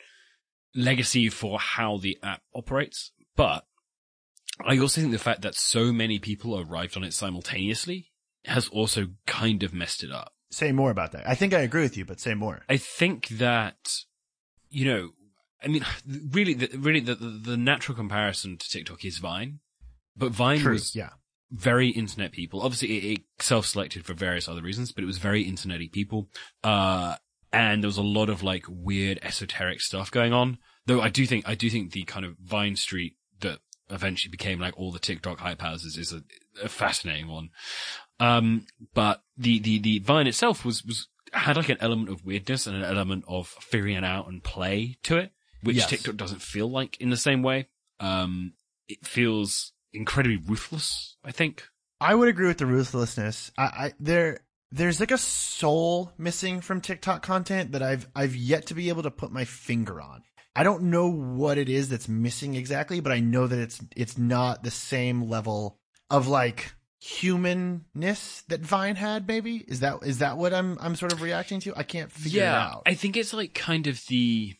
legacy 0.74 1.28
for 1.28 1.58
how 1.58 1.96
the 1.96 2.18
app 2.22 2.42
operates, 2.54 3.12
but 3.34 3.64
I 4.64 4.78
also 4.78 5.00
think 5.00 5.12
the 5.12 5.18
fact 5.18 5.42
that 5.42 5.54
so 5.54 5.92
many 5.92 6.18
people 6.18 6.58
arrived 6.58 6.96
on 6.96 7.04
it 7.04 7.14
simultaneously 7.14 8.10
has 8.44 8.68
also 8.68 9.08
kind 9.26 9.62
of 9.62 9.74
messed 9.74 10.02
it 10.02 10.10
up. 10.10 10.32
Say 10.50 10.72
more 10.72 10.90
about 10.90 11.12
that. 11.12 11.28
I 11.28 11.34
think 11.34 11.54
I 11.54 11.60
agree 11.60 11.82
with 11.82 11.96
you, 11.96 12.04
but 12.04 12.20
say 12.20 12.34
more. 12.34 12.62
I 12.68 12.76
think 12.76 13.28
that, 13.28 13.92
you 14.68 14.84
know, 14.84 15.10
I 15.62 15.68
mean, 15.68 15.84
really, 16.30 16.54
the, 16.54 16.70
really, 16.78 17.00
the, 17.00 17.14
the, 17.14 17.56
natural 17.56 17.96
comparison 17.96 18.56
to 18.56 18.68
TikTok 18.68 19.04
is 19.04 19.18
Vine, 19.18 19.60
but 20.16 20.32
Vine 20.32 20.60
True. 20.60 20.72
was 20.72 20.94
Yeah. 20.96 21.10
very 21.50 21.90
internet 21.90 22.32
people. 22.32 22.62
Obviously, 22.62 22.96
it, 22.96 23.04
it 23.18 23.24
self-selected 23.40 24.04
for 24.06 24.14
various 24.14 24.48
other 24.48 24.62
reasons, 24.62 24.92
but 24.92 25.04
it 25.04 25.06
was 25.06 25.18
very 25.18 25.44
internety 25.44 25.90
people. 25.90 26.28
Uh, 26.64 27.16
and 27.52 27.82
there 27.82 27.88
was 27.88 27.98
a 27.98 28.02
lot 28.02 28.30
of 28.30 28.42
like 28.42 28.64
weird 28.68 29.18
esoteric 29.22 29.80
stuff 29.80 30.10
going 30.10 30.32
on. 30.32 30.58
Though 30.86 31.00
I 31.00 31.08
do 31.08 31.26
think, 31.26 31.48
I 31.48 31.54
do 31.54 31.68
think 31.68 31.92
the 31.92 32.04
kind 32.04 32.24
of 32.24 32.36
Vine 32.38 32.76
Street 32.76 33.16
that 33.40 33.58
eventually 33.90 34.30
became 34.30 34.60
like 34.60 34.78
all 34.78 34.92
the 34.92 34.98
TikTok 34.98 35.40
hype 35.40 35.60
houses 35.60 35.96
is 35.96 36.12
a, 36.12 36.22
a 36.62 36.68
fascinating 36.68 37.28
one. 37.28 37.50
Um, 38.18 38.66
but 38.94 39.22
the, 39.36 39.58
the, 39.58 39.78
the 39.78 39.98
Vine 39.98 40.26
itself 40.26 40.64
was, 40.64 40.84
was, 40.84 41.08
had 41.32 41.56
like 41.56 41.68
an 41.68 41.78
element 41.80 42.08
of 42.08 42.24
weirdness 42.24 42.66
and 42.66 42.76
an 42.76 42.84
element 42.84 43.24
of 43.28 43.48
figuring 43.48 43.96
it 43.96 44.04
out 44.04 44.28
and 44.28 44.42
play 44.42 44.96
to 45.04 45.16
it, 45.16 45.32
which 45.62 45.76
Yes. 45.76 45.88
TikTok 45.88 46.16
doesn't 46.16 46.42
feel 46.42 46.70
like 46.70 47.00
in 47.00 47.10
the 47.10 47.16
same 47.16 47.42
way. 47.42 47.68
Um, 47.98 48.54
it 48.88 49.06
feels 49.06 49.72
incredibly 49.92 50.36
ruthless, 50.38 51.16
I 51.24 51.32
think. 51.32 51.68
I 52.00 52.14
would 52.14 52.28
agree 52.28 52.46
with 52.46 52.58
the 52.58 52.66
ruthlessness. 52.66 53.52
I, 53.58 53.62
I 53.62 53.92
there 54.00 54.40
there's 54.72 55.00
like 55.00 55.10
a 55.10 55.18
soul 55.18 56.12
missing 56.16 56.60
from 56.60 56.80
TikTok 56.80 57.22
content 57.22 57.72
that 57.72 57.82
I've 57.82 58.08
I've 58.14 58.34
yet 58.34 58.66
to 58.66 58.74
be 58.74 58.88
able 58.88 59.02
to 59.02 59.10
put 59.10 59.32
my 59.32 59.44
finger 59.44 60.00
on. 60.00 60.22
I 60.56 60.62
don't 60.62 60.84
know 60.84 61.08
what 61.10 61.58
it 61.58 61.68
is 61.68 61.88
that's 61.88 62.08
missing 62.08 62.54
exactly, 62.54 63.00
but 63.00 63.12
I 63.12 63.20
know 63.20 63.46
that 63.46 63.58
it's 63.58 63.80
it's 63.94 64.16
not 64.16 64.62
the 64.62 64.70
same 64.70 65.28
level 65.28 65.78
of 66.08 66.26
like 66.26 66.74
humanness 67.00 68.42
that 68.48 68.60
Vine 68.60 68.96
had. 68.96 69.26
Maybe 69.26 69.64
is 69.68 69.80
that 69.80 69.98
is 70.02 70.18
that 70.18 70.36
what 70.36 70.52
I'm 70.52 70.78
I'm 70.80 70.96
sort 70.96 71.12
of 71.12 71.22
reacting 71.22 71.60
to? 71.60 71.74
I 71.76 71.82
can't 71.82 72.10
figure 72.10 72.42
it 72.42 72.46
out. 72.48 72.82
I 72.86 72.94
think 72.94 73.16
it's 73.16 73.32
like 73.32 73.54
kind 73.54 73.86
of 73.86 74.04
the, 74.06 74.54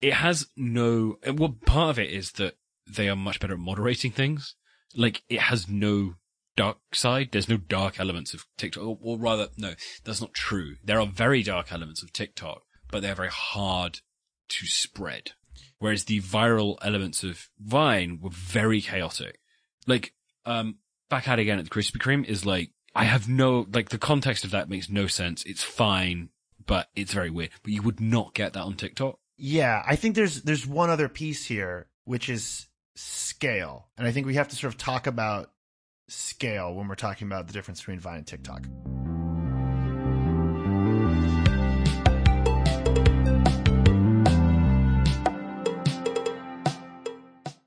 it 0.00 0.14
has 0.14 0.48
no, 0.56 1.16
well, 1.34 1.56
part 1.66 1.90
of 1.90 1.98
it 1.98 2.10
is 2.10 2.32
that 2.32 2.56
they 2.88 3.08
are 3.08 3.16
much 3.16 3.40
better 3.40 3.54
at 3.54 3.60
moderating 3.60 4.10
things. 4.10 4.54
Like 4.96 5.22
it 5.28 5.40
has 5.40 5.68
no 5.68 6.14
dark 6.56 6.78
side. 6.92 7.28
There's 7.30 7.48
no 7.48 7.56
dark 7.56 8.00
elements 8.00 8.34
of 8.34 8.44
TikTok, 8.58 8.82
or, 8.82 8.98
or 9.00 9.18
rather, 9.18 9.48
no, 9.56 9.74
that's 10.04 10.20
not 10.20 10.34
true. 10.34 10.76
There 10.82 11.00
are 11.00 11.06
very 11.06 11.42
dark 11.42 11.72
elements 11.72 12.02
of 12.02 12.12
TikTok, 12.12 12.62
but 12.90 13.02
they're 13.02 13.14
very 13.14 13.30
hard 13.30 14.00
to 14.48 14.66
spread. 14.66 15.32
whereas 15.80 16.04
the 16.04 16.20
viral 16.20 16.76
elements 16.82 17.24
of 17.24 17.48
Vine 17.58 18.20
were 18.22 18.30
very 18.30 18.80
chaotic. 18.80 19.40
Like, 19.86 20.12
um, 20.46 20.76
back 21.08 21.26
at 21.28 21.38
again 21.38 21.58
at 21.58 21.64
the 21.64 21.70
Krispy 21.70 21.96
Kreme 21.98 22.24
is 22.24 22.46
like, 22.46 22.70
I 22.94 23.04
have 23.04 23.28
no, 23.28 23.66
like 23.72 23.90
the 23.90 23.98
context 23.98 24.44
of 24.44 24.50
that 24.50 24.68
makes 24.68 24.88
no 24.88 25.06
sense. 25.06 25.44
It's 25.44 25.62
fine, 25.64 26.30
but 26.64 26.88
it's 26.94 27.12
very 27.12 27.30
weird. 27.30 27.50
But 27.62 27.72
you 27.72 27.82
would 27.82 28.00
not 28.00 28.34
get 28.34 28.52
that 28.52 28.62
on 28.62 28.74
TikTok. 28.74 29.18
Yeah, 29.42 29.82
I 29.86 29.96
think 29.96 30.16
there's 30.16 30.42
there's 30.42 30.66
one 30.66 30.90
other 30.90 31.08
piece 31.08 31.46
here, 31.46 31.86
which 32.04 32.28
is 32.28 32.66
scale, 32.94 33.88
and 33.96 34.06
I 34.06 34.12
think 34.12 34.26
we 34.26 34.34
have 34.34 34.48
to 34.48 34.56
sort 34.56 34.74
of 34.74 34.78
talk 34.78 35.06
about 35.06 35.50
scale 36.08 36.74
when 36.74 36.88
we're 36.88 36.94
talking 36.94 37.26
about 37.26 37.46
the 37.46 37.54
difference 37.54 37.80
between 37.80 38.00
Vine 38.00 38.18
and 38.18 38.26
TikTok. 38.26 38.66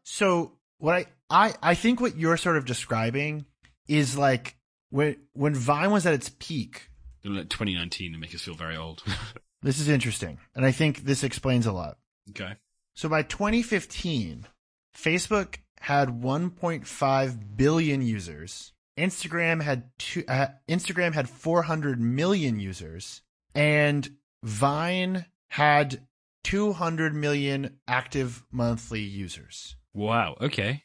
So 0.04 0.52
what 0.78 0.94
I, 0.94 1.06
I 1.32 1.56
I 1.64 1.74
think 1.74 2.00
what 2.00 2.16
you're 2.16 2.38
sort 2.38 2.58
of 2.58 2.66
describing 2.66 3.48
is 3.88 4.16
like 4.16 4.58
when 4.92 5.16
when 5.34 5.56
Vine 5.56 5.90
was 5.90 6.06
at 6.06 6.14
its 6.14 6.30
peak. 6.38 6.92
Like 7.26 7.50
2019 7.50 8.14
to 8.14 8.20
make 8.20 8.36
us 8.36 8.42
feel 8.42 8.54
very 8.54 8.78
old. 8.78 9.02
This 9.64 9.80
is 9.80 9.88
interesting, 9.88 10.40
and 10.56 10.66
I 10.66 10.72
think 10.72 11.06
this 11.06 11.24
explains 11.24 11.66
a 11.66 11.72
lot. 11.72 11.98
okay. 12.32 12.56
So 12.96 13.08
by 13.08 13.24
2015, 13.24 14.46
Facebook 14.96 15.56
had 15.80 16.10
1.5 16.22 17.58
billion 17.58 18.02
users. 18.02 18.74
Instagram 18.98 19.64
had 19.64 19.90
two, 19.98 20.24
uh, 20.28 20.48
Instagram 20.70 21.14
had 21.14 21.30
400 21.30 22.00
million 22.00 22.60
users, 22.60 23.22
and 23.56 24.10
Vine 24.44 25.26
had 25.48 26.06
200 26.44 27.16
million 27.16 27.80
active 27.88 28.44
monthly 28.52 29.02
users. 29.02 29.78
Wow. 29.94 30.36
Okay. 30.42 30.84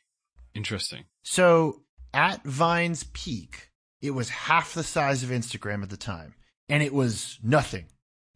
Interesting. 0.54 1.04
So 1.22 1.82
at 2.14 2.42
Vine's 2.44 3.04
peak, 3.12 3.70
it 4.00 4.12
was 4.12 4.28
half 4.30 4.72
the 4.72 4.84
size 4.84 5.24
of 5.24 5.30
Instagram 5.30 5.82
at 5.82 5.90
the 5.90 5.96
time, 5.96 6.34
and 6.68 6.82
it 6.82 6.94
was 6.94 7.38
nothing 7.42 7.86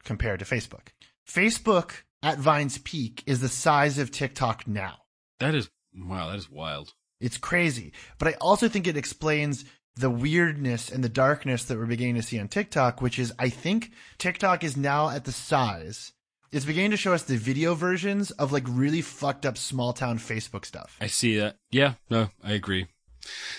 compared 0.05 0.39
to 0.41 0.45
Facebook. 0.45 0.89
Facebook 1.29 2.03
at 2.23 2.39
Vine's 2.39 2.79
peak 2.79 3.23
is 3.27 3.41
the 3.41 3.49
size 3.49 3.99
of 3.99 4.11
TikTok 4.11 4.67
now. 4.67 4.99
That 5.41 5.55
is, 5.55 5.71
wow, 5.95 6.31
that 6.31 6.39
is 6.39 6.51
wild. 6.51 6.95
It's 7.21 7.39
crazy. 7.39 7.93
But 8.19 8.29
I 8.29 8.33
also 8.41 8.69
think 8.69 8.87
it 8.87 8.97
explains 8.97 9.65
the 9.97 10.11
weirdness 10.11 10.91
and 10.91 11.05
the 11.05 11.09
darkness 11.09 11.65
that 11.65 11.79
we're 11.79 11.87
beginning 11.87 12.17
to 12.17 12.23
see 12.23 12.39
on 12.39 12.49
TikTok, 12.49 13.03
which 13.03 13.19
is 13.19 13.33
I 13.39 13.49
think 13.49 13.93
TikTok 14.19 14.65
is 14.65 14.77
now 14.77 15.11
at 15.11 15.25
the 15.25 15.33
size. 15.33 16.13
It's 16.51 16.65
beginning 16.65 16.91
to 16.91 16.97
show 16.97 17.15
us 17.15 17.23
the 17.23 17.37
video 17.37 17.75
versions 17.75 18.31
of 18.33 18.53
like 18.53 18.65
really 18.69 19.01
fucked 19.01 19.47
up 19.47 19.57
small 19.57 19.93
town 19.93 20.19
Facebook 20.19 20.65
stuff. 20.65 20.97
I 21.01 21.07
see 21.07 21.39
that. 21.39 21.57
Yeah. 21.71 21.95
No, 22.11 22.29
I 22.43 22.53
agree. 22.53 22.89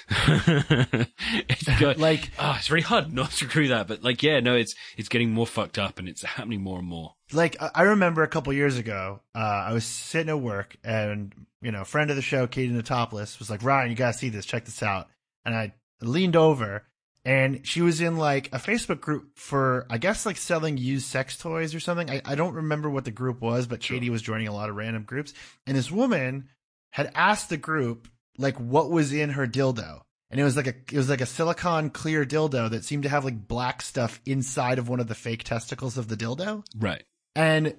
it's 1.49 1.97
Like- 1.99 2.30
ah, 2.39 2.57
it's 2.57 2.68
very 2.68 2.82
hard 2.82 3.14
not 3.14 3.32
to 3.32 3.45
agree 3.45 3.64
with 3.64 3.72
that, 3.72 3.88
but 3.88 4.03
like, 4.03 4.24
yeah, 4.24 4.39
no, 4.39 4.55
it's, 4.55 4.76
it's 4.97 5.09
getting 5.09 5.32
more 5.32 5.47
fucked 5.47 5.78
up 5.78 5.99
and 5.99 6.07
it's 6.07 6.24
happening 6.24 6.61
more 6.61 6.80
and 6.80 6.88
more. 6.88 7.16
Like 7.32 7.55
I- 7.59 7.84
remember 7.84 8.24
a 8.24 8.28
couple 8.28 8.53
years 8.53 8.78
ago, 8.78 9.22
uh, 9.36 9.38
I 9.39 9.74
was 9.74 9.86
sitting 9.86 10.30
at 10.30 10.39
work 10.39 10.76
and 10.84 11.34
you 11.61 11.72
know, 11.72 11.82
a 11.82 11.86
friend 11.86 12.09
of 12.09 12.16
the 12.16 12.22
show, 12.22 12.45
Katie 12.47 12.74
Notopoulos, 12.74 13.39
was 13.39 13.49
like, 13.49 13.64
Ryan, 13.64 13.89
you 13.89 13.95
gotta 13.95 14.18
see 14.18 14.30
this, 14.30 14.45
check 14.45 14.66
this 14.66 14.84
out. 14.84 15.07
And 15.45 15.55
I 15.55 15.74
leaned 16.01 16.36
over 16.36 16.84
and 17.26 17.66
she 17.66 17.82
was 17.82 18.01
in 18.01 18.18
like 18.18 18.47
a 18.47 18.57
Facebook 18.57 18.99
group 18.99 19.38
for 19.38 19.86
I 19.89 19.97
guess 19.97 20.26
like 20.26 20.36
selling 20.38 20.78
used 20.78 21.05
sex 21.05 21.38
toys 21.38 21.74
or 21.74 21.80
something. 21.80 22.09
I, 22.09 22.22
I 22.26 22.36
don't 22.36 22.55
remember 22.55 22.89
what 22.89 23.05
the 23.05 23.11
group 23.11 23.41
was, 23.41 23.66
but 23.66 23.80
Katie 23.80 24.09
was 24.09 24.22
joining 24.22 24.47
a 24.47 24.53
lot 24.53 24.70
of 24.70 24.76
random 24.76 25.03
groups. 25.03 25.34
And 25.66 25.78
this 25.78 25.89
woman 25.89 26.49
had 26.91 27.11
asked 27.16 27.49
the 27.49 27.57
group 27.57 28.07
like 28.38 28.58
what 28.58 28.90
was 28.90 29.14
in 29.14 29.32
her 29.32 29.48
dildo. 29.48 30.02
And 30.30 30.40
it 30.40 30.44
was 30.44 30.58
like 30.58 30.68
a 30.68 30.74
it 30.92 30.98
was 30.98 31.10
like 31.10 31.22
a 31.22 31.28
silicon 31.28 31.92
clear 31.92 32.26
dildo 32.26 32.72
that 32.72 32.84
seemed 32.84 33.04
to 33.04 33.10
have 33.10 33.24
like 33.24 33.48
black 33.48 33.82
stuff 33.82 34.20
inside 34.26 34.80
of 34.80 34.90
one 34.90 35.00
of 35.00 35.08
the 35.08 35.16
fake 35.16 35.44
testicles 35.44 35.98
of 35.98 36.08
the 36.08 36.18
dildo. 36.18 36.66
Right. 36.76 37.04
And 37.36 37.76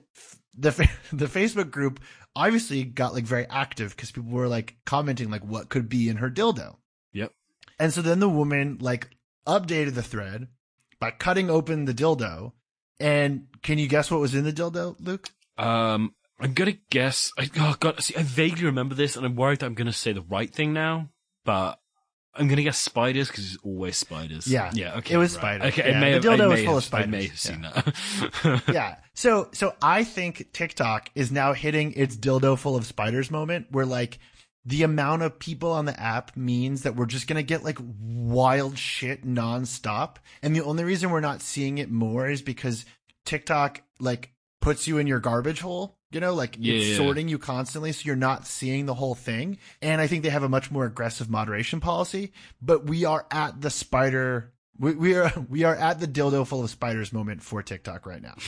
the 0.57 0.71
the 1.13 1.27
Facebook 1.27 1.71
group 1.71 2.01
obviously 2.37 2.85
got 2.85 3.13
like 3.13 3.25
very 3.25 3.47
active 3.47 3.97
because 3.97 4.13
people 4.13 4.31
were 4.31 4.49
like 4.49 4.77
commenting 4.85 5.31
like 5.31 5.45
what 5.45 5.69
could 5.69 5.89
be 5.89 6.09
in 6.09 6.17
her 6.17 6.31
dildo. 6.31 6.77
Yep. 7.13 7.33
And 7.79 7.93
so 7.93 8.03
then 8.03 8.21
the 8.21 8.29
woman 8.29 8.79
like 8.81 9.11
updated 9.47 9.95
the 9.95 10.03
thread 10.03 10.49
by 11.01 11.11
cutting 11.11 11.51
open 11.51 11.85
the 11.87 11.95
dildo. 11.95 12.53
And 13.01 13.49
can 13.63 13.79
you 13.79 13.89
guess 13.89 14.11
what 14.11 14.21
was 14.21 14.35
in 14.35 14.45
the 14.45 14.53
dildo, 14.53 14.95
Luke? 15.01 15.29
Um, 15.59 16.15
I'm 16.41 16.53
gonna 16.53 16.75
guess. 16.91 17.33
I, 17.39 17.49
oh 17.59 17.77
god, 17.79 18.01
see, 18.03 18.17
I 18.17 18.23
vaguely 18.23 18.65
remember 18.65 18.95
this, 18.95 19.17
and 19.17 19.25
I'm 19.25 19.37
worried 19.37 19.61
that 19.61 19.67
I'm 19.67 19.75
gonna 19.75 19.93
say 19.93 20.13
the 20.13 20.23
right 20.23 20.53
thing 20.53 20.73
now, 20.73 21.11
but 21.45 21.79
I'm 22.35 22.49
gonna 22.49 22.63
guess 22.63 22.79
spiders 22.79 23.29
because 23.29 23.55
it's 23.55 23.63
always 23.63 23.97
spiders. 23.97 24.47
Yeah. 24.49 24.71
yeah. 24.75 24.97
Okay, 24.99 25.15
It 25.15 25.19
was 25.19 25.35
right. 25.37 25.41
spiders. 25.61 25.67
Okay, 25.73 25.91
Yeah, 25.91 25.97
I 25.97 26.01
may 26.01 26.19
the 26.19 26.31
have, 26.31 26.41
dildo 26.41 26.49
was 26.49 26.59
may 26.59 26.65
full 26.67 26.75
have, 26.81 26.87
of 26.87 26.95
I 26.95 27.07
may 27.07 27.27
have 27.29 27.39
seen 27.39 27.63
that. 27.63 28.63
yeah. 28.73 28.97
So 29.15 29.49
so 29.53 29.75
I 29.81 30.03
think 30.05 30.53
TikTok 30.53 31.11
is 31.15 31.31
now 31.31 31.53
hitting 31.53 31.93
its 31.93 32.17
dildo 32.17 32.59
full 32.59 32.75
of 32.77 32.85
spiders 32.87 33.31
moment 33.31 33.69
where 33.71 33.87
like 33.87 34.19
the 34.65 34.83
amount 34.83 35.23
of 35.23 35.39
people 35.39 35.71
on 35.71 35.85
the 35.85 35.99
app 36.01 36.37
means 36.37 36.83
that 36.83 36.97
we're 36.97 37.07
just 37.07 37.29
gonna 37.29 37.43
get 37.45 37.63
like 37.63 37.79
wild 38.01 38.77
shit 38.79 39.25
nonstop. 39.25 40.17
And 40.43 40.57
the 40.57 40.65
only 40.65 40.83
reason 40.83 41.11
we're 41.11 41.21
not 41.21 41.43
seeing 41.43 41.79
it 41.79 41.91
more 41.91 42.29
is 42.29 42.43
because 42.43 42.85
TikTok 43.25 43.83
like 44.01 44.33
puts 44.61 44.89
you 44.89 44.99
in 44.99 45.07
your 45.07 45.21
garbage 45.21 45.61
hole. 45.61 45.99
You 46.15 46.21
know, 46.21 46.33
like 46.35 46.57
Yeah, 46.61 46.75
it's 46.75 46.87
yeah. 46.91 46.97
sorting 46.97 47.29
you 47.29 47.39
constantly, 47.39 47.91
so 47.93 48.03
you're 48.07 48.15
not 48.17 48.47
seeing 48.47 48.87
the 48.87 48.95
whole 48.95 49.15
thing. 49.17 49.59
And 49.83 50.01
I 50.01 50.07
think 50.07 50.23
they 50.23 50.31
have 50.31 50.45
a 50.45 50.49
much 50.49 50.71
more 50.71 50.85
aggressive 50.87 51.29
moderation 51.29 51.81
policy. 51.81 52.33
But 52.63 52.87
we 52.87 53.05
are 53.05 53.27
at 53.31 53.61
the 53.61 53.69
spider. 53.71 54.53
We, 54.79 54.95
we 54.95 55.15
are 55.17 55.33
we 55.49 55.65
are 55.65 55.75
at 55.75 55.99
the 56.01 56.07
dildo 56.07 56.47
full 56.47 56.63
of 56.63 56.71
spiders 56.71 57.13
moment 57.13 57.43
for 57.43 57.63
TikTok 57.63 58.07
right 58.07 58.23
now. 58.23 58.35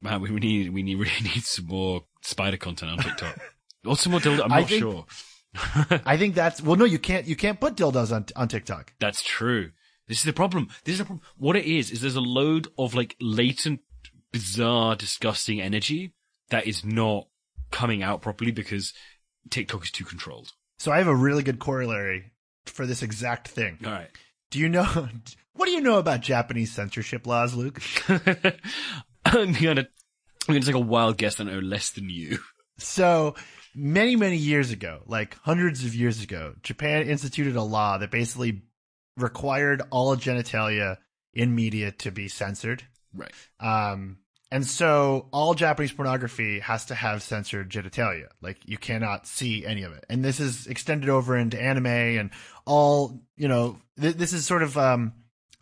Man, 0.00 0.20
we 0.20 0.30
need 0.30 0.72
we 0.72 0.82
need 0.82 0.94
really 0.98 1.20
need 1.22 1.44
some 1.44 1.66
more 1.66 2.04
spider 2.22 2.56
content 2.56 2.92
on 2.92 2.98
TikTok. 2.98 3.38
or 3.86 3.96
some 3.96 4.12
more 4.12 4.20
dildo. 4.20 4.42
I'm 4.44 4.48
not 4.50 4.68
think- 4.68 4.80
sure. 4.80 5.06
I 6.06 6.16
think 6.16 6.34
that's 6.34 6.62
well. 6.62 6.76
No, 6.76 6.86
you 6.86 6.98
can't. 6.98 7.26
You 7.26 7.36
can't 7.36 7.60
put 7.60 7.76
dildos 7.76 8.10
on 8.14 8.24
on 8.36 8.48
TikTok. 8.48 8.94
That's 9.00 9.22
true. 9.22 9.72
This 10.08 10.18
is 10.18 10.24
the 10.24 10.32
problem. 10.32 10.68
This 10.84 10.94
is 10.94 10.98
the 11.00 11.04
problem. 11.04 11.24
What 11.36 11.56
it 11.56 11.66
is 11.66 11.90
is 11.90 12.00
there's 12.00 12.16
a 12.16 12.20
load 12.22 12.68
of 12.78 12.94
like 12.94 13.16
latent, 13.20 13.80
bizarre, 14.32 14.96
disgusting 14.96 15.60
energy 15.60 16.14
that 16.50 16.66
is 16.66 16.84
not 16.84 17.28
coming 17.70 18.02
out 18.02 18.22
properly 18.22 18.50
because 18.50 18.92
TikTok 19.50 19.84
is 19.84 19.90
too 19.90 20.04
controlled. 20.04 20.52
So 20.78 20.90
I 20.92 20.98
have 20.98 21.08
a 21.08 21.14
really 21.14 21.42
good 21.42 21.58
corollary 21.58 22.32
for 22.66 22.86
this 22.86 23.02
exact 23.02 23.48
thing. 23.48 23.78
All 23.84 23.92
right. 23.92 24.10
Do 24.50 24.58
you 24.58 24.68
know? 24.68 25.08
What 25.54 25.66
do 25.66 25.72
you 25.72 25.82
know 25.82 25.98
about 25.98 26.22
Japanese 26.22 26.72
censorship 26.72 27.26
laws, 27.26 27.54
Luke? 27.54 27.82
I'm 28.08 29.52
gonna 29.52 29.86
I'm 30.48 30.54
gonna 30.54 30.60
take 30.60 30.74
a 30.74 30.80
wild 30.80 31.18
guess 31.18 31.38
and 31.38 31.50
know 31.50 31.58
less 31.58 31.90
than 31.90 32.08
you. 32.08 32.38
So 32.78 33.34
many, 33.74 34.16
many 34.16 34.38
years 34.38 34.70
ago, 34.70 35.02
like 35.06 35.36
hundreds 35.42 35.84
of 35.84 35.94
years 35.94 36.22
ago, 36.22 36.54
Japan 36.62 37.06
instituted 37.06 37.54
a 37.54 37.62
law 37.62 37.98
that 37.98 38.10
basically 38.10 38.62
required 39.18 39.82
all 39.90 40.16
genitalia 40.16 40.96
in 41.34 41.54
media 41.54 41.92
to 41.92 42.10
be 42.10 42.28
censored. 42.28 42.84
Right. 43.14 43.32
Um, 43.60 44.18
and 44.52 44.66
so 44.66 45.28
all 45.32 45.54
Japanese 45.54 45.92
pornography 45.92 46.60
has 46.60 46.84
to 46.84 46.94
have 46.94 47.22
censored 47.22 47.70
genitalia. 47.70 48.26
Like 48.42 48.58
you 48.66 48.76
cannot 48.76 49.26
see 49.26 49.64
any 49.64 49.82
of 49.84 49.94
it. 49.94 50.04
And 50.10 50.22
this 50.22 50.40
is 50.40 50.66
extended 50.66 51.08
over 51.08 51.38
into 51.38 51.58
anime 51.58 51.86
and 51.86 52.30
all, 52.66 53.18
you 53.34 53.48
know, 53.48 53.78
th- 53.98 54.16
this 54.16 54.34
is 54.34 54.44
sort 54.44 54.62
of, 54.62 54.76
um, 54.76 55.14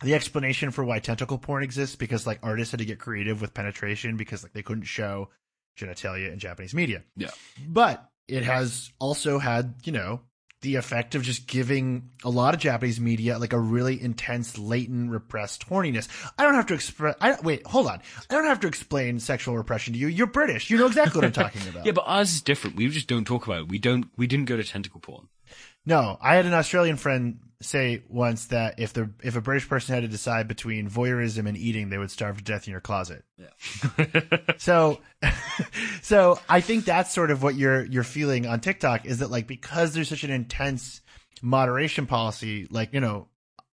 the 0.03 0.13
explanation 0.13 0.71
for 0.71 0.83
why 0.83 0.99
tentacle 0.99 1.37
porn 1.37 1.63
exists 1.63 1.95
because 1.95 2.27
like 2.27 2.39
artists 2.43 2.71
had 2.71 2.79
to 2.79 2.85
get 2.85 2.99
creative 2.99 3.39
with 3.39 3.53
penetration 3.53 4.17
because 4.17 4.43
like 4.43 4.51
they 4.51 4.61
couldn't 4.61 4.83
show 4.83 5.29
genitalia 5.79 6.33
in 6.33 6.39
Japanese 6.39 6.73
media. 6.73 7.01
Yeah. 7.15 7.31
But 7.65 8.05
it 8.27 8.43
has 8.43 8.91
also 8.99 9.39
had, 9.39 9.75
you 9.85 9.93
know, 9.93 10.19
the 10.61 10.75
effect 10.75 11.15
of 11.15 11.23
just 11.23 11.47
giving 11.47 12.09
a 12.23 12.29
lot 12.29 12.53
of 12.53 12.59
Japanese 12.59 12.99
media 12.99 13.39
like 13.39 13.53
a 13.53 13.59
really 13.59 14.01
intense, 14.01 14.57
latent, 14.57 15.09
repressed 15.09 15.67
horniness. 15.67 16.07
I 16.37 16.43
don't 16.43 16.53
have 16.53 16.67
to 16.67 16.73
express. 16.75 17.15
I 17.19 17.35
wait, 17.41 17.65
hold 17.65 17.87
on. 17.87 18.01
I 18.29 18.35
don't 18.35 18.45
have 18.45 18.59
to 18.61 18.67
explain 18.67 19.19
sexual 19.19 19.57
repression 19.57 19.93
to 19.93 19.99
you. 19.99 20.07
You're 20.07 20.27
British. 20.27 20.69
You 20.69 20.77
know 20.77 20.85
exactly 20.87 21.19
what 21.19 21.25
I'm 21.25 21.31
talking 21.31 21.61
about. 21.67 21.85
Yeah, 21.85 21.93
but 21.93 22.03
ours 22.05 22.33
is 22.33 22.41
different. 22.41 22.75
We 22.75 22.87
just 22.89 23.07
don't 23.07 23.25
talk 23.25 23.47
about 23.47 23.61
it. 23.61 23.69
We 23.69 23.79
don't. 23.79 24.05
We 24.17 24.27
didn't 24.27 24.45
go 24.45 24.55
to 24.55 24.63
tentacle 24.63 24.99
porn. 24.99 25.27
No, 25.85 26.17
I 26.21 26.35
had 26.35 26.45
an 26.45 26.53
Australian 26.53 26.97
friend 26.97 27.39
say 27.61 28.03
once 28.09 28.45
that 28.47 28.79
if 28.79 28.93
the 28.93 29.09
if 29.23 29.35
a 29.35 29.41
British 29.41 29.67
person 29.67 29.95
had 29.95 30.01
to 30.01 30.07
decide 30.07 30.47
between 30.47 30.89
voyeurism 30.89 31.47
and 31.47 31.57
eating, 31.57 31.89
they 31.89 31.97
would 31.97 32.11
starve 32.11 32.37
to 32.37 32.43
death 32.43 32.67
in 32.67 32.71
your 32.71 32.81
closet. 32.81 33.23
Yeah. 33.37 34.05
So, 34.57 34.99
so 36.01 36.39
I 36.47 36.61
think 36.61 36.85
that's 36.85 37.13
sort 37.13 37.31
of 37.31 37.41
what 37.41 37.55
you're 37.55 37.83
you're 37.85 38.03
feeling 38.03 38.45
on 38.45 38.59
TikTok 38.59 39.05
is 39.05 39.19
that 39.19 39.31
like 39.31 39.47
because 39.47 39.93
there's 39.93 40.09
such 40.09 40.23
an 40.23 40.31
intense 40.31 41.01
moderation 41.41 42.05
policy, 42.05 42.67
like 42.69 42.93
you 42.93 42.99
know, 42.99 43.27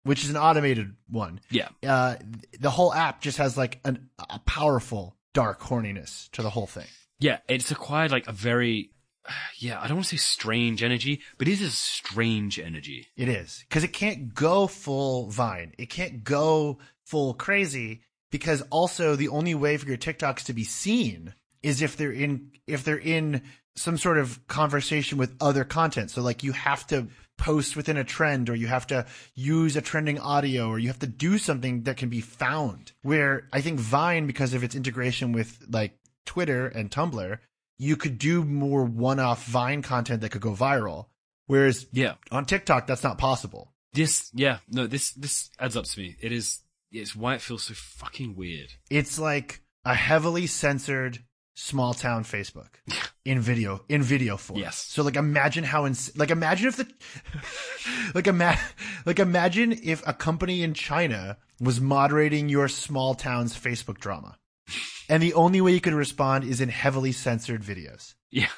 which 0.02 0.24
is 0.24 0.30
an 0.30 0.36
automated 0.36 0.94
one. 1.08 1.40
yeah. 1.50 1.68
Uh, 1.86 2.16
the 2.60 2.70
whole 2.70 2.92
app 2.92 3.20
just 3.22 3.38
has 3.38 3.56
like 3.56 3.80
an, 3.84 4.10
a 4.30 4.38
powerful 4.40 5.16
dark 5.32 5.60
horniness 5.60 6.30
to 6.32 6.42
the 6.42 6.50
whole 6.50 6.66
thing. 6.66 6.86
Yeah, 7.18 7.38
it's 7.48 7.70
acquired 7.70 8.10
like 8.10 8.26
a 8.26 8.32
very, 8.32 8.90
yeah, 9.58 9.80
I 9.80 9.86
don't 9.86 9.96
want 9.96 10.06
to 10.06 10.16
say 10.16 10.20
strange 10.20 10.82
energy, 10.82 11.20
but 11.38 11.48
it 11.48 11.52
is 11.52 11.62
a 11.62 11.70
strange 11.70 12.58
energy. 12.58 13.08
It 13.16 13.28
is 13.28 13.64
because 13.68 13.84
it 13.84 13.92
can't 13.92 14.34
go 14.34 14.66
full 14.66 15.30
Vine. 15.30 15.72
It 15.78 15.90
can't 15.90 16.24
go 16.24 16.78
full 17.04 17.34
crazy 17.34 18.02
because 18.30 18.62
also 18.70 19.16
the 19.16 19.28
only 19.28 19.54
way 19.54 19.76
for 19.76 19.86
your 19.86 19.96
TikToks 19.96 20.44
to 20.46 20.52
be 20.52 20.64
seen 20.64 21.34
is 21.62 21.82
if 21.82 21.96
they're 21.96 22.12
in 22.12 22.50
if 22.66 22.84
they're 22.84 22.98
in 22.98 23.42
some 23.76 23.98
sort 23.98 24.18
of 24.18 24.46
conversation 24.46 25.18
with 25.18 25.34
other 25.40 25.64
content. 25.64 26.10
So 26.10 26.22
like 26.22 26.42
you 26.42 26.52
have 26.52 26.86
to 26.88 27.08
post 27.36 27.74
within 27.74 27.96
a 27.96 28.04
trend 28.04 28.48
or 28.48 28.54
you 28.54 28.68
have 28.68 28.86
to 28.86 29.04
use 29.34 29.76
a 29.76 29.80
trending 29.80 30.20
audio 30.20 30.68
or 30.68 30.78
you 30.78 30.88
have 30.88 31.00
to 31.00 31.06
do 31.06 31.38
something 31.38 31.82
that 31.82 31.96
can 31.96 32.08
be 32.08 32.20
found. 32.20 32.92
Where 33.02 33.48
I 33.52 33.60
think 33.60 33.80
Vine 33.80 34.26
because 34.26 34.54
of 34.54 34.62
its 34.62 34.74
integration 34.74 35.32
with 35.32 35.58
like 35.68 35.98
Twitter 36.24 36.66
and 36.66 36.90
Tumblr, 36.90 37.38
you 37.78 37.96
could 37.96 38.18
do 38.18 38.44
more 38.44 38.84
one-off 38.84 39.44
Vine 39.46 39.82
content 39.82 40.20
that 40.20 40.30
could 40.30 40.40
go 40.42 40.52
viral. 40.52 41.06
Whereas 41.46 41.86
Yeah. 41.92 42.14
on 42.30 42.44
TikTok 42.46 42.86
that's 42.86 43.02
not 43.02 43.18
possible. 43.18 43.72
This, 43.92 44.30
yeah, 44.34 44.58
no, 44.70 44.86
this, 44.86 45.12
this 45.12 45.50
adds 45.58 45.76
up 45.76 45.84
to 45.84 46.00
me. 46.00 46.16
It 46.20 46.32
is, 46.32 46.60
it's 46.90 47.14
why 47.14 47.34
it 47.34 47.40
feels 47.40 47.64
so 47.64 47.74
fucking 47.74 48.34
weird. 48.36 48.70
it's 48.90 49.18
like 49.18 49.60
a 49.84 49.94
heavily 49.94 50.46
censored 50.46 51.18
small 51.56 51.94
town 51.94 52.24
Facebook 52.24 52.68
in 53.24 53.38
video 53.40 53.84
in 53.88 54.02
video 54.02 54.36
form. 54.36 54.58
Yes. 54.58 54.76
So 54.78 55.02
like 55.04 55.14
imagine 55.16 55.62
how 55.64 55.86
ins- 55.86 56.16
like 56.16 56.30
imagine 56.30 56.68
if 56.68 56.76
the 56.76 56.88
like 58.14 58.26
ima- 58.26 58.58
like 59.06 59.18
imagine 59.20 59.72
if 59.84 60.02
a 60.06 60.12
company 60.12 60.62
in 60.62 60.74
China 60.74 61.36
was 61.60 61.80
moderating 61.80 62.48
your 62.48 62.66
small 62.68 63.14
town's 63.14 63.56
Facebook 63.56 63.98
drama. 63.98 64.36
And 65.08 65.22
the 65.22 65.34
only 65.34 65.60
way 65.60 65.72
you 65.72 65.80
could 65.80 65.94
respond 65.94 66.44
is 66.44 66.60
in 66.60 66.68
heavily 66.68 67.12
censored 67.12 67.62
videos. 67.62 68.14
Yeah. 68.30 68.48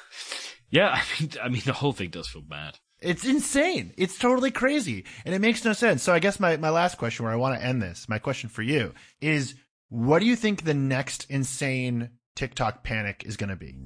Yeah, 0.69 0.89
I 0.89 1.03
mean, 1.21 1.31
I 1.43 1.47
mean, 1.47 1.61
the 1.65 1.71
whole 1.71 1.93
thing 1.93 2.09
does 2.09 2.27
feel 2.27 2.41
bad. 2.41 2.77
It's 2.99 3.25
insane. 3.25 3.93
It's 3.97 4.17
totally 4.17 4.51
crazy. 4.51 5.05
And 5.25 5.33
it 5.33 5.39
makes 5.39 5.63
no 5.63 5.71
sense. 5.71 6.03
So 6.03 6.13
I 6.13 6.19
guess 6.19 6.41
my, 6.41 6.57
my 6.57 6.71
last 6.71 6.97
question 6.97 7.23
where 7.23 7.33
I 7.33 7.37
want 7.37 7.57
to 7.57 7.65
end 7.65 7.81
this, 7.81 8.09
my 8.09 8.19
question 8.19 8.49
for 8.49 8.63
you 8.63 8.93
is 9.21 9.55
what 9.87 10.19
do 10.19 10.25
you 10.25 10.35
think 10.35 10.63
the 10.63 10.73
next 10.73 11.25
insane 11.29 12.09
TikTok 12.35 12.83
panic 12.83 13.23
is 13.25 13.37
going 13.37 13.49
to 13.49 13.55
be? 13.55 13.77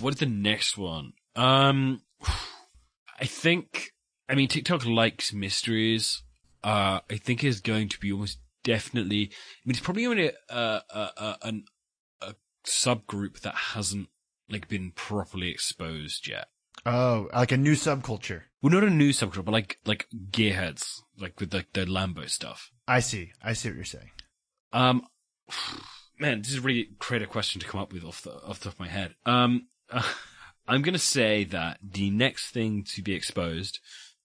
What 0.00 0.14
is 0.14 0.20
the 0.20 0.26
next 0.26 0.78
one? 0.78 1.12
Um, 1.36 2.00
I 3.20 3.26
think, 3.26 3.92
I 4.28 4.34
mean, 4.34 4.48
TikTok 4.48 4.84
likes 4.86 5.32
mysteries. 5.32 6.22
Uh, 6.62 7.00
I 7.10 7.16
think 7.16 7.44
is 7.44 7.60
going 7.60 7.88
to 7.90 8.00
be 8.00 8.10
almost 8.10 8.38
definitely, 8.62 9.24
I 9.24 9.62
mean, 9.64 9.72
it's 9.72 9.80
probably 9.80 10.06
only 10.06 10.28
a, 10.28 10.32
a, 10.50 10.82
a, 11.16 11.38
an, 11.42 11.64
a 12.22 12.34
subgroup 12.66 13.40
that 13.40 13.54
hasn't, 13.54 14.08
like, 14.48 14.68
been 14.68 14.92
properly 14.92 15.50
exposed 15.50 16.26
yet. 16.26 16.48
Oh, 16.86 17.28
like 17.32 17.52
a 17.52 17.56
new 17.56 17.74
subculture. 17.74 18.42
Well, 18.60 18.72
not 18.72 18.84
a 18.84 18.90
new 18.90 19.10
subgroup, 19.10 19.44
but 19.44 19.52
like, 19.52 19.78
like 19.86 20.06
gearheads, 20.30 21.00
like 21.18 21.38
with 21.40 21.54
like 21.54 21.72
the 21.72 21.86
Lambo 21.86 22.28
stuff. 22.28 22.70
I 22.86 23.00
see. 23.00 23.32
I 23.42 23.52
see 23.52 23.68
what 23.68 23.76
you're 23.76 23.84
saying. 23.84 24.10
Um, 24.72 25.06
man, 26.18 26.42
this 26.42 26.50
is 26.50 26.58
a 26.58 26.62
really 26.62 26.90
creative 26.98 27.30
question 27.30 27.60
to 27.60 27.66
come 27.66 27.80
up 27.80 27.92
with 27.92 28.04
off 28.04 28.22
the 28.22 28.34
off 28.42 28.58
the 28.58 28.64
top 28.64 28.74
of 28.74 28.80
my 28.80 28.88
head. 28.88 29.14
Um, 29.24 29.68
I'm 30.66 30.82
gonna 30.82 30.98
say 30.98 31.44
that 31.44 31.78
the 31.82 32.10
next 32.10 32.50
thing 32.50 32.84
to 32.94 33.02
be 33.02 33.12
exposed, 33.14 33.80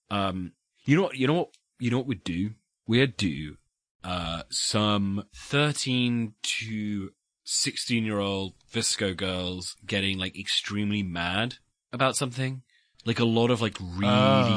um, 0.09 0.53
you 0.85 0.95
know 0.95 1.03
what, 1.03 1.15
you 1.17 1.27
know 1.27 1.33
what, 1.33 1.49
you 1.79 1.91
know 1.91 1.97
what 1.97 2.07
we'd 2.07 2.23
do? 2.23 2.51
We'd 2.87 3.17
do, 3.17 3.57
uh, 4.03 4.43
some 4.49 5.25
13 5.35 6.33
to 6.41 7.11
16 7.43 8.03
year 8.05 8.19
old 8.19 8.53
VSCO 8.71 9.15
girls 9.17 9.75
getting 9.85 10.17
like 10.17 10.37
extremely 10.39 11.03
mad 11.03 11.55
about 11.91 12.15
something. 12.15 12.61
Like 13.05 13.19
a 13.19 13.25
lot 13.25 13.49
of 13.49 13.61
like 13.61 13.77
really 13.79 14.07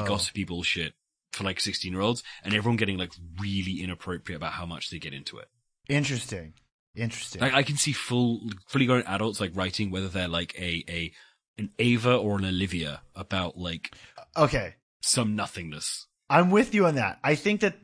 Oh. 0.00 0.04
gossipy 0.06 0.44
bullshit 0.44 0.94
for 1.32 1.44
like 1.44 1.60
16 1.60 1.92
year 1.92 2.02
olds 2.02 2.22
and 2.44 2.54
everyone 2.54 2.76
getting 2.76 2.98
like 2.98 3.12
really 3.40 3.82
inappropriate 3.82 4.36
about 4.36 4.52
how 4.52 4.66
much 4.66 4.90
they 4.90 4.98
get 4.98 5.14
into 5.14 5.38
it. 5.38 5.48
Interesting. 5.88 6.54
Interesting. 6.94 7.40
Like 7.40 7.54
I 7.54 7.62
can 7.62 7.76
see 7.76 7.92
full, 7.92 8.50
fully 8.68 8.86
grown 8.86 9.02
adults 9.06 9.40
like 9.40 9.52
writing 9.54 9.90
whether 9.90 10.08
they're 10.08 10.28
like 10.28 10.54
a, 10.58 10.84
a, 10.88 11.12
an 11.58 11.70
Ava 11.78 12.16
or 12.16 12.38
an 12.38 12.44
Olivia 12.44 13.02
about 13.14 13.56
like 13.56 13.94
okay. 14.36 14.74
some 15.00 15.36
nothingness. 15.36 16.06
I'm 16.30 16.50
with 16.50 16.74
you 16.74 16.86
on 16.86 16.94
that. 16.94 17.18
I 17.22 17.34
think 17.34 17.60
that 17.60 17.74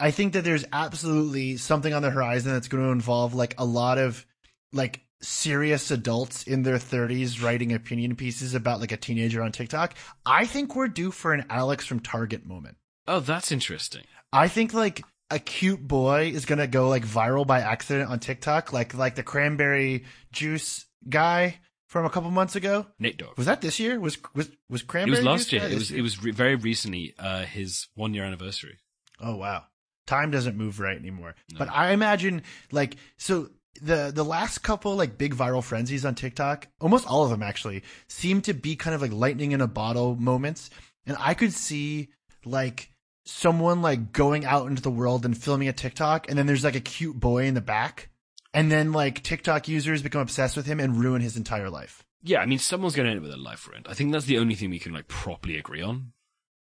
I 0.00 0.10
think 0.10 0.32
that 0.32 0.44
there's 0.44 0.64
absolutely 0.72 1.56
something 1.56 1.92
on 1.92 2.02
the 2.02 2.10
horizon 2.10 2.52
that's 2.52 2.68
going 2.68 2.84
to 2.84 2.90
involve 2.90 3.34
like 3.34 3.54
a 3.58 3.64
lot 3.64 3.98
of 3.98 4.24
like 4.72 5.02
serious 5.20 5.90
adults 5.90 6.44
in 6.44 6.62
their 6.62 6.76
30s 6.76 7.42
writing 7.42 7.72
opinion 7.72 8.14
pieces 8.14 8.54
about 8.54 8.80
like 8.80 8.92
a 8.92 8.96
teenager 8.96 9.42
on 9.42 9.50
TikTok. 9.50 9.94
I 10.24 10.46
think 10.46 10.76
we're 10.76 10.88
due 10.88 11.10
for 11.10 11.32
an 11.32 11.46
Alex 11.50 11.84
from 11.84 12.00
Target 12.00 12.46
moment. 12.46 12.76
Oh, 13.08 13.20
that's 13.20 13.50
interesting. 13.50 14.04
I 14.32 14.48
think 14.48 14.72
like 14.72 15.02
a 15.30 15.38
cute 15.38 15.86
boy 15.86 16.30
is 16.32 16.46
going 16.46 16.58
to 16.60 16.66
go 16.66 16.88
like 16.88 17.04
viral 17.04 17.46
by 17.46 17.60
accident 17.60 18.10
on 18.10 18.18
TikTok 18.18 18.72
like 18.72 18.94
like 18.94 19.14
the 19.14 19.22
cranberry 19.22 20.04
juice 20.32 20.86
guy 21.08 21.58
from 21.88 22.04
a 22.04 22.10
couple 22.10 22.30
months 22.30 22.54
ago. 22.54 22.86
Nate 22.98 23.16
Dogg. 23.16 23.36
Was 23.36 23.46
that 23.46 23.60
this 23.60 23.80
year? 23.80 23.98
Was 23.98 24.18
was 24.34 24.50
was 24.70 24.82
cranberry? 24.82 25.18
It 25.18 25.20
was 25.20 25.26
last 25.26 25.52
year. 25.52 25.64
It 25.64 25.74
was, 25.74 25.90
year? 25.90 25.98
it 25.98 26.02
was 26.02 26.22
re- 26.22 26.30
very 26.30 26.54
recently, 26.54 27.14
uh, 27.18 27.44
his 27.44 27.88
one 27.94 28.14
year 28.14 28.24
anniversary. 28.24 28.78
Oh 29.20 29.36
wow. 29.36 29.64
Time 30.06 30.30
doesn't 30.30 30.56
move 30.56 30.80
right 30.80 30.96
anymore. 30.96 31.34
No. 31.52 31.58
But 31.58 31.70
I 31.70 31.90
imagine 31.90 32.42
like 32.70 32.96
so 33.16 33.50
the 33.82 34.12
the 34.14 34.24
last 34.24 34.62
couple 34.62 34.94
like 34.96 35.18
big 35.18 35.34
viral 35.34 35.64
frenzies 35.64 36.04
on 36.04 36.14
TikTok, 36.14 36.68
almost 36.80 37.06
all 37.06 37.24
of 37.24 37.30
them 37.30 37.42
actually, 37.42 37.82
seem 38.06 38.42
to 38.42 38.54
be 38.54 38.76
kind 38.76 38.94
of 38.94 39.02
like 39.02 39.12
lightning 39.12 39.52
in 39.52 39.60
a 39.60 39.66
bottle 39.66 40.14
moments. 40.14 40.70
And 41.06 41.16
I 41.18 41.34
could 41.34 41.52
see 41.52 42.08
like 42.44 42.90
someone 43.24 43.82
like 43.82 44.12
going 44.12 44.44
out 44.44 44.68
into 44.68 44.82
the 44.82 44.90
world 44.90 45.24
and 45.24 45.36
filming 45.36 45.68
a 45.68 45.72
TikTok 45.72 46.28
and 46.28 46.38
then 46.38 46.46
there's 46.46 46.64
like 46.64 46.76
a 46.76 46.80
cute 46.80 47.18
boy 47.18 47.44
in 47.44 47.54
the 47.54 47.60
back. 47.60 48.10
And 48.58 48.72
then 48.72 48.92
like 48.92 49.22
TikTok 49.22 49.68
users 49.68 50.02
become 50.02 50.20
obsessed 50.20 50.56
with 50.56 50.66
him 50.66 50.80
and 50.80 50.96
ruin 50.96 51.22
his 51.22 51.36
entire 51.36 51.70
life. 51.70 52.04
Yeah, 52.22 52.40
I 52.40 52.46
mean, 52.46 52.58
someone's 52.58 52.96
going 52.96 53.06
to 53.06 53.10
end 53.12 53.20
up 53.20 53.22
with 53.24 53.32
a 53.32 53.36
life 53.36 53.68
ruined. 53.68 53.86
I 53.88 53.94
think 53.94 54.10
that's 54.10 54.24
the 54.24 54.38
only 54.38 54.56
thing 54.56 54.70
we 54.70 54.80
can 54.80 54.92
like 54.92 55.06
properly 55.06 55.56
agree 55.56 55.82
on. 55.82 56.12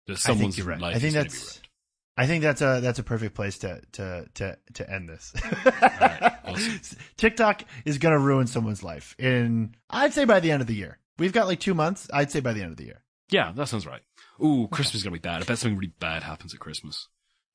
That 0.05 0.13
I 0.13 0.15
think 0.15 0.53
someone's 0.53 0.61
right. 0.61 0.79
life 0.79 0.95
I 0.95 0.99
think 0.99 1.07
is 1.09 1.13
going 1.15 1.25
to 1.25 1.31
be 1.31 1.35
that's 1.35 1.55
ruined. 1.55 1.67
I 2.19 2.27
think 2.27 2.43
that's 2.43 2.61
a 2.61 2.79
that's 2.81 2.99
a 2.99 3.03
perfect 3.03 3.35
place 3.35 3.57
to 3.59 3.81
to 3.93 4.25
to 4.35 4.57
to 4.75 4.91
end 4.91 5.09
this. 5.09 5.33
awesome. 6.45 6.97
TikTok 7.17 7.63
is 7.85 7.97
going 7.97 8.13
to 8.13 8.19
ruin 8.19 8.47
someone's 8.47 8.83
life 8.83 9.15
in 9.19 9.75
I'd 9.89 10.13
say 10.13 10.25
by 10.25 10.39
the 10.39 10.51
end 10.51 10.61
of 10.61 10.67
the 10.67 10.75
year. 10.75 10.99
We've 11.17 11.33
got 11.33 11.47
like 11.47 11.59
2 11.59 11.73
months. 11.73 12.07
I'd 12.13 12.31
say 12.31 12.41
by 12.41 12.53
the 12.53 12.61
end 12.61 12.71
of 12.71 12.77
the 12.77 12.85
year. 12.85 13.01
Yeah, 13.29 13.51
that 13.55 13.67
sounds 13.67 13.87
right. 13.87 14.01
Ooh, 14.43 14.67
Christmas 14.71 14.95
is 14.95 15.03
going 15.03 15.15
to 15.15 15.19
be 15.19 15.27
bad. 15.27 15.41
I 15.41 15.45
bet 15.45 15.57
something 15.57 15.77
really 15.77 15.93
bad 15.99 16.21
happens 16.21 16.53
at 16.53 16.59
Christmas. 16.59 17.07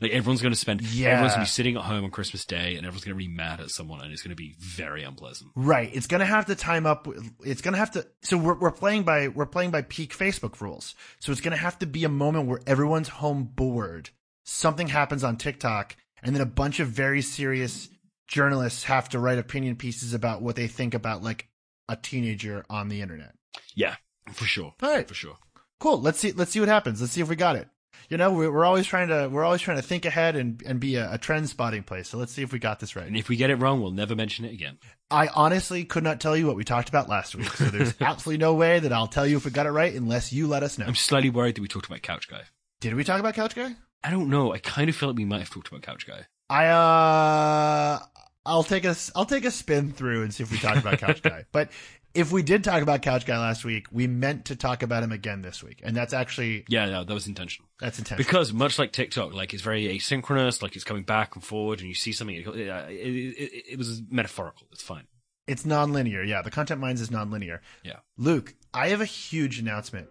Like 0.03 0.13
everyone's 0.13 0.43
going 0.43 0.53
to 0.53 0.59
spend, 0.59 0.83
Yeah. 0.83 1.11
everyone's 1.11 1.33
going 1.35 1.47
to 1.47 1.51
be 1.51 1.55
sitting 1.55 1.77
at 1.77 1.83
home 1.83 2.05
on 2.05 2.11
Christmas 2.11 2.45
Day 2.45 2.77
and 2.77 2.87
everyone's 2.87 3.05
going 3.05 3.17
to 3.17 3.25
be 3.25 3.29
mad 3.29 3.61
at 3.61 3.71
someone 3.71 4.01
and 4.03 4.13
it's 4.13 4.23
going 4.23 4.31
to 4.31 4.37
be 4.37 4.55
very 4.59 5.03
unpleasant. 5.05 5.51
Right. 5.55 5.91
It's 5.95 6.07
going 6.07 6.21
to 6.21 6.27
have 6.27 6.47
to 6.47 6.55
time 6.55 6.85
up 6.87 7.07
it's 7.45 7.63
going 7.63 7.73
to 7.73 7.79
have 7.79 7.93
to 7.93 8.07
so 8.23 8.37
we're 8.37 8.59
we're 8.59 8.71
playing 8.71 9.05
by 9.05 9.29
we're 9.29 9.47
playing 9.47 9.71
by 9.71 9.83
peak 9.83 10.17
Facebook 10.17 10.61
rules. 10.61 10.95
So 11.21 11.33
it's 11.33 11.41
going 11.41 11.57
to 11.57 11.63
have 11.63 11.79
to 11.79 11.87
be 11.87 12.05
a 12.05 12.09
moment 12.09 12.49
where 12.49 12.61
everyone's 12.67 13.09
home 13.09 13.45
bored. 13.45 14.11
Something 14.45 14.89
happens 14.89 15.23
on 15.25 15.37
TikTok 15.37 15.97
and 16.23 16.35
then 16.35 16.43
a 16.43 16.47
bunch 16.47 16.81
of 16.81 16.89
very 16.89 17.23
serious 17.23 17.89
journalists 18.29 18.85
have 18.85 19.09
to 19.11 19.19
write 19.19 19.39
opinion 19.39 19.77
pieces 19.77 20.15
about 20.15 20.43
what 20.43 20.57
they 20.57 20.67
think 20.67 20.95
about 20.95 21.23
like 21.23 21.49
a 21.89 21.97
teenager 21.97 22.65
on 22.71 22.89
the 22.89 23.01
internet. 23.03 23.35
Yeah, 23.75 23.97
for 24.33 24.45
sure. 24.47 24.73
All 24.83 24.91
right. 24.91 25.07
For 25.07 25.15
sure. 25.15 25.37
cool. 25.81 26.01
Let's 26.01 26.19
see. 26.19 26.33
Let's 26.33 26.53
see 26.53 26.61
what 26.61 26.69
happens. 26.69 27.01
Let's 27.01 27.13
see 27.13 27.21
if 27.21 27.29
we 27.29 27.37
got 27.37 27.57
it. 27.57 27.69
You 28.09 28.17
know, 28.17 28.33
we're, 28.33 28.53
we're 28.53 28.65
always 28.65 28.87
trying 28.87 29.09
to 29.09 29.29
we're 29.31 29.45
always 29.45 29.61
trying 29.61 29.79
to 29.79 29.83
think 29.83 30.05
ahead 30.05 30.37
and 30.37 30.63
and 30.67 30.81
be 30.81 30.97
a, 30.97 31.15
a 31.15 31.19
trend 31.19 31.49
spotting 31.49 31.83
place. 31.83 32.09
So 32.09 32.19
let's 32.19 32.33
see 32.33 32.43
if 32.43 32.53
we 32.53 32.59
got 32.59 32.81
this 32.81 32.97
right. 32.97 33.07
And 33.07 33.17
if 33.17 33.29
we 33.29 33.37
get 33.37 33.51
it 33.51 33.57
wrong, 33.57 33.81
we'll 33.81 33.91
never 33.91 34.15
mention 34.15 34.45
it 34.45 34.53
again. 34.53 34.79
I 35.11 35.29
honestly 35.29 35.85
could 35.85 36.05
not 36.05 36.21
tell 36.21 36.37
you 36.37 36.47
what 36.47 36.57
we 36.57 36.65
talked 36.65 36.89
about 36.89 37.09
last 37.09 37.35
week. 37.35 37.49
So 37.49 37.65
there's 37.65 37.95
absolutely 38.01 38.43
no 38.43 38.55
way 38.55 38.79
that 38.81 38.93
I'll 38.93 39.07
tell 39.07 39.27
you 39.27 39.37
if 39.37 39.45
we 39.45 39.51
got 39.51 39.67
it 39.67 39.71
right 39.71 39.95
unless 39.95 40.33
you 40.33 40.47
let 40.47 40.63
us 40.63 40.79
know. 40.79 40.87
I'm 40.87 40.95
slightly 40.95 41.31
worried 41.31 41.57
that 41.57 41.63
we 41.63 41.69
talked 41.69 41.87
about 41.87 42.03
Couch 42.03 42.29
Guy. 42.29 42.43
Did 42.81 42.95
we 42.95 43.05
talk 43.05 43.21
about 43.21 43.35
Couch 43.35 43.55
Guy? 43.55 43.75
I 44.05 44.11
don't 44.11 44.29
know. 44.29 44.53
I 44.53 44.59
kind 44.59 44.89
of 44.89 44.97
feel 44.97 45.11
like 45.11 45.19
we 45.19 45.25
might 45.25 45.41
have 45.41 45.51
talked 45.51 45.69
about 45.69 45.83
Couch 45.83 46.07
Guy. 46.07 46.27
I 46.51 46.67
uh, 46.67 47.99
I'll 48.45 48.65
take 48.65 48.85
a 48.85 48.97
I'll 49.15 49.25
take 49.25 49.45
a 49.45 49.51
spin 49.51 49.93
through 49.93 50.23
and 50.23 50.35
see 50.35 50.43
if 50.43 50.51
we 50.51 50.59
talked 50.59 50.79
about 50.79 50.99
Couch 50.99 51.23
Guy. 51.23 51.45
But 51.53 51.71
if 52.15 52.31
we 52.33 52.43
did 52.43 52.63
talk 52.65 52.83
about 52.83 53.03
Couch 53.03 53.25
Guy 53.27 53.39
last 53.39 53.65
week, 53.65 53.87
we 53.91 54.07
meant 54.07 54.47
to 54.47 54.57
talk 54.57 54.83
about 54.83 55.03
him 55.03 55.13
again 55.13 55.43
this 55.43 55.63
week, 55.63 55.81
and 55.83 55.97
that's 55.97 56.13
actually 56.13 56.65
Yeah, 56.69 56.87
no, 56.87 57.05
that 57.05 57.15
was 57.15 57.27
intentional. 57.27 57.69
that's 57.81 57.99
intentional. 57.99 58.25
Because 58.27 58.53
much 58.53 58.79
like 58.79 58.93
TikTok, 58.93 59.33
like 59.33 59.55
it's 59.55 59.63
very 59.63 59.85
asynchronous, 59.87 60.63
like 60.63 60.75
it's 60.77 60.85
coming 60.85 61.05
back 61.05 61.35
and 61.35 61.45
forward, 61.45 61.81
and 61.81 61.89
you 61.89 61.95
see 61.95 62.13
something. 62.13 62.37
It, 62.37 62.47
it, 62.47 62.89
it, 62.91 63.65
it 63.73 63.79
was 63.79 64.03
metaphorical. 64.11 64.67
It's 64.73 64.83
fine. 64.83 65.07
It's 65.47 65.67
non-linear. 65.67 66.23
Yeah, 66.23 66.43
the 66.43 66.51
content 66.51 66.81
mines 66.81 67.01
is 67.01 67.11
non-linear. 67.11 67.61
Yeah. 67.83 67.97
Luke, 68.17 68.55
I 68.73 68.89
have 68.89 69.01
a 69.01 69.05
huge 69.07 69.59
announcement. 69.59 70.09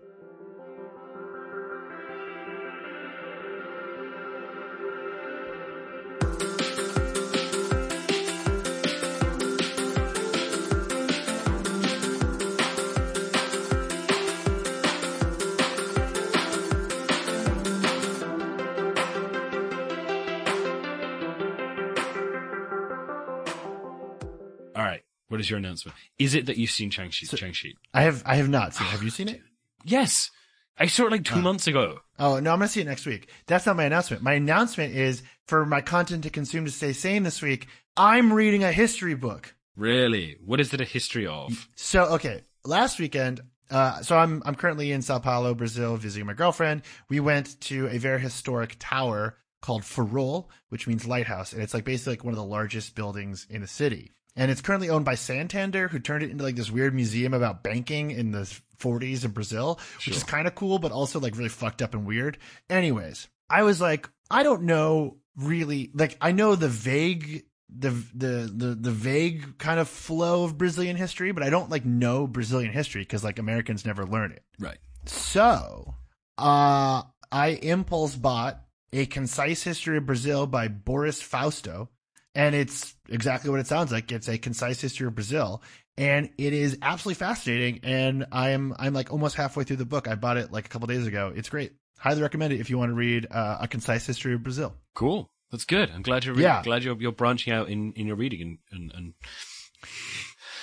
What 25.32 25.40
is 25.40 25.50
your 25.50 25.60
announcement? 25.60 25.98
Is 26.20 26.36
it 26.36 26.48
that 26.48 26.58
you've 26.58 26.72
seen 26.72 26.90
Shang-Chi? 26.90 27.26
Shang-Chi? 27.38 27.70
I 27.94 28.02
have 28.02 28.22
I 28.26 28.36
have 28.36 28.50
not 28.50 28.76
seen. 28.76 28.86
it. 28.86 28.90
Have 28.90 29.02
you 29.02 29.10
seen 29.10 29.30
it? 29.30 29.42
Yes. 29.86 30.30
I 30.78 30.88
saw 30.88 31.06
it 31.06 31.12
like 31.14 31.24
two 31.24 31.42
months 31.42 31.68
ago. 31.68 32.00
Oh 32.20 32.42
no, 32.42 32.52
I'm 32.52 32.60
gonna 32.60 32.68
see 32.68 32.82
it 32.82 32.86
next 32.86 33.06
week. 33.06 33.30
That's 33.48 33.66
not 33.66 33.78
my 33.78 33.86
announcement. 33.86 34.24
My 34.24 34.34
announcement 34.34 34.94
is 34.94 35.24
for 35.48 35.66
my 35.66 35.80
content 35.80 36.24
to 36.24 36.30
consume 36.30 36.66
to 36.66 36.72
stay 36.72 36.92
sane 36.92 37.24
this 37.24 37.42
week. 37.42 37.68
I'm 37.96 38.34
reading 38.34 38.66
a 38.66 38.74
history 38.74 39.14
book. 39.16 39.56
Really? 39.78 40.36
What 40.44 40.60
is 40.60 40.74
it 40.74 40.82
a 40.82 40.86
history 40.86 41.28
of? 41.28 41.70
So 41.76 42.04
okay, 42.16 42.44
last 42.66 43.00
weekend. 43.00 43.40
Uh, 43.70 44.02
so 44.02 44.18
I'm 44.18 44.44
I'm 44.46 44.56
currently 44.56 44.92
in 44.92 45.02
Sao 45.02 45.20
Paulo, 45.20 45.54
Brazil, 45.54 45.96
visiting 45.96 46.28
my 46.28 46.34
girlfriend. 46.34 46.82
We 47.08 47.22
went 47.22 47.58
to 47.62 47.88
a 47.88 48.00
very 48.00 48.20
historic 48.20 48.76
tower 48.80 49.38
called 49.62 49.84
Farol, 49.84 50.48
which 50.68 50.88
means 50.88 51.08
lighthouse, 51.08 51.54
and 51.54 51.62
it's 51.62 51.74
like 51.74 51.86
basically 51.86 52.14
like 52.14 52.26
one 52.26 52.34
of 52.34 52.38
the 52.38 52.44
largest 52.44 52.96
buildings 52.96 53.48
in 53.50 53.62
the 53.62 53.68
city. 53.68 54.12
And 54.36 54.50
it's 54.50 54.62
currently 54.62 54.90
owned 54.90 55.06
by 55.06 55.16
Santander, 55.16 55.88
who 55.88 56.00
turned 56.00 56.24
it 56.24 56.32
into 56.32 56.44
like 56.44 56.56
this 56.56 56.72
weird 56.72 56.94
museum 56.94 57.34
about 57.34 57.64
banking 57.64 58.12
in 58.12 58.32
the 58.32 58.60
40s 58.80 59.26
in 59.26 59.32
Brazil, 59.32 59.80
which 59.98 60.16
is 60.16 60.24
kind 60.24 60.48
of 60.48 60.56
cool, 60.56 60.80
but 60.80 60.92
also 60.92 61.20
like 61.20 61.36
really 61.36 61.50
fucked 61.50 61.82
up 61.82 61.94
and 61.94 62.06
weird. 62.06 62.38
Anyways, 62.70 63.28
I 63.50 63.64
was 63.64 63.82
like, 63.82 64.10
I 64.30 64.44
don't 64.44 64.64
know 64.64 65.18
really, 65.36 65.92
like 65.94 66.18
I 66.22 66.32
know 66.32 66.56
the 66.56 66.70
vague 66.70 67.44
the 67.74 67.92
the 68.14 68.52
the 68.54 68.76
the 68.76 68.92
vague 68.92 69.58
kind 69.58 69.80
of 69.80 69.88
flow 69.88 70.44
of 70.44 70.58
Brazilian 70.58 70.98
history, 70.98 71.32
but 71.32 71.44
I 71.44 71.50
don't 71.50 71.70
like 71.70 71.86
know 71.86 72.28
Brazilian 72.28 72.72
history 72.72 73.02
because 73.02 73.24
like 73.24 73.40
Americans 73.40 73.86
never 73.86 74.06
learn 74.06 74.32
it. 74.32 74.44
Right. 74.60 74.78
So, 75.06 75.96
uh, 76.38 77.04
I 77.32 77.48
impulse 77.62 78.16
bought 78.16 78.62
a 78.94 79.06
concise 79.06 79.64
history 79.64 79.98
of 79.98 80.06
Brazil 80.06 80.48
by 80.48 80.68
Boris 80.68 81.22
Fausto, 81.22 81.90
and 82.36 82.56
it's 82.56 82.94
exactly 83.10 83.50
what 83.50 83.60
it 83.60 83.68
sounds 83.68 83.92
like. 83.92 84.12
It's 84.12 84.28
a 84.30 84.38
concise 84.38 84.80
history 84.82 85.08
of 85.08 85.16
Brazil, 85.16 85.62
and 85.98 86.30
it 86.38 86.54
is 86.54 86.78
absolutely 86.82 87.20
fascinating. 87.20 87.80
And 87.84 88.26
I'm 88.32 88.74
I'm 88.80 88.94
like 88.94 89.12
almost 89.12 89.36
halfway 89.36 89.64
through 89.64 89.78
the 89.78 89.86
book. 89.86 90.08
I 90.08 90.16
bought 90.16 90.38
it 90.38 90.52
like 90.52 90.66
a 90.66 90.70
couple 90.70 90.88
days 90.88 91.08
ago. 91.08 91.32
It's 91.36 91.50
great. 91.50 91.74
Highly 92.00 92.22
recommend 92.22 92.54
it 92.54 92.60
if 92.60 92.70
you 92.70 92.78
want 92.78 92.90
to 92.92 92.96
read 92.96 93.28
uh, 93.30 93.58
a 93.62 93.68
concise 93.68 94.06
history 94.08 94.34
of 94.34 94.44
Brazil. 94.44 94.74
Cool. 94.96 95.30
That's 95.52 95.66
good. 95.66 95.92
I'm 95.94 96.02
glad 96.02 96.24
you're 96.26 96.34
re- 96.34 96.44
Yeah. 96.44 96.64
glad 96.64 96.84
you're 96.84 96.96
you're 97.00 97.12
branching 97.12 97.54
out 97.54 97.70
in, 97.70 97.92
in 97.94 98.08
your 98.08 98.16
reading 98.16 98.42
and, 98.42 98.58
and, 98.72 98.92
and 98.96 99.14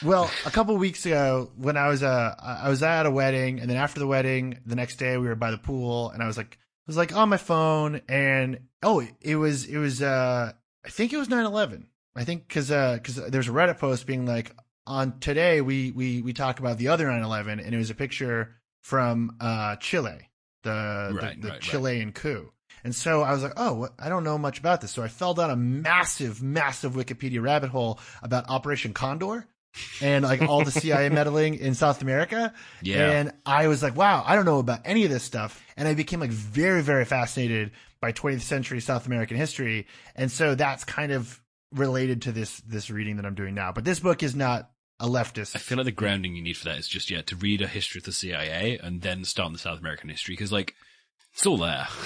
Well, 0.03 0.31
a 0.47 0.51
couple 0.51 0.77
weeks 0.77 1.05
ago, 1.07 1.51
when 1.57 1.77
I 1.77 1.89
was 1.89 2.03
uh, 2.03 2.35
I 2.41 2.69
was 2.71 2.83
at 2.83 3.05
a 3.07 3.11
wedding, 3.11 3.61
and 3.61 3.69
then 3.69 3.77
after 3.77 3.99
the 4.01 4.07
wedding, 4.07 4.59
the 4.65 4.77
next 4.77 4.97
day 4.97 5.17
we 5.19 5.27
were 5.29 5.35
by 5.35 5.51
the 5.51 5.59
pool, 5.59 6.11
and 6.11 6.23
I 6.23 6.27
was 6.27 6.37
like, 6.37 6.57
I 6.57 6.85
was 6.87 6.97
like 6.97 7.15
on 7.15 7.29
my 7.29 7.37
phone, 7.37 8.01
and 8.09 8.61
oh, 8.83 9.07
it 9.21 9.37
was 9.37 9.67
it 9.67 9.77
was 9.77 10.01
uh, 10.01 10.53
I 10.89 10.91
think 10.91 11.13
it 11.13 11.19
was 11.19 11.29
9/11. 11.29 11.85
I 12.17 12.25
think 12.25 12.49
because 12.49 12.69
because 12.69 13.17
there's 13.17 13.49
a 13.49 13.53
Reddit 13.53 13.79
post 13.79 14.07
being 14.07 14.27
like 14.27 14.57
on 14.87 15.21
today 15.21 15.61
we 15.61 15.93
we 15.93 16.23
we 16.23 16.33
talk 16.33 16.59
about 16.59 16.79
the 16.79 16.89
other 16.89 17.07
9/11, 17.07 17.65
and 17.65 17.75
it 17.75 17.79
was 17.79 17.91
a 17.91 17.95
picture 17.95 18.57
from 18.81 19.37
uh 19.41 19.77
Chile, 19.77 20.31
the 20.63 20.71
Right, 21.21 21.37
the, 21.37 21.43
the 21.43 21.49
right, 21.49 21.55
right. 21.55 21.61
Chilean 21.61 22.13
coup. 22.13 22.51
And 22.85 22.95
so 22.95 23.23
I 23.23 23.33
was 23.33 23.43
like, 23.43 23.55
oh. 23.57 23.89
I 23.99 24.09
don't 24.09 24.25
know 24.25 24.39
much 24.39 24.59
about 24.59 24.81
this. 24.81 24.93
So 24.93 25.03
I 25.03 25.09
fell 25.09 25.35
down 25.35 25.51
a 25.51 25.57
massive, 25.57 26.43
massive 26.43 26.93
Wikipedia 26.93 27.43
rabbit 27.43 27.71
hole 27.71 27.99
about 28.23 28.49
Operation 28.49 28.95
Condor 28.95 29.47
and 30.01 30.25
like 30.25 30.43
all 30.43 30.65
the 30.65 30.71
CIA 30.71 31.09
meddling 31.11 31.57
in 31.57 31.75
South 31.75 32.03
America. 32.03 32.53
Yeah. 32.83 33.11
And 33.11 33.33
I 33.45 33.69
was 33.69 33.83
like, 33.83 33.97
wow, 33.97 34.23
I 34.27 34.37
don't 34.37 34.45
know 34.45 34.59
about 34.59 34.81
any 34.85 35.05
of 35.05 35.11
this 35.11 35.25
stuff. 35.25 35.61
And 35.77 35.87
I 35.89 35.95
became 35.95 36.21
like 36.21 36.31
very, 36.31 36.83
very 36.83 37.05
fascinated 37.05 37.73
by 38.01 38.13
20th 38.13 38.43
century 38.43 38.81
South 38.81 39.07
American 39.07 39.37
history. 39.37 39.87
And 40.15 40.31
so 40.31 40.55
that's 40.55 40.85
kind 40.85 41.13
of 41.13 41.41
related 41.73 42.23
to 42.23 42.33
this, 42.33 42.61
this 42.61 42.91
reading 42.91 43.17
that 43.17 43.27
I'm 43.27 43.35
doing 43.35 43.55
now. 43.55 43.73
But 43.73 43.85
this 43.85 44.01
book 44.01 44.23
is 44.23 44.35
not 44.35 44.71
a 45.01 45.07
leftist. 45.07 45.55
I 45.55 45.59
feel 45.59 45.79
like 45.79 45.85
the 45.85 45.93
grounding 45.93 46.35
you 46.35 46.43
need 46.43 46.57
for 46.57 46.65
that 46.67 46.79
is 46.79 46.89
just 46.89 47.11
yeah 47.11 47.23
to 47.23 47.37
read 47.37 47.63
a 47.63 47.69
history 47.69 48.01
of 48.01 48.05
the 48.05 48.13
CIA 48.13 48.79
and 48.83 49.01
then 49.01 49.25
start 49.25 49.47
on 49.47 49.53
the 49.53 49.59
South 49.59 49.79
American 49.79 50.09
history 50.09 50.33
because 50.33 50.51
like 50.51 50.75
it's 51.33 51.47
all 51.47 51.59
there. 51.59 51.87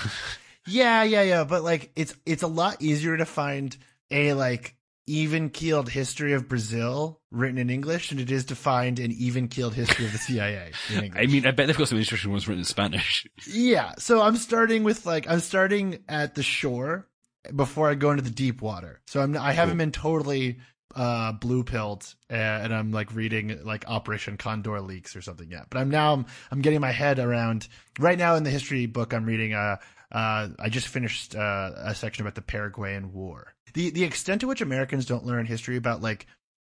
Yeah, 0.66 1.02
yeah, 1.02 1.22
yeah. 1.22 1.44
But 1.44 1.64
like, 1.64 1.90
it's 1.96 2.14
it's 2.24 2.42
a 2.42 2.48
lot 2.48 2.80
easier 2.82 3.16
to 3.16 3.24
find 3.24 3.76
a 4.10 4.34
like 4.34 4.76
even 5.06 5.50
keeled 5.50 5.88
history 5.88 6.32
of 6.32 6.48
Brazil 6.48 7.20
written 7.30 7.58
in 7.58 7.70
English 7.70 8.10
than 8.10 8.18
it 8.20 8.30
is 8.30 8.44
to 8.46 8.54
find 8.54 8.98
an 8.98 9.10
even 9.12 9.48
keeled 9.48 9.74
history 9.74 10.04
of 10.06 10.12
the 10.12 10.18
CIA 10.18 10.70
in 10.94 11.04
English. 11.04 11.22
I 11.22 11.26
mean, 11.30 11.46
I 11.46 11.50
bet 11.50 11.66
they've 11.66 11.76
got 11.76 11.88
some 11.88 11.98
interesting 11.98 12.30
ones 12.30 12.46
written 12.46 12.60
in 12.60 12.64
Spanish. 12.64 13.26
yeah. 13.46 13.94
So 13.98 14.22
I'm 14.22 14.36
starting 14.36 14.84
with 14.84 15.04
like 15.06 15.28
I'm 15.28 15.40
starting 15.40 16.04
at 16.08 16.34
the 16.34 16.42
shore 16.42 17.08
before 17.54 17.90
I 17.90 17.94
go 17.94 18.10
into 18.12 18.22
the 18.22 18.30
deep 18.30 18.62
water. 18.62 19.00
So 19.06 19.20
I'm 19.20 19.36
I 19.36 19.52
haven't 19.52 19.74
Cool. 19.74 19.78
been 19.78 19.92
totally 19.92 20.58
uh 20.94 21.32
blue 21.32 21.64
pilled 21.64 22.04
uh, 22.30 22.34
and 22.34 22.72
I'm 22.74 22.92
like 22.92 23.14
reading 23.14 23.58
like 23.64 23.88
Operation 23.88 24.36
Condor 24.36 24.78
leaks 24.82 25.16
or 25.16 25.22
something 25.22 25.50
yet. 25.50 25.66
But 25.70 25.78
I'm 25.80 25.88
now 25.90 26.12
I'm, 26.12 26.26
I'm 26.50 26.60
getting 26.60 26.80
my 26.80 26.92
head 26.92 27.18
around 27.18 27.66
right 27.98 28.18
now 28.18 28.36
in 28.36 28.44
the 28.44 28.50
history 28.50 28.86
book 28.86 29.12
I'm 29.14 29.24
reading 29.24 29.54
uh 29.54 29.76
uh 30.12 30.48
I 30.58 30.68
just 30.68 30.88
finished 30.88 31.34
uh, 31.34 31.70
a 31.78 31.94
section 31.94 32.22
about 32.24 32.34
the 32.34 32.42
Paraguayan 32.42 33.12
War. 33.14 33.54
The 33.74 33.90
the 33.90 34.04
extent 34.04 34.40
to 34.42 34.46
which 34.46 34.60
Americans 34.60 35.06
don't 35.06 35.24
learn 35.24 35.46
history 35.46 35.76
about 35.76 36.02
like 36.02 36.26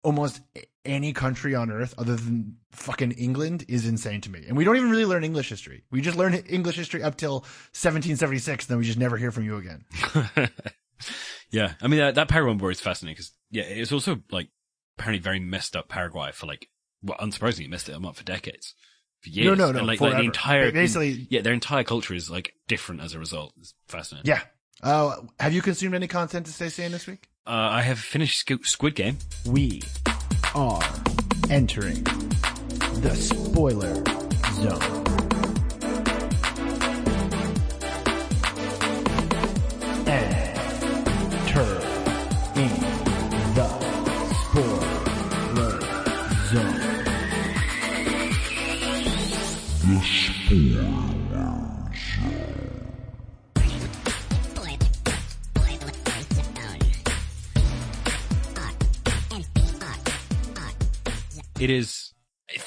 almost 0.02 0.40
any 0.84 1.12
country 1.12 1.54
on 1.54 1.70
earth 1.70 1.94
other 1.96 2.16
than 2.16 2.56
fucking 2.72 3.12
England 3.12 3.64
is 3.68 3.86
insane 3.86 4.20
to 4.20 4.30
me. 4.30 4.44
And 4.48 4.56
we 4.56 4.64
don't 4.64 4.76
even 4.76 4.90
really 4.90 5.04
learn 5.04 5.22
English 5.22 5.48
history. 5.48 5.84
We 5.92 6.00
just 6.00 6.16
learn 6.18 6.34
English 6.34 6.76
history 6.76 7.02
up 7.02 7.16
till 7.16 7.40
1776 7.74 8.66
then 8.66 8.78
we 8.78 8.84
just 8.84 8.98
never 8.98 9.16
hear 9.16 9.30
from 9.30 9.44
you 9.44 9.56
again. 9.56 9.84
yeah, 11.50 11.74
I 11.80 11.88
mean 11.88 12.00
that 12.00 12.14
that 12.16 12.28
Paraguayan 12.28 12.58
war 12.58 12.70
is 12.70 12.80
fascinating 12.80 13.14
because 13.14 13.32
yeah, 13.50 13.64
it's 13.64 13.92
also 13.92 14.20
like 14.30 14.48
apparently 14.98 15.22
very 15.22 15.40
messed 15.40 15.76
up 15.76 15.88
Paraguay 15.88 16.32
for 16.32 16.46
like 16.46 16.68
well, 17.02 17.18
unsurprisingly, 17.18 17.68
messed 17.68 17.88
it 17.88 17.94
up 17.94 18.16
for 18.16 18.24
decades, 18.24 18.74
for 19.20 19.30
years. 19.30 19.46
No, 19.46 19.54
no, 19.54 19.72
no, 19.72 19.78
And, 19.80 19.88
like, 19.88 20.00
like 20.00 20.16
the 20.16 20.22
entire 20.22 20.70
basically- 20.70 21.26
yeah, 21.30 21.40
their 21.40 21.52
entire 21.52 21.84
culture 21.84 22.14
is 22.14 22.30
like 22.30 22.54
different 22.68 23.00
as 23.00 23.14
a 23.14 23.18
result. 23.18 23.54
It's 23.58 23.74
fascinating. 23.88 24.28
Yeah. 24.28 24.42
Uh, 24.82 25.16
have 25.38 25.52
you 25.52 25.62
consumed 25.62 25.94
any 25.94 26.08
content 26.08 26.46
to 26.46 26.52
stay 26.52 26.68
sane 26.68 26.90
this 26.90 27.06
week? 27.06 27.28
Uh, 27.46 27.50
I 27.50 27.82
have 27.82 27.98
finished 27.98 28.48
Squid 28.64 28.94
Game. 28.94 29.18
We 29.46 29.82
are 30.54 30.82
entering 31.50 32.02
the 33.02 33.14
spoiler 33.14 33.94
zone. 34.54 35.31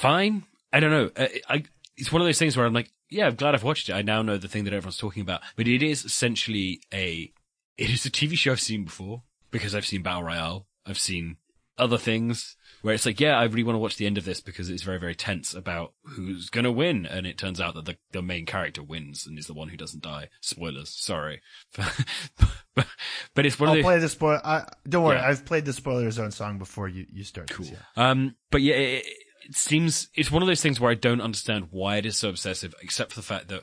Fine. 0.06 0.44
I 0.72 0.80
don't 0.80 0.90
know. 0.90 1.10
I, 1.16 1.40
I, 1.48 1.64
it's 1.96 2.12
one 2.12 2.22
of 2.22 2.26
those 2.26 2.38
things 2.38 2.56
where 2.56 2.66
I'm 2.66 2.72
like, 2.74 2.90
yeah, 3.08 3.26
I'm 3.26 3.34
glad 3.34 3.54
I've 3.54 3.62
watched 3.62 3.88
it. 3.88 3.94
I 3.94 4.02
now 4.02 4.22
know 4.22 4.36
the 4.36 4.48
thing 4.48 4.64
that 4.64 4.72
everyone's 4.72 4.98
talking 4.98 5.22
about. 5.22 5.40
But 5.56 5.68
it 5.68 5.82
is 5.82 6.04
essentially 6.04 6.80
a, 6.92 7.32
it 7.78 7.90
is 7.90 8.04
a 8.04 8.10
TV 8.10 8.36
show 8.36 8.52
I've 8.52 8.60
seen 8.60 8.84
before 8.84 9.22
because 9.50 9.74
I've 9.74 9.86
seen 9.86 10.02
Battle 10.02 10.24
Royale. 10.24 10.66
I've 10.84 10.98
seen 10.98 11.36
other 11.78 11.98
things 11.98 12.56
where 12.82 12.94
it's 12.94 13.06
like, 13.06 13.20
yeah, 13.20 13.38
I 13.38 13.44
really 13.44 13.62
want 13.62 13.74
to 13.74 13.80
watch 13.80 13.96
the 13.96 14.06
end 14.06 14.18
of 14.18 14.24
this 14.24 14.40
because 14.40 14.70
it's 14.70 14.82
very, 14.82 14.98
very 14.98 15.14
tense 15.14 15.54
about 15.54 15.92
who's 16.04 16.50
going 16.50 16.64
to 16.64 16.72
win. 16.72 17.06
And 17.06 17.26
it 17.26 17.38
turns 17.38 17.60
out 17.60 17.74
that 17.74 17.84
the, 17.84 17.96
the 18.12 18.22
main 18.22 18.46
character 18.46 18.82
wins 18.82 19.26
and 19.26 19.38
is 19.38 19.46
the 19.46 19.54
one 19.54 19.68
who 19.68 19.76
doesn't 19.76 20.02
die. 20.02 20.28
Spoilers. 20.40 20.90
Sorry. 20.90 21.40
but, 21.76 22.86
but 23.34 23.46
it's 23.46 23.58
one 23.58 23.70
I'll 23.70 23.74
the, 23.76 23.82
play 23.82 23.98
the 23.98 24.08
spoil. 24.08 24.40
I, 24.44 24.64
don't 24.88 25.04
worry, 25.04 25.16
Yeah. 25.16 25.28
I've 25.28 25.44
played 25.44 25.64
the 25.64 25.72
spoiler 25.72 26.10
zone 26.10 26.30
song 26.32 26.58
before 26.58 26.88
you 26.88 27.06
you 27.08 27.24
start. 27.24 27.50
Cool. 27.50 27.66
Um, 27.96 28.36
but 28.50 28.62
yeah, 28.62 28.74
it, 28.74 29.06
it 29.48 29.56
seems 29.56 30.08
it's 30.14 30.30
one 30.30 30.42
of 30.42 30.48
those 30.48 30.60
things 30.60 30.80
where 30.80 30.90
I 30.90 30.94
don't 30.94 31.20
understand 31.20 31.68
why 31.70 31.96
it 31.96 32.06
is 32.06 32.16
so 32.16 32.28
obsessive, 32.28 32.74
except 32.82 33.12
for 33.12 33.20
the 33.20 33.26
fact 33.26 33.48
that 33.48 33.62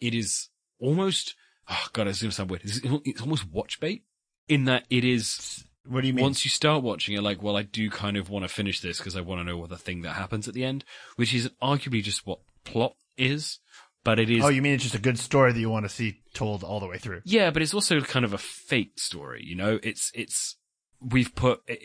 it 0.00 0.14
is 0.14 0.48
almost. 0.80 1.34
Oh 1.68 1.86
god, 1.92 2.06
it's 2.06 2.22
gonna 2.22 2.32
sound 2.32 2.50
weird. 2.50 2.62
It's, 2.64 2.80
it's 3.04 3.20
almost 3.20 3.50
watch 3.50 3.80
bait 3.80 4.04
in 4.48 4.64
that 4.64 4.84
it 4.90 5.04
is. 5.04 5.64
What 5.88 6.00
do 6.00 6.06
you 6.08 6.14
mean? 6.14 6.22
Once 6.22 6.44
you 6.44 6.50
start 6.50 6.82
watching 6.82 7.16
it, 7.16 7.22
like, 7.22 7.42
well, 7.42 7.56
I 7.56 7.62
do 7.62 7.90
kind 7.90 8.16
of 8.16 8.30
want 8.30 8.44
to 8.44 8.48
finish 8.48 8.80
this 8.80 8.98
because 8.98 9.16
I 9.16 9.20
want 9.20 9.40
to 9.40 9.44
know 9.44 9.56
what 9.56 9.68
the 9.68 9.76
thing 9.76 10.02
that 10.02 10.14
happens 10.14 10.48
at 10.48 10.54
the 10.54 10.64
end, 10.64 10.84
which 11.16 11.32
is 11.32 11.50
arguably 11.62 12.02
just 12.02 12.26
what 12.26 12.40
plot 12.64 12.94
is, 13.16 13.60
but 14.06 14.20
it 14.20 14.30
is. 14.30 14.44
oh, 14.44 14.48
you 14.48 14.62
mean 14.62 14.74
it's 14.74 14.84
just 14.84 14.94
a 14.94 15.00
good 15.00 15.18
story 15.18 15.52
that 15.52 15.58
you 15.58 15.70
want 15.70 15.84
to 15.84 15.88
see 15.88 16.22
told 16.34 16.62
all 16.62 16.80
the 16.80 16.86
way 16.86 16.98
through? 16.98 17.22
Yeah, 17.24 17.50
but 17.50 17.62
it's 17.62 17.74
also 17.74 18.00
kind 18.00 18.24
of 18.24 18.32
a 18.32 18.38
fake 18.38 18.98
story, 19.00 19.42
you 19.44 19.56
know? 19.56 19.80
It's, 19.82 20.12
it's, 20.14 20.56
we've 21.00 21.34
put, 21.34 21.62
it, 21.66 21.80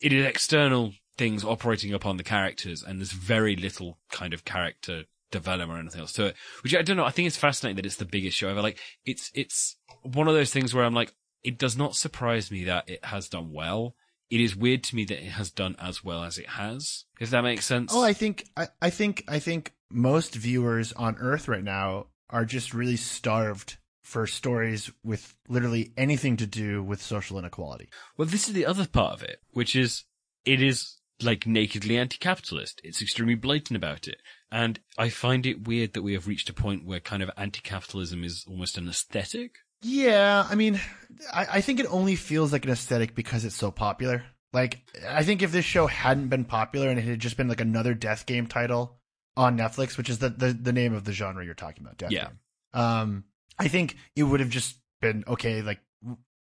it 0.00 0.12
is 0.12 0.24
external 0.24 0.92
things 1.16 1.44
operating 1.44 1.92
upon 1.92 2.16
the 2.16 2.24
characters 2.24 2.82
and 2.82 2.98
there's 2.98 3.12
very 3.12 3.56
little 3.56 3.98
kind 4.10 4.34
of 4.34 4.44
character 4.44 5.04
development 5.30 5.78
or 5.78 5.80
anything 5.80 6.00
else 6.00 6.12
to 6.12 6.26
it, 6.26 6.36
which 6.62 6.74
I 6.74 6.82
don't 6.82 6.96
know. 6.96 7.04
I 7.04 7.10
think 7.10 7.26
it's 7.26 7.36
fascinating 7.36 7.76
that 7.76 7.86
it's 7.86 7.96
the 7.96 8.04
biggest 8.04 8.36
show 8.36 8.48
ever. 8.48 8.62
Like, 8.62 8.78
it's, 9.04 9.30
it's 9.34 9.76
one 10.02 10.28
of 10.28 10.34
those 10.34 10.52
things 10.52 10.74
where 10.74 10.84
I'm 10.84 10.94
like, 10.94 11.12
it 11.42 11.58
does 11.58 11.76
not 11.76 11.94
surprise 11.96 12.50
me 12.50 12.64
that 12.64 12.88
it 12.88 13.04
has 13.04 13.28
done 13.28 13.52
well. 13.52 13.94
it 14.30 14.40
is 14.40 14.56
weird 14.56 14.82
to 14.84 14.96
me 14.96 15.04
that 15.04 15.18
it 15.22 15.30
has 15.32 15.50
done 15.50 15.76
as 15.78 16.02
well 16.02 16.24
as 16.24 16.38
it 16.38 16.48
has. 16.50 17.04
If 17.20 17.30
that 17.30 17.42
makes 17.42 17.64
sense. 17.64 17.92
Oh, 17.94 18.02
I 18.02 18.12
think 18.12 18.48
I, 18.56 18.68
I 18.80 18.90
think 18.90 19.24
I 19.28 19.38
think 19.38 19.72
most 19.90 20.34
viewers 20.34 20.92
on 20.94 21.16
Earth 21.20 21.46
right 21.46 21.62
now 21.62 22.06
are 22.30 22.44
just 22.44 22.74
really 22.74 22.96
starved 22.96 23.76
for 24.02 24.26
stories 24.26 24.90
with 25.04 25.36
literally 25.48 25.92
anything 25.96 26.36
to 26.38 26.46
do 26.46 26.82
with 26.82 27.00
social 27.00 27.38
inequality. 27.38 27.88
Well, 28.16 28.26
this 28.26 28.48
is 28.48 28.54
the 28.54 28.66
other 28.66 28.86
part 28.86 29.14
of 29.14 29.22
it, 29.22 29.40
which 29.52 29.76
is 29.76 30.04
it 30.44 30.62
is 30.62 30.96
like 31.22 31.46
nakedly 31.46 31.96
anti-capitalist. 31.96 32.80
It's 32.84 33.02
extremely 33.02 33.34
blatant 33.34 33.76
about 33.76 34.08
it. 34.08 34.18
And 34.50 34.80
I 34.98 35.08
find 35.08 35.46
it 35.46 35.66
weird 35.66 35.94
that 35.94 36.02
we 36.02 36.12
have 36.14 36.26
reached 36.28 36.48
a 36.48 36.54
point 36.54 36.84
where 36.84 37.00
kind 37.00 37.22
of 37.22 37.30
anti-capitalism 37.36 38.24
is 38.24 38.44
almost 38.48 38.78
an 38.78 38.88
aesthetic. 38.88 39.56
Yeah, 39.82 40.46
I 40.48 40.54
mean, 40.54 40.80
I, 41.32 41.46
I 41.54 41.60
think 41.60 41.80
it 41.80 41.86
only 41.90 42.16
feels 42.16 42.52
like 42.52 42.64
an 42.64 42.70
aesthetic 42.70 43.14
because 43.14 43.44
it's 43.44 43.54
so 43.54 43.70
popular. 43.70 44.24
Like, 44.52 44.80
I 45.08 45.24
think 45.24 45.42
if 45.42 45.52
this 45.52 45.64
show 45.64 45.86
hadn't 45.86 46.28
been 46.28 46.44
popular 46.44 46.88
and 46.88 46.98
it 46.98 47.04
had 47.04 47.18
just 47.18 47.36
been 47.36 47.48
like 47.48 47.60
another 47.60 47.92
death 47.94 48.24
game 48.24 48.46
title 48.46 49.00
on 49.36 49.58
Netflix, 49.58 49.98
which 49.98 50.08
is 50.08 50.20
the, 50.20 50.30
the, 50.30 50.52
the 50.52 50.72
name 50.72 50.94
of 50.94 51.04
the 51.04 51.12
genre 51.12 51.44
you're 51.44 51.54
talking 51.54 51.84
about, 51.84 51.98
death 51.98 52.12
Yeah. 52.12 52.28
game. 52.28 52.38
Um, 52.72 53.24
I 53.58 53.68
think 53.68 53.96
it 54.16 54.22
would 54.22 54.40
have 54.40 54.50
just 54.50 54.76
been 55.00 55.24
okay, 55.26 55.60
like 55.62 55.80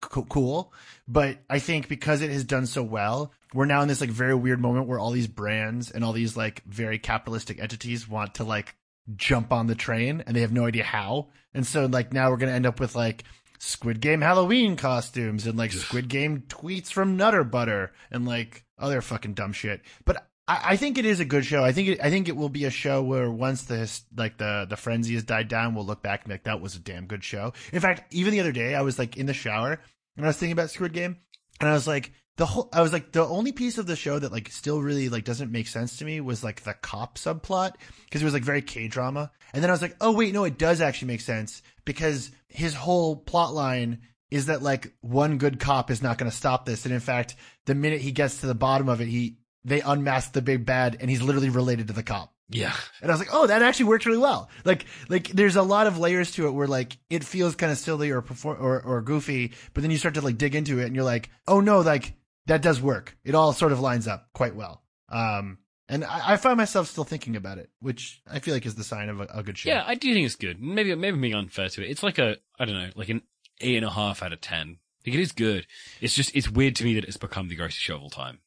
cool. 0.02 0.74
But 1.08 1.40
I 1.50 1.60
think 1.60 1.88
because 1.88 2.22
it 2.22 2.32
has 2.32 2.44
done 2.44 2.66
so 2.66 2.84
well, 2.84 3.32
we're 3.54 3.66
now 3.66 3.82
in 3.82 3.88
this 3.88 4.02
like 4.02 4.10
very 4.10 4.36
weird 4.36 4.62
moment 4.62 4.88
where 4.88 5.00
all 5.00 5.12
these 5.12 5.28
brands 5.28 5.92
and 5.92 6.04
all 6.04 6.14
these 6.14 6.38
like 6.38 6.64
very 6.66 7.00
capitalistic 7.00 7.60
entities 7.60 8.08
want 8.08 8.36
to 8.36 8.44
like 8.44 8.76
jump 9.16 9.52
on 9.52 9.68
the 9.68 9.76
train 9.76 10.24
and 10.26 10.36
they 10.36 10.42
have 10.42 10.52
no 10.52 10.66
idea 10.66 10.84
how. 10.84 11.30
And 11.54 11.66
so 11.66 11.86
like 11.86 12.14
now 12.14 12.30
we're 12.30 12.38
gonna 12.38 12.52
end 12.52 12.66
up 12.66 12.80
with 12.80 12.96
like 12.96 13.24
Squid 13.60 14.02
Game 14.02 14.22
Halloween 14.22 14.76
costumes 14.76 15.46
and 15.46 15.58
like 15.58 15.72
Squid 15.72 16.08
Game 16.08 16.44
tweets 16.48 16.92
from 16.92 17.18
Nutter 17.18 17.44
Butter 17.44 17.92
and 18.10 18.26
like 18.26 18.64
other 18.80 19.02
fucking 19.02 19.34
dumb 19.34 19.54
shit. 19.54 19.82
But 20.06 20.28
I, 20.48 20.76
think 20.76 20.98
it 20.98 21.06
is 21.06 21.20
a 21.20 21.26
good 21.26 21.46
show. 21.46 21.64
I 21.64 21.72
think 21.72 21.88
it, 21.90 22.00
I 22.04 22.10
think 22.10 22.28
it 22.28 22.36
will 22.36 22.50
be 22.50 22.66
a 22.66 22.70
show 22.70 23.02
where 23.02 23.32
once 23.32 23.64
the 23.64 23.90
like 24.16 24.38
the 24.38 24.66
the 24.70 24.76
frenzy 24.76 25.14
has 25.14 25.24
died 25.24 25.48
down, 25.48 25.76
we'll 25.76 25.86
look 25.86 26.04
back 26.04 26.22
and 26.22 26.30
be 26.30 26.34
like 26.34 26.44
that 26.44 26.60
was 26.60 26.76
a 26.76 26.80
damn 26.80 27.06
good 27.06 27.24
show. 27.24 27.54
In 27.72 27.80
fact, 27.80 28.14
even 28.14 28.34
the 28.34 28.42
other 28.42 28.52
day, 28.52 28.76
I 28.76 28.82
was 28.82 29.00
like 29.00 29.18
in 29.18 29.28
the 29.28 29.34
shower 29.34 29.80
and 30.18 30.26
I 30.26 30.30
was 30.30 30.38
thinking 30.38 30.54
about 30.54 30.70
Squid 30.70 30.94
Game, 30.94 31.18
and 31.60 31.70
I 31.70 31.74
was 31.74 31.88
like 31.88 32.12
the 32.38 32.46
whole 32.46 32.70
I 32.74 32.82
was 32.82 32.94
like 32.94 33.12
the 33.12 33.26
only 33.26 33.52
piece 33.52 33.78
of 33.78 33.86
the 33.86 33.96
show 33.96 34.18
that 34.18 34.32
like 34.32 34.52
still 34.52 34.82
really 34.82 35.10
like 35.10 35.24
doesn't 35.24 35.52
make 35.52 35.68
sense 35.68 35.98
to 35.98 36.06
me 36.06 36.22
was 36.22 36.44
like 36.44 36.64
the 36.64 36.74
cop 36.74 37.18
subplot 37.18 37.74
because 38.06 38.22
it 38.22 38.26
was 38.26 38.34
like 38.34 38.44
very 38.44 38.62
K 38.62 38.88
drama, 38.88 39.32
and 39.54 39.64
then 39.64 39.70
I 39.70 39.74
was 39.74 39.82
like, 39.82 39.96
oh 40.02 40.12
wait, 40.12 40.34
no, 40.34 40.44
it 40.44 40.58
does 40.58 40.82
actually 40.82 41.10
make 41.10 41.22
sense 41.22 41.62
because 41.86 42.32
his 42.48 42.74
whole 42.74 43.16
plot 43.16 43.54
line 43.54 44.00
is 44.30 44.48
that 44.48 44.62
like 44.62 44.94
one 45.02 45.38
good 45.38 45.60
cop 45.60 45.92
is 45.92 46.02
not 46.02 46.18
going 46.18 46.30
to 46.30 46.36
stop 46.36 46.66
this, 46.66 46.86
and 46.86 46.94
in 46.94 47.00
fact, 47.00 47.36
the 47.66 47.76
minute 47.76 48.02
he 48.02 48.12
gets 48.12 48.42
to 48.42 48.48
the 48.48 48.56
bottom 48.56 48.90
of 48.90 49.02
it, 49.02 49.08
he 49.08 49.38
they 49.64 49.82
unmask 49.82 50.34
the 50.34 50.42
big 50.42 50.66
bad, 50.66 50.98
and 51.00 51.10
he's 51.10 51.22
literally 51.22 51.50
related 51.50 51.88
to 51.88 51.94
the 51.94 52.04
cop. 52.04 52.34
Yeah. 52.50 52.76
And 53.02 53.10
I 53.10 53.14
was 53.14 53.20
like, 53.20 53.34
oh, 53.34 53.48
that 53.48 53.62
actually 53.62 53.86
works 53.86 54.06
really 54.06 54.18
well. 54.18 54.50
Like, 54.66 54.86
like 55.08 55.30
there's 55.30 55.56
a 55.56 55.64
lot 55.64 55.88
of 55.88 55.98
layers 55.98 56.32
to 56.32 56.48
it 56.48 56.52
where 56.52 56.68
like 56.68 56.98
it 57.10 57.24
feels 57.24 57.56
kind 57.56 57.72
of 57.72 57.78
silly 57.78 58.12
or 58.12 58.22
perform 58.22 58.58
or, 58.60 58.82
or 58.82 59.02
goofy, 59.02 59.54
but 59.74 59.82
then 59.82 59.92
you 59.92 59.98
start 59.98 60.16
to 60.16 60.22
like 60.22 60.38
dig 60.38 60.54
into 60.54 60.80
it 60.80 60.86
and 60.86 60.96
you're 60.96 61.06
like, 61.06 61.30
oh 61.48 61.62
no, 61.62 61.80
like 61.80 62.14
that 62.48 62.62
does 62.62 62.82
work. 62.82 63.18
It 63.24 63.36
all 63.36 63.54
sort 63.54 63.72
of 63.72 63.80
lines 63.80 64.08
up 64.08 64.28
quite 64.34 64.56
well. 64.56 64.84
Um, 65.08 65.60
and 65.88 66.04
I, 66.04 66.34
I 66.34 66.38
find 66.38 66.58
myself 66.58 66.88
still 66.88 67.04
thinking 67.04 67.36
about 67.36 67.58
it, 67.58 67.70
which 67.80 68.22
I 68.30 68.40
feel 68.40 68.54
like 68.54 68.66
is 68.66 68.76
the 68.76 68.84
sign 68.84 69.10
of 69.10 69.22
a, 69.22 69.28
a 69.34 69.44
good 69.44 69.58
show. 69.58 69.70
Yeah, 69.70 69.84
I 69.86 69.96
do 69.96 70.14
think 70.14 70.26
it's 70.26 70.36
good. 70.36 70.62
Maybe 70.62 70.94
maybe 70.96 71.16
I'm 71.16 71.22
being 71.22 71.36
unfair 71.36 71.70
to 71.70 71.84
it. 71.84 71.90
It's 71.90 72.04
like 72.04 72.18
a 72.18 72.38
I 72.60 72.66
don't 72.66 72.76
know, 72.76 72.90
like 72.96 73.10
an 73.10 73.22
eight 73.60 73.78
and 73.78 73.86
a 73.86 73.90
half 73.92 74.24
out 74.24 74.34
of 74.34 74.42
ten. 74.42 74.78
Like 75.06 75.16
it 75.16 75.22
is 75.22 75.32
good. 75.32 75.68
It's 76.00 76.16
just 76.16 76.36
it's 76.36 76.50
weird 76.50 76.76
to 76.78 76.84
me 76.84 76.96
that 76.96 77.06
it's 77.06 77.18
become 77.18 77.48
the 77.48 77.56
greatest 77.56 77.80
show 77.80 77.96
of 77.96 78.04
all 78.04 78.10
time 78.10 78.40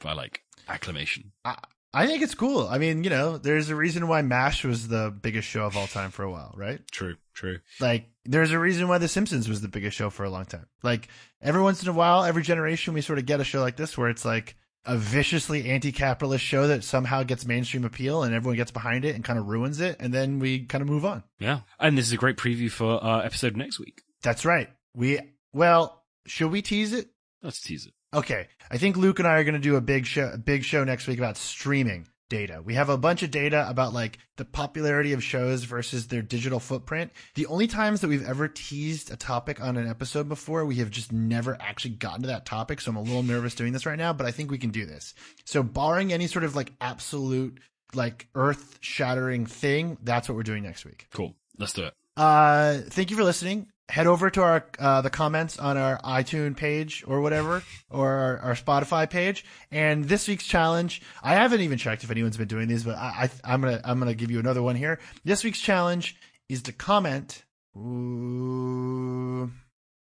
by 0.00 0.12
like 0.12 0.43
acclamation. 0.68 1.32
I, 1.44 1.56
I 1.92 2.06
think 2.06 2.22
it's 2.22 2.34
cool. 2.34 2.66
I 2.66 2.78
mean, 2.78 3.04
you 3.04 3.10
know, 3.10 3.38
there's 3.38 3.70
a 3.70 3.76
reason 3.76 4.08
why 4.08 4.22
MASH 4.22 4.64
was 4.64 4.88
the 4.88 5.16
biggest 5.22 5.46
show 5.46 5.64
of 5.64 5.76
all 5.76 5.86
time 5.86 6.10
for 6.10 6.24
a 6.24 6.30
while, 6.30 6.52
right? 6.56 6.80
True, 6.90 7.16
true. 7.34 7.60
Like, 7.80 8.06
there's 8.24 8.50
a 8.50 8.58
reason 8.58 8.88
why 8.88 8.98
The 8.98 9.06
Simpsons 9.08 9.48
was 9.48 9.60
the 9.60 9.68
biggest 9.68 9.96
show 9.96 10.10
for 10.10 10.24
a 10.24 10.30
long 10.30 10.44
time. 10.44 10.66
Like, 10.82 11.08
every 11.40 11.62
once 11.62 11.82
in 11.82 11.88
a 11.88 11.92
while, 11.92 12.24
every 12.24 12.42
generation, 12.42 12.94
we 12.94 13.00
sort 13.00 13.20
of 13.20 13.26
get 13.26 13.40
a 13.40 13.44
show 13.44 13.60
like 13.60 13.76
this 13.76 13.96
where 13.96 14.08
it's 14.08 14.24
like 14.24 14.56
a 14.86 14.96
viciously 14.96 15.70
anti-capitalist 15.70 16.44
show 16.44 16.66
that 16.66 16.84
somehow 16.84 17.22
gets 17.22 17.46
mainstream 17.46 17.84
appeal 17.84 18.22
and 18.22 18.34
everyone 18.34 18.56
gets 18.56 18.70
behind 18.70 19.04
it 19.04 19.14
and 19.14 19.24
kind 19.24 19.38
of 19.38 19.46
ruins 19.46 19.80
it, 19.80 19.96
and 20.00 20.12
then 20.12 20.40
we 20.40 20.64
kind 20.64 20.82
of 20.82 20.88
move 20.88 21.04
on. 21.04 21.22
Yeah, 21.38 21.60
and 21.78 21.96
this 21.96 22.06
is 22.06 22.12
a 22.12 22.18
great 22.18 22.36
preview 22.36 22.70
for 22.70 23.02
our 23.02 23.24
episode 23.24 23.56
next 23.56 23.78
week. 23.78 24.02
That's 24.22 24.44
right. 24.44 24.68
We 24.94 25.20
well, 25.52 26.02
should 26.26 26.50
we 26.50 26.60
tease 26.60 26.92
it? 26.92 27.08
Let's 27.42 27.60
tease 27.60 27.86
it. 27.86 27.94
Okay, 28.14 28.46
I 28.70 28.78
think 28.78 28.96
Luke 28.96 29.18
and 29.18 29.26
I 29.26 29.38
are 29.38 29.44
going 29.44 29.54
to 29.54 29.60
do 29.60 29.74
a 29.74 29.80
big 29.80 30.06
show, 30.06 30.30
a 30.32 30.38
big 30.38 30.62
show 30.62 30.84
next 30.84 31.08
week 31.08 31.18
about 31.18 31.36
streaming 31.36 32.06
data. 32.28 32.62
We 32.64 32.74
have 32.74 32.88
a 32.88 32.96
bunch 32.96 33.24
of 33.24 33.32
data 33.32 33.68
about 33.68 33.92
like 33.92 34.18
the 34.36 34.44
popularity 34.44 35.12
of 35.12 35.22
shows 35.22 35.64
versus 35.64 36.06
their 36.06 36.22
digital 36.22 36.60
footprint. 36.60 37.10
The 37.34 37.46
only 37.46 37.66
times 37.66 38.00
that 38.00 38.08
we've 38.08 38.26
ever 38.26 38.46
teased 38.46 39.12
a 39.12 39.16
topic 39.16 39.60
on 39.60 39.76
an 39.76 39.88
episode 39.88 40.28
before, 40.28 40.64
we 40.64 40.76
have 40.76 40.90
just 40.90 41.12
never 41.12 41.56
actually 41.60 41.94
gotten 41.94 42.22
to 42.22 42.28
that 42.28 42.46
topic. 42.46 42.80
So 42.80 42.90
I'm 42.90 42.96
a 42.96 43.02
little 43.02 43.24
nervous 43.24 43.56
doing 43.56 43.72
this 43.72 43.84
right 43.84 43.98
now, 43.98 44.12
but 44.12 44.26
I 44.26 44.30
think 44.30 44.48
we 44.48 44.58
can 44.58 44.70
do 44.70 44.86
this. 44.86 45.14
So 45.44 45.64
barring 45.64 46.12
any 46.12 46.28
sort 46.28 46.44
of 46.44 46.54
like 46.54 46.72
absolute 46.80 47.58
like 47.94 48.28
earth 48.36 48.78
shattering 48.80 49.46
thing, 49.46 49.98
that's 50.04 50.28
what 50.28 50.36
we're 50.36 50.44
doing 50.44 50.62
next 50.62 50.84
week. 50.84 51.08
Cool. 51.12 51.34
Let's 51.58 51.72
do 51.72 51.82
it. 51.82 51.94
Uh, 52.16 52.78
thank 52.90 53.10
you 53.10 53.16
for 53.16 53.24
listening. 53.24 53.66
Head 53.90 54.06
over 54.06 54.30
to 54.30 54.42
our 54.42 54.66
uh, 54.78 55.02
the 55.02 55.10
comments 55.10 55.58
on 55.58 55.76
our 55.76 55.98
iTunes 55.98 56.56
page 56.56 57.04
or 57.06 57.20
whatever, 57.20 57.62
or 57.90 58.10
our, 58.10 58.38
our 58.38 58.54
Spotify 58.54 59.08
page. 59.08 59.44
And 59.70 60.06
this 60.06 60.26
week's 60.26 60.46
challenge, 60.46 61.02
I 61.22 61.34
haven't 61.34 61.60
even 61.60 61.76
checked 61.76 62.02
if 62.02 62.10
anyone's 62.10 62.38
been 62.38 62.48
doing 62.48 62.66
these, 62.66 62.82
but 62.82 62.96
I, 62.96 63.28
I 63.44 63.52
I'm 63.52 63.60
gonna 63.60 63.82
I'm 63.84 63.98
gonna 63.98 64.14
give 64.14 64.30
you 64.30 64.38
another 64.38 64.62
one 64.62 64.74
here. 64.74 65.00
This 65.24 65.44
week's 65.44 65.60
challenge 65.60 66.16
is 66.48 66.62
to 66.62 66.72
comment. 66.72 67.44
Ooh, 67.76 69.50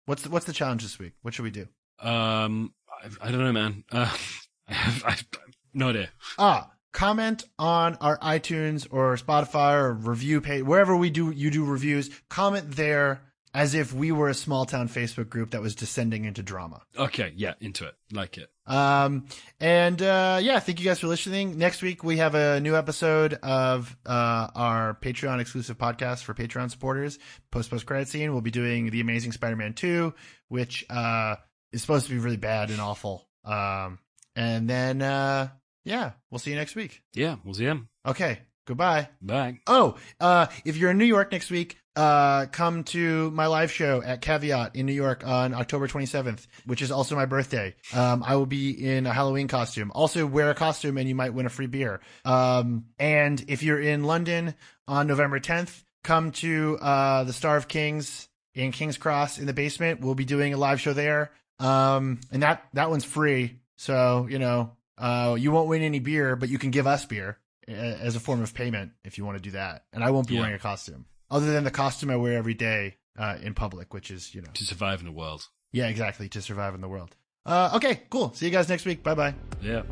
what's 0.06 0.24
the, 0.24 0.30
what's 0.30 0.46
the 0.46 0.54
challenge 0.54 0.84
this 0.84 0.98
week? 0.98 1.14
What 1.22 1.34
should 1.34 1.44
we 1.44 1.52
do? 1.52 1.68
Um, 2.00 2.74
I, 3.04 3.28
I 3.28 3.32
don't 3.32 3.44
know, 3.44 3.52
man. 3.52 3.84
Uh, 3.92 4.16
I 4.68 4.74
have, 4.74 5.04
I 5.06 5.12
have 5.12 5.26
no 5.74 5.90
idea. 5.90 6.10
Ah, 6.40 6.72
comment 6.94 7.44
on 7.60 7.98
our 8.00 8.18
iTunes 8.20 8.88
or 8.90 9.18
Spotify 9.18 9.74
or 9.74 9.94
review 9.94 10.40
page, 10.40 10.64
wherever 10.64 10.96
we 10.96 11.10
do 11.10 11.32
you 11.32 11.52
do 11.52 11.66
reviews. 11.66 12.10
Comment 12.30 12.72
there 12.72 13.22
as 13.54 13.76
if 13.76 13.94
we 13.94 14.12
were 14.12 14.30
a 14.30 14.34
small 14.34 14.66
town 14.66 14.88
Facebook 14.88 15.30
group 15.30 15.52
that 15.52 15.62
was 15.62 15.76
descending 15.76 16.26
into 16.26 16.42
drama. 16.42 16.82
Okay, 16.98 17.34
yeah, 17.36 17.54
into 17.60 17.86
it, 17.86 17.94
like 18.12 18.38
it. 18.38 18.50
Um, 18.66 19.28
and 19.60 20.02
uh, 20.02 20.40
yeah, 20.42 20.60
thank 20.60 20.80
you 20.80 20.86
guys 20.86 21.00
for 21.00 21.08
listening. 21.08 21.58
Next 21.58 21.82
week 21.82 22.04
we 22.04 22.18
have 22.18 22.34
a 22.34 22.60
new 22.60 22.76
episode 22.76 23.34
of 23.44 23.96
uh, 24.06 24.48
our 24.56 24.98
Patreon 25.02 25.40
exclusive 25.40 25.78
podcast 25.78 26.24
for 26.24 26.34
Patreon 26.34 26.72
supporters. 26.72 27.20
Post 27.52 27.70
post 27.70 27.86
credit 27.86 28.08
scene. 28.08 28.32
We'll 28.32 28.42
be 28.42 28.52
doing 28.52 28.90
the 28.90 29.02
Amazing 29.02 29.34
Spider-Man 29.34 29.74
two, 29.74 30.14
which 30.48 30.86
uh, 30.90 31.36
is 31.72 31.82
supposed 31.82 32.08
to 32.08 32.12
be 32.12 32.20
really 32.20 32.38
bad 32.38 32.72
and 32.72 32.80
awful. 32.82 33.28
Um, 33.44 34.00
and 34.36 34.70
then 34.70 35.02
uh, 35.02 35.50
yeah, 35.86 36.12
we'll 36.32 36.40
see 36.40 36.52
you 36.52 36.58
next 36.58 36.76
week. 36.76 37.04
Yeah, 37.14 37.36
we'll 37.44 37.54
see 37.54 37.66
him. 37.66 37.90
Okay, 38.06 38.40
goodbye. 38.66 39.10
Bye. 39.22 39.60
Oh, 39.68 39.96
uh, 40.20 40.48
if 40.66 40.78
you're 40.78 40.92
in 40.92 40.98
New 40.98 41.06
York 41.06 41.32
next 41.32 41.52
week, 41.52 41.78
uh, 41.96 42.48
come 42.48 42.84
to 42.86 43.30
my 43.32 43.46
live 43.48 43.72
show 43.72 44.02
at 44.02 44.22
Caveat 44.22 44.76
in 44.76 44.86
New 44.86 44.94
York 44.94 45.26
on 45.26 45.54
October 45.54 45.88
27th, 45.88 46.48
which 46.66 46.82
is 46.82 46.92
also 46.92 47.16
my 47.16 47.26
birthday. 47.26 47.76
Um, 47.94 48.24
I 48.26 48.36
will 48.36 48.48
be 48.48 48.72
in 48.72 49.06
a 49.06 49.14
Halloween 49.14 49.48
costume. 49.48 49.92
Also 49.94 50.26
wear 50.26 50.50
a 50.50 50.56
costume 50.56 50.98
and 50.98 51.08
you 51.08 51.16
might 51.16 51.34
win 51.34 51.46
a 51.46 51.50
free 51.50 51.68
beer. 51.68 52.02
Um, 52.26 52.86
and 52.98 53.44
if 53.48 53.62
you're 53.62 53.80
in 53.80 54.06
London 54.06 54.56
on 54.88 55.08
November 55.08 55.40
10th, 55.40 55.84
come 56.04 56.32
to, 56.32 56.78
uh, 56.82 57.26
the 57.26 57.34
Star 57.34 57.58
of 57.58 57.68
Kings 57.68 58.28
in 58.56 58.72
King's 58.72 58.98
Cross 58.98 59.38
in 59.38 59.46
the 59.46 59.54
basement. 59.54 60.02
We'll 60.02 60.16
be 60.16 60.26
doing 60.26 60.54
a 60.54 60.58
live 60.58 60.82
show 60.82 60.94
there. 60.94 61.32
Um, 61.60 62.22
and 62.32 62.42
that, 62.42 62.64
that 62.74 62.90
one's 62.90 63.06
free. 63.06 63.60
So, 63.78 64.28
you 64.30 64.40
know, 64.40 64.72
uh, 64.98 65.36
you 65.40 65.52
won't 65.52 65.70
win 65.70 65.84
any 65.84 66.00
beer, 66.00 66.36
but 66.36 66.50
you 66.50 66.58
can 66.58 66.72
give 66.72 66.88
us 66.88 67.06
beer 67.06 67.38
as 67.68 68.16
a 68.16 68.20
form 68.20 68.42
of 68.42 68.54
payment 68.54 68.92
if 69.04 69.18
you 69.18 69.26
want 69.26 69.38
to 69.38 69.42
do 69.42 69.52
that. 69.52 69.86
And 69.94 70.04
I 70.04 70.12
won't 70.12 70.28
be 70.28 70.34
Yeah. 70.36 70.42
wearing 70.42 70.56
a 70.56 70.60
costume 70.60 71.06
other 71.32 71.52
than 71.52 71.64
the 71.64 71.72
costume 71.72 72.10
I 72.10 72.16
wear 72.16 72.38
every 72.38 72.54
day 72.54 72.98
uh, 73.18 73.38
in 73.42 73.54
public, 73.54 73.94
which 73.94 74.10
is, 74.12 74.34
you 74.36 74.42
know, 74.42 74.50
To 74.54 74.66
survive 74.66 75.00
in 75.00 75.06
the 75.06 75.12
world. 75.12 75.48
yeah, 75.72 75.88
exactly, 75.88 76.28
to 76.30 76.42
survive 76.42 76.74
in 76.76 76.82
the 76.82 76.90
world. 76.90 77.16
Uh, 77.46 77.72
okay, 77.76 78.02
cool. 78.10 78.34
See 78.34 78.46
you 78.46 78.52
guys 78.52 78.70
next 78.70 78.86
week. 78.86 79.04
Bye 79.04 79.16
bye. 79.16 79.36
Yeah. 79.62 79.84